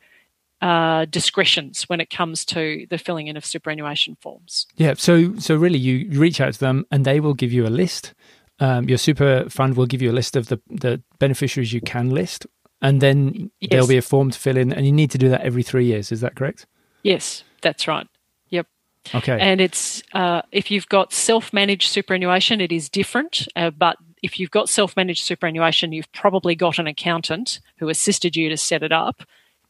uh, 0.61 1.05
discretions 1.05 1.83
when 1.83 1.99
it 1.99 2.09
comes 2.09 2.45
to 2.45 2.87
the 2.89 2.97
filling 2.97 3.27
in 3.27 3.37
of 3.37 3.45
superannuation 3.45 4.15
forms. 4.21 4.67
Yeah, 4.77 4.93
so 4.97 5.35
so 5.37 5.55
really, 5.55 5.79
you 5.79 6.19
reach 6.19 6.39
out 6.41 6.53
to 6.53 6.59
them 6.59 6.85
and 6.91 7.05
they 7.05 7.19
will 7.19 7.33
give 7.33 7.51
you 7.51 7.65
a 7.65 7.69
list. 7.69 8.13
Um, 8.59 8.87
your 8.87 8.97
super 8.97 9.49
fund 9.49 9.75
will 9.75 9.85
give 9.85 10.01
you 10.01 10.11
a 10.11 10.13
list 10.13 10.35
of 10.35 10.47
the 10.47 10.59
the 10.69 11.01
beneficiaries 11.19 11.73
you 11.73 11.81
can 11.81 12.09
list, 12.09 12.47
and 12.81 13.01
then 13.01 13.51
yes. 13.59 13.69
there'll 13.71 13.87
be 13.87 13.97
a 13.97 14.01
form 14.01 14.31
to 14.31 14.39
fill 14.39 14.57
in, 14.57 14.71
and 14.71 14.85
you 14.85 14.91
need 14.91 15.11
to 15.11 15.17
do 15.17 15.29
that 15.29 15.41
every 15.41 15.63
three 15.63 15.85
years. 15.85 16.11
Is 16.11 16.21
that 16.21 16.35
correct? 16.35 16.65
Yes, 17.03 17.43
that's 17.61 17.87
right. 17.87 18.07
Yep. 18.49 18.67
Okay. 19.13 19.37
And 19.39 19.59
it's 19.59 20.01
uh, 20.13 20.41
if 20.51 20.71
you've 20.71 20.87
got 20.87 21.11
self-managed 21.11 21.89
superannuation, 21.89 22.61
it 22.61 22.71
is 22.71 22.89
different. 22.89 23.47
Uh, 23.55 23.71
but 23.71 23.97
if 24.23 24.39
you've 24.39 24.51
got 24.51 24.69
self-managed 24.69 25.23
superannuation, 25.23 25.91
you've 25.91 26.11
probably 26.13 26.55
got 26.55 26.79
an 26.79 26.87
accountant 26.87 27.59
who 27.77 27.89
assisted 27.89 28.35
you 28.35 28.49
to 28.49 28.57
set 28.57 28.81
it 28.81 28.91
up. 28.91 29.23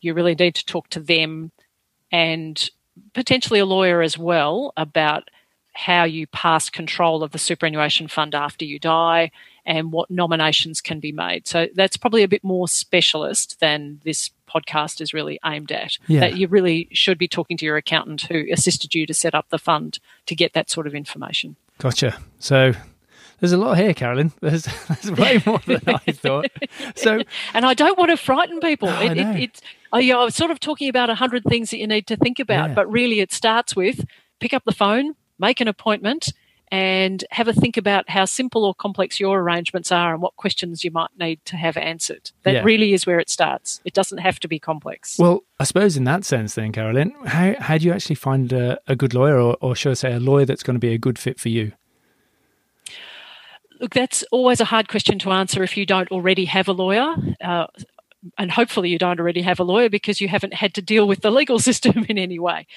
You 0.06 0.14
really 0.14 0.36
need 0.36 0.56
to 0.56 0.66
talk 0.66 0.90
to 0.90 1.00
them 1.00 1.52
and 2.12 2.70
potentially 3.14 3.60
a 3.60 3.66
lawyer 3.66 4.02
as 4.02 4.18
well 4.18 4.74
about 4.78 5.30
how 5.74 6.06
you 6.06 6.26
pass 6.28 6.70
control 6.70 7.22
of 7.22 7.32
the 7.32 7.38
superannuation 7.38 8.08
fund 8.08 8.34
after 8.34 8.64
you 8.64 8.80
die 8.80 9.30
and 9.66 9.92
what 9.92 10.10
nominations 10.10 10.80
can 10.80 11.00
be 11.00 11.12
made. 11.12 11.48
So 11.48 11.68
that's 11.74 11.98
probably 11.98 12.24
a 12.24 12.28
bit 12.28 12.44
more 12.44 12.68
specialist 12.68 13.60
than 13.60 14.00
this 14.06 14.30
podcast 14.50 15.02
is 15.02 15.14
really 15.14 15.40
aimed 15.44 15.72
at. 15.72 15.98
Yeah. 16.08 16.22
That 16.22 16.38
you 16.38 16.48
really 16.48 16.88
should 16.92 17.18
be 17.18 17.28
talking 17.28 17.58
to 17.58 17.66
your 17.66 17.76
accountant 17.76 18.22
who 18.24 18.46
assisted 18.52 18.96
you 18.96 19.06
to 19.06 19.14
set 19.14 19.36
up 19.36 19.50
the 19.50 19.58
fund 19.58 20.00
to 20.28 20.36
get 20.36 20.54
that 20.54 20.70
sort 20.70 20.88
of 20.88 20.96
information. 20.96 21.58
Gotcha. 21.80 22.18
So 22.40 22.74
there's 23.40 23.52
a 23.52 23.58
lot 23.58 23.78
here, 23.78 23.94
Carolyn. 23.94 24.32
There's, 24.42 24.66
there's 24.88 25.12
way 25.12 25.42
more 25.46 25.60
than 25.66 25.82
I 25.88 26.12
thought. 26.12 26.46
So, 26.96 27.22
and 27.54 27.66
I 27.66 27.74
don't 27.74 27.98
want 27.98 28.12
to 28.12 28.18
frighten 28.18 28.60
people. 28.60 28.88
Oh, 28.90 29.02
it, 29.02 29.18
it, 29.18 29.36
it's, 29.36 29.62
oh, 29.96 30.00
yeah, 30.00 30.18
I 30.18 30.24
was 30.26 30.36
sort 30.36 30.52
of 30.52 30.60
talking 30.60 30.90
about 30.90 31.10
a 31.10 31.16
hundred 31.16 31.44
things 31.46 31.70
that 31.72 31.78
you 31.78 31.88
need 31.88 32.06
to 32.08 32.18
think 32.18 32.40
about, 32.40 32.70
yeah. 32.70 32.76
but 32.76 32.92
really, 32.92 33.22
it 33.22 33.32
starts 33.32 33.76
with 33.76 34.06
pick 34.40 34.54
up 34.54 34.64
the 34.66 34.74
phone, 34.74 35.16
make 35.40 35.62
an 35.62 35.70
appointment, 35.70 36.34
and 36.70 37.24
have 37.32 37.48
a 37.48 37.54
think 37.54 37.78
about 37.78 38.10
how 38.10 38.26
simple 38.26 38.66
or 38.66 38.76
complex 38.76 39.20
your 39.20 39.40
arrangements 39.40 39.92
are 39.92 40.14
and 40.14 40.22
what 40.22 40.36
questions 40.36 40.84
you 40.84 40.92
might 40.92 41.12
need 41.18 41.40
to 41.46 41.56
have 41.56 41.78
answered. 41.78 42.32
That 42.44 42.56
yeah. 42.56 42.64
really 42.64 42.94
is 42.94 43.06
where 43.06 43.20
it 43.20 43.30
starts. 43.30 43.80
It 43.86 43.94
doesn't 43.94 44.18
have 44.18 44.40
to 44.42 44.48
be 44.50 44.60
complex. 44.60 45.18
Well, 45.18 45.44
I 45.60 45.64
suppose 45.64 45.96
in 45.96 46.04
that 46.04 46.26
sense, 46.26 46.56
then, 46.56 46.74
Carolyn, 46.74 47.14
how, 47.26 47.56
how 47.60 47.78
do 47.78 47.86
you 47.86 47.94
actually 47.94 48.16
find 48.16 48.52
a, 48.52 48.80
a 48.88 48.96
good 48.96 49.14
lawyer, 49.14 49.40
or, 49.40 49.56
or 49.62 49.76
should 49.76 49.92
I 49.92 49.94
say, 49.94 50.14
a 50.14 50.20
lawyer 50.20 50.46
that's 50.46 50.64
going 50.64 50.76
to 50.76 50.80
be 50.80 50.94
a 50.94 50.98
good 50.98 51.18
fit 51.18 51.40
for 51.40 51.50
you? 51.50 51.72
Look, 53.80 53.94
that's 53.94 54.24
always 54.32 54.60
a 54.60 54.66
hard 54.66 54.88
question 54.88 55.20
to 55.20 55.32
answer 55.32 55.62
if 55.62 55.78
you 55.78 55.86
don't 55.86 56.10
already 56.12 56.46
have 56.46 56.68
a 56.68 56.74
lawyer. 56.74 57.16
Uh, 57.42 57.68
and 58.38 58.52
hopefully, 58.52 58.90
you 58.90 58.98
don't 58.98 59.20
already 59.20 59.42
have 59.42 59.60
a 59.60 59.64
lawyer 59.64 59.90
because 59.90 60.22
you 60.22 60.28
haven't 60.28 60.54
had 60.54 60.74
to 60.76 60.82
deal 60.82 61.08
with 61.08 61.22
the 61.22 61.32
legal 61.32 61.60
system 61.70 62.06
in 62.10 62.18
any 62.18 62.40
way. 62.40 62.68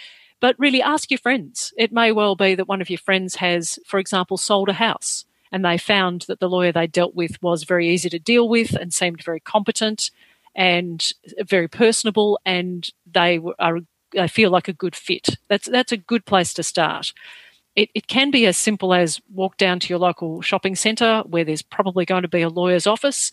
But 0.40 0.56
really 0.58 0.82
ask 0.82 1.10
your 1.10 1.18
friends. 1.18 1.72
It 1.76 1.92
may 1.92 2.12
well 2.12 2.36
be 2.36 2.54
that 2.54 2.68
one 2.68 2.80
of 2.80 2.90
your 2.90 2.98
friends 2.98 3.36
has, 3.36 3.78
for 3.86 3.98
example, 3.98 4.36
sold 4.36 4.68
a 4.68 4.74
house 4.74 5.24
and 5.50 5.64
they 5.64 5.78
found 5.78 6.22
that 6.28 6.40
the 6.40 6.48
lawyer 6.48 6.72
they 6.72 6.86
dealt 6.86 7.14
with 7.14 7.42
was 7.42 7.64
very 7.64 7.88
easy 7.88 8.08
to 8.10 8.18
deal 8.18 8.48
with 8.48 8.74
and 8.74 8.92
seemed 8.92 9.22
very 9.22 9.40
competent 9.40 10.10
and 10.54 11.12
very 11.46 11.68
personable 11.68 12.38
and 12.44 12.90
they 13.10 13.40
are 13.58 13.80
they 14.12 14.28
feel 14.28 14.50
like 14.50 14.68
a 14.68 14.72
good 14.72 14.96
fit. 14.96 15.36
That's 15.48 15.68
that's 15.68 15.92
a 15.92 15.96
good 15.96 16.24
place 16.24 16.54
to 16.54 16.62
start. 16.62 17.12
It, 17.76 17.90
it 17.94 18.06
can 18.06 18.30
be 18.30 18.46
as 18.46 18.56
simple 18.56 18.92
as 18.92 19.20
walk 19.32 19.56
down 19.56 19.78
to 19.80 19.88
your 19.88 19.98
local 19.98 20.40
shopping 20.40 20.74
centre 20.74 21.22
where 21.26 21.44
there's 21.44 21.62
probably 21.62 22.04
going 22.04 22.22
to 22.22 22.28
be 22.28 22.42
a 22.42 22.48
lawyer's 22.48 22.86
office 22.86 23.30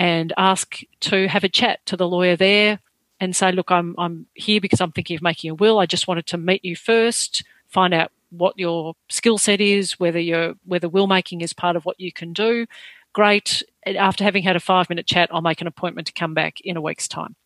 and 0.00 0.32
ask 0.38 0.80
to 1.00 1.28
have 1.28 1.44
a 1.44 1.48
chat 1.50 1.84
to 1.84 1.94
the 1.94 2.08
lawyer 2.08 2.34
there 2.34 2.78
and 3.20 3.36
say, 3.36 3.52
look, 3.52 3.70
I'm, 3.70 3.94
I'm 3.98 4.24
here 4.32 4.58
because 4.58 4.80
I'm 4.80 4.92
thinking 4.92 5.14
of 5.14 5.20
making 5.20 5.50
a 5.50 5.54
will. 5.54 5.78
I 5.78 5.84
just 5.84 6.08
wanted 6.08 6.24
to 6.28 6.38
meet 6.38 6.64
you 6.64 6.74
first, 6.74 7.44
find 7.68 7.92
out 7.92 8.10
what 8.30 8.58
your 8.58 8.94
skill 9.10 9.36
set 9.36 9.60
is, 9.60 10.00
whether 10.00 10.18
you 10.18 10.58
whether 10.64 10.88
will 10.88 11.06
making 11.06 11.42
is 11.42 11.52
part 11.52 11.76
of 11.76 11.84
what 11.84 12.00
you 12.00 12.12
can 12.12 12.32
do. 12.32 12.64
Great. 13.12 13.62
After 13.84 14.24
having 14.24 14.42
had 14.42 14.56
a 14.56 14.60
five 14.60 14.88
minute 14.88 15.06
chat, 15.06 15.28
I'll 15.30 15.42
make 15.42 15.60
an 15.60 15.66
appointment 15.66 16.06
to 16.06 16.14
come 16.14 16.32
back 16.32 16.62
in 16.62 16.78
a 16.78 16.80
week's 16.80 17.06
time. 17.06 17.36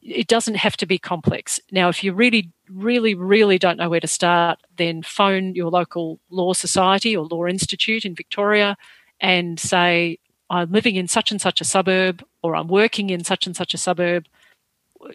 It 0.00 0.26
doesn't 0.26 0.54
have 0.54 0.78
to 0.78 0.86
be 0.86 0.96
complex. 0.96 1.60
Now, 1.70 1.90
if 1.90 2.02
you 2.02 2.14
really, 2.14 2.50
really, 2.70 3.14
really 3.14 3.58
don't 3.58 3.76
know 3.76 3.90
where 3.90 4.00
to 4.00 4.06
start, 4.06 4.58
then 4.78 5.02
phone 5.02 5.54
your 5.54 5.70
local 5.70 6.18
law 6.30 6.54
society 6.54 7.14
or 7.14 7.26
law 7.26 7.46
institute 7.46 8.06
in 8.06 8.14
Victoria 8.14 8.78
and 9.20 9.60
say, 9.60 10.18
I'm 10.50 10.72
living 10.72 10.96
in 10.96 11.08
such 11.08 11.30
and 11.30 11.40
such 11.40 11.60
a 11.60 11.64
suburb, 11.64 12.24
or 12.42 12.56
I'm 12.56 12.68
working 12.68 13.10
in 13.10 13.24
such 13.24 13.46
and 13.46 13.56
such 13.56 13.74
a 13.74 13.78
suburb 13.78 14.26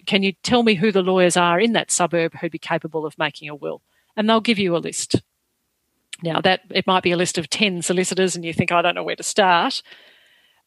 can 0.06 0.24
you 0.24 0.34
tell 0.44 0.64
me 0.64 0.76
who 0.76 0.92
the 0.92 1.02
lawyers 1.02 1.38
are 1.38 1.60
in 1.60 1.74
that 1.74 1.92
suburb 1.92 2.34
who'd 2.36 2.52
be 2.52 2.60
capable 2.60 3.06
of 3.06 3.18
making 3.18 3.50
a 3.50 3.56
will? 3.56 3.82
And 4.16 4.30
they'll 4.30 4.42
give 4.42 4.60
you 4.60 4.76
a 4.76 4.78
list. 4.78 5.22
Now 6.22 6.40
that 6.42 6.62
it 6.70 6.88
might 6.88 7.04
be 7.04 7.12
a 7.12 7.18
list 7.18 7.38
of 7.38 7.50
10 7.50 7.82
solicitors 7.82 8.36
and 8.36 8.46
you 8.46 8.54
think, 8.54 8.72
I 8.72 8.82
don't 8.82 8.96
know 8.96 9.04
where 9.04 9.16
to 9.16 9.24
start. 9.24 9.82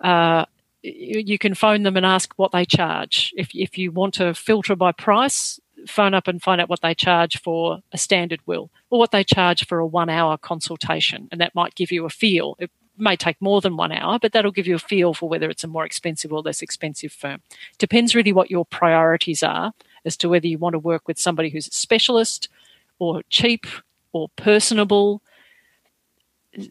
Uh, 0.00 0.44
you 0.82 1.38
can 1.38 1.54
phone 1.54 1.82
them 1.82 1.96
and 1.96 2.04
ask 2.04 2.32
what 2.36 2.52
they 2.52 2.64
charge. 2.64 3.32
If, 3.36 3.50
if 3.54 3.78
you 3.78 3.90
want 3.90 4.14
to 4.14 4.34
filter 4.34 4.76
by 4.76 4.92
price, 4.92 5.58
phone 5.86 6.14
up 6.14 6.28
and 6.28 6.42
find 6.42 6.60
out 6.60 6.68
what 6.68 6.82
they 6.82 6.94
charge 6.94 7.40
for 7.40 7.80
a 7.92 7.98
standard 7.98 8.40
will 8.44 8.70
or 8.90 8.98
what 8.98 9.12
they 9.12 9.24
charge 9.24 9.66
for 9.66 9.78
a 9.78 9.86
one 9.86 10.10
hour 10.10 10.36
consultation. 10.36 11.28
And 11.32 11.40
that 11.40 11.54
might 11.54 11.74
give 11.74 11.90
you 11.90 12.04
a 12.04 12.10
feel. 12.10 12.56
It 12.58 12.70
may 12.98 13.16
take 13.16 13.40
more 13.40 13.60
than 13.60 13.76
one 13.76 13.92
hour, 13.92 14.18
but 14.18 14.32
that'll 14.32 14.50
give 14.50 14.66
you 14.66 14.74
a 14.74 14.80
feel 14.80 15.14
for 15.14 15.28
whether 15.28 15.48
it's 15.50 15.64
a 15.64 15.68
more 15.68 15.84
expensive 15.84 16.32
or 16.32 16.40
less 16.40 16.62
expensive 16.62 17.12
firm. 17.12 17.40
Depends 17.78 18.14
really 18.14 18.32
what 18.32 18.50
your 18.50 18.64
priorities 18.64 19.42
are 19.42 19.72
as 20.04 20.16
to 20.18 20.28
whether 20.28 20.46
you 20.46 20.58
want 20.58 20.74
to 20.74 20.78
work 20.78 21.06
with 21.08 21.18
somebody 21.18 21.50
who's 21.50 21.68
a 21.68 21.72
specialist 21.72 22.48
or 22.98 23.22
cheap 23.28 23.66
or 24.12 24.28
personable 24.36 25.22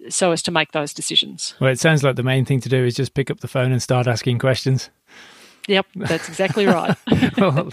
so 0.10 0.32
as 0.32 0.42
to 0.42 0.52
make 0.52 0.72
those 0.72 0.94
decisions. 0.94 1.54
Well, 1.60 1.72
it 1.72 1.80
sounds 1.80 2.04
like 2.04 2.16
the 2.16 2.24
main 2.24 2.46
thing 2.46 2.60
to 2.62 2.70
do 2.70 2.84
is 2.84 2.96
just 2.96 3.14
pick 3.14 3.30
up 3.30 3.42
the 3.42 3.48
phone 3.48 3.72
and 3.72 3.82
start 3.82 4.08
asking 4.08 4.40
questions. 4.40 4.90
Yep, 5.68 5.88
that's 5.96 6.30
exactly 6.30 6.68
right. 6.68 6.96
well, 7.38 7.70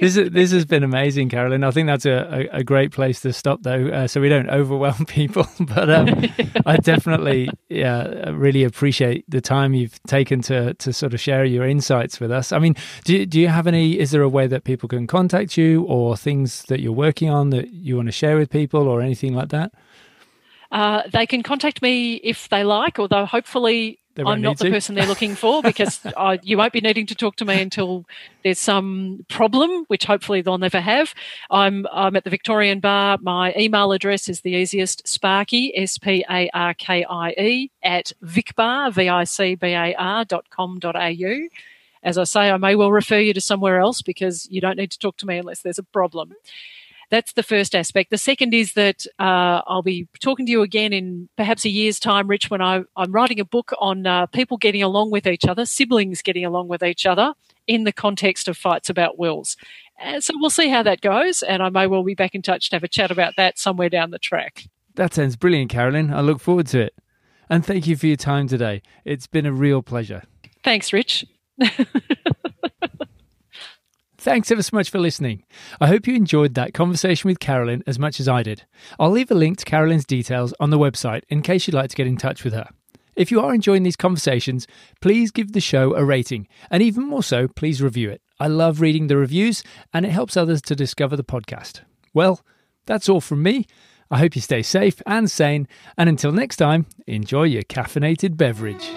this 0.00 0.14
this 0.14 0.52
has 0.52 0.64
been 0.64 0.82
amazing, 0.82 1.28
Carolyn. 1.28 1.62
I 1.62 1.70
think 1.72 1.86
that's 1.86 2.06
a, 2.06 2.48
a, 2.52 2.58
a 2.58 2.64
great 2.64 2.90
place 2.90 3.20
to 3.20 3.32
stop, 3.32 3.62
though, 3.62 3.88
uh, 3.88 4.06
so 4.06 4.20
we 4.20 4.30
don't 4.30 4.48
overwhelm 4.48 5.04
people. 5.06 5.46
but 5.60 5.90
um, 5.90 6.08
I 6.66 6.78
definitely, 6.78 7.50
yeah, 7.68 8.30
really 8.30 8.64
appreciate 8.64 9.24
the 9.28 9.42
time 9.42 9.74
you've 9.74 10.02
taken 10.04 10.40
to 10.42 10.74
to 10.74 10.92
sort 10.92 11.12
of 11.12 11.20
share 11.20 11.44
your 11.44 11.66
insights 11.66 12.18
with 12.18 12.30
us. 12.30 12.50
I 12.50 12.58
mean, 12.58 12.76
do 13.04 13.26
do 13.26 13.38
you 13.38 13.48
have 13.48 13.66
any? 13.66 13.98
Is 13.98 14.10
there 14.10 14.22
a 14.22 14.28
way 14.28 14.46
that 14.46 14.64
people 14.64 14.88
can 14.88 15.06
contact 15.06 15.58
you, 15.58 15.82
or 15.82 16.16
things 16.16 16.62
that 16.68 16.80
you're 16.80 16.92
working 16.92 17.28
on 17.28 17.50
that 17.50 17.72
you 17.72 17.96
want 17.96 18.08
to 18.08 18.12
share 18.12 18.36
with 18.38 18.48
people, 18.48 18.88
or 18.88 19.02
anything 19.02 19.34
like 19.34 19.50
that? 19.50 19.72
Uh, 20.72 21.02
they 21.12 21.26
can 21.26 21.42
contact 21.42 21.82
me 21.82 22.14
if 22.14 22.48
they 22.48 22.64
like, 22.64 22.98
although 22.98 23.26
hopefully 23.26 24.00
I'm 24.18 24.40
not 24.40 24.58
the 24.58 24.70
person 24.70 24.94
they're 24.94 25.06
looking 25.06 25.34
for 25.34 25.62
because 25.70 26.00
I, 26.16 26.38
you 26.42 26.56
won't 26.58 26.72
be 26.72 26.80
needing 26.80 27.06
to 27.06 27.14
talk 27.14 27.36
to 27.36 27.44
me 27.44 27.60
until 27.60 28.04
there's 28.42 28.58
some 28.58 29.24
problem, 29.28 29.84
which 29.88 30.04
hopefully 30.04 30.42
they'll 30.42 30.58
never 30.58 30.80
have. 30.80 31.14
I'm, 31.50 31.86
I'm 31.92 32.16
at 32.16 32.24
the 32.24 32.30
Victorian 32.30 32.80
Bar. 32.80 33.18
My 33.22 33.54
email 33.56 33.92
address 33.92 34.28
is 34.28 34.40
the 34.42 34.52
easiest 34.52 35.04
Sparkie, 35.06 35.72
S 35.74 35.98
P 35.98 36.24
A 36.30 36.48
R 36.54 36.74
K 36.74 37.04
I 37.04 37.30
E, 37.30 37.70
at 37.82 38.12
vicbar, 38.22 38.92
V 38.92 39.08
I 39.08 39.24
C 39.24 39.54
B 39.54 39.68
A 39.68 39.94
R 39.94 40.24
dot 40.24 40.50
com 40.50 40.78
dot 40.78 40.96
au. 40.96 41.48
As 42.02 42.18
I 42.18 42.24
say, 42.24 42.50
I 42.50 42.56
may 42.58 42.76
well 42.76 42.92
refer 42.92 43.18
you 43.18 43.32
to 43.32 43.40
somewhere 43.40 43.80
else 43.80 44.02
because 44.02 44.46
you 44.50 44.60
don't 44.60 44.76
need 44.76 44.90
to 44.90 44.98
talk 44.98 45.16
to 45.18 45.26
me 45.26 45.38
unless 45.38 45.62
there's 45.62 45.78
a 45.78 45.82
problem 45.82 46.34
that's 47.14 47.34
the 47.34 47.44
first 47.44 47.76
aspect. 47.76 48.10
The 48.10 48.18
second 48.18 48.54
is 48.54 48.72
that 48.72 49.06
uh, 49.20 49.62
I'll 49.68 49.82
be 49.84 50.08
talking 50.20 50.46
to 50.46 50.50
you 50.50 50.62
again 50.62 50.92
in 50.92 51.28
perhaps 51.36 51.64
a 51.64 51.68
year's 51.68 52.00
time, 52.00 52.26
Rich, 52.26 52.50
when 52.50 52.60
I, 52.60 52.82
am 52.96 53.12
writing 53.12 53.38
a 53.38 53.44
book 53.44 53.72
on 53.78 54.04
uh, 54.04 54.26
people 54.26 54.56
getting 54.56 54.82
along 54.82 55.12
with 55.12 55.24
each 55.24 55.46
other, 55.46 55.64
siblings 55.64 56.22
getting 56.22 56.44
along 56.44 56.66
with 56.66 56.82
each 56.82 57.06
other 57.06 57.34
in 57.68 57.84
the 57.84 57.92
context 57.92 58.48
of 58.48 58.56
fights 58.56 58.90
about 58.90 59.16
wills. 59.16 59.56
And 60.00 60.24
so 60.24 60.34
we'll 60.38 60.50
see 60.50 60.68
how 60.68 60.82
that 60.82 61.02
goes, 61.02 61.44
and 61.44 61.62
I 61.62 61.68
may 61.68 61.86
well 61.86 62.02
be 62.02 62.16
back 62.16 62.34
in 62.34 62.42
touch 62.42 62.68
to 62.70 62.76
have 62.76 62.82
a 62.82 62.88
chat 62.88 63.12
about 63.12 63.34
that 63.36 63.60
somewhere 63.60 63.88
down 63.88 64.10
the 64.10 64.18
track. 64.18 64.64
That 64.96 65.14
sounds 65.14 65.36
brilliant, 65.36 65.70
Carolyn. 65.70 66.12
I 66.12 66.20
look 66.20 66.40
forward 66.40 66.66
to 66.68 66.80
it. 66.80 66.94
And 67.48 67.64
thank 67.64 67.86
you 67.86 67.94
for 67.94 68.08
your 68.08 68.16
time 68.16 68.48
today. 68.48 68.82
It's 69.04 69.28
been 69.28 69.46
a 69.46 69.52
real 69.52 69.82
pleasure. 69.82 70.24
Thanks, 70.64 70.92
Rich. 70.92 71.24
Thanks 74.24 74.50
ever 74.50 74.62
so 74.62 74.74
much 74.74 74.88
for 74.88 74.98
listening. 74.98 75.44
I 75.82 75.86
hope 75.86 76.06
you 76.06 76.14
enjoyed 76.14 76.54
that 76.54 76.72
conversation 76.72 77.28
with 77.28 77.40
Carolyn 77.40 77.82
as 77.86 77.98
much 77.98 78.18
as 78.18 78.26
I 78.26 78.42
did. 78.42 78.62
I'll 78.98 79.10
leave 79.10 79.30
a 79.30 79.34
link 79.34 79.58
to 79.58 79.66
Carolyn's 79.66 80.06
details 80.06 80.54
on 80.58 80.70
the 80.70 80.78
website 80.78 81.24
in 81.28 81.42
case 81.42 81.66
you'd 81.66 81.74
like 81.74 81.90
to 81.90 81.94
get 81.94 82.06
in 82.06 82.16
touch 82.16 82.42
with 82.42 82.54
her. 82.54 82.66
If 83.16 83.30
you 83.30 83.42
are 83.42 83.52
enjoying 83.52 83.82
these 83.82 83.96
conversations, 83.96 84.66
please 85.02 85.30
give 85.30 85.52
the 85.52 85.60
show 85.60 85.94
a 85.94 86.02
rating, 86.02 86.48
and 86.70 86.82
even 86.82 87.04
more 87.04 87.22
so, 87.22 87.48
please 87.48 87.82
review 87.82 88.08
it. 88.08 88.22
I 88.40 88.46
love 88.46 88.80
reading 88.80 89.08
the 89.08 89.18
reviews, 89.18 89.62
and 89.92 90.06
it 90.06 90.12
helps 90.12 90.38
others 90.38 90.62
to 90.62 90.74
discover 90.74 91.18
the 91.18 91.22
podcast. 91.22 91.82
Well, 92.14 92.40
that's 92.86 93.10
all 93.10 93.20
from 93.20 93.42
me. 93.42 93.66
I 94.10 94.16
hope 94.16 94.36
you 94.36 94.40
stay 94.40 94.62
safe 94.62 95.02
and 95.04 95.30
sane, 95.30 95.68
and 95.98 96.08
until 96.08 96.32
next 96.32 96.56
time, 96.56 96.86
enjoy 97.06 97.42
your 97.42 97.62
caffeinated 97.64 98.38
beverage. 98.38 98.90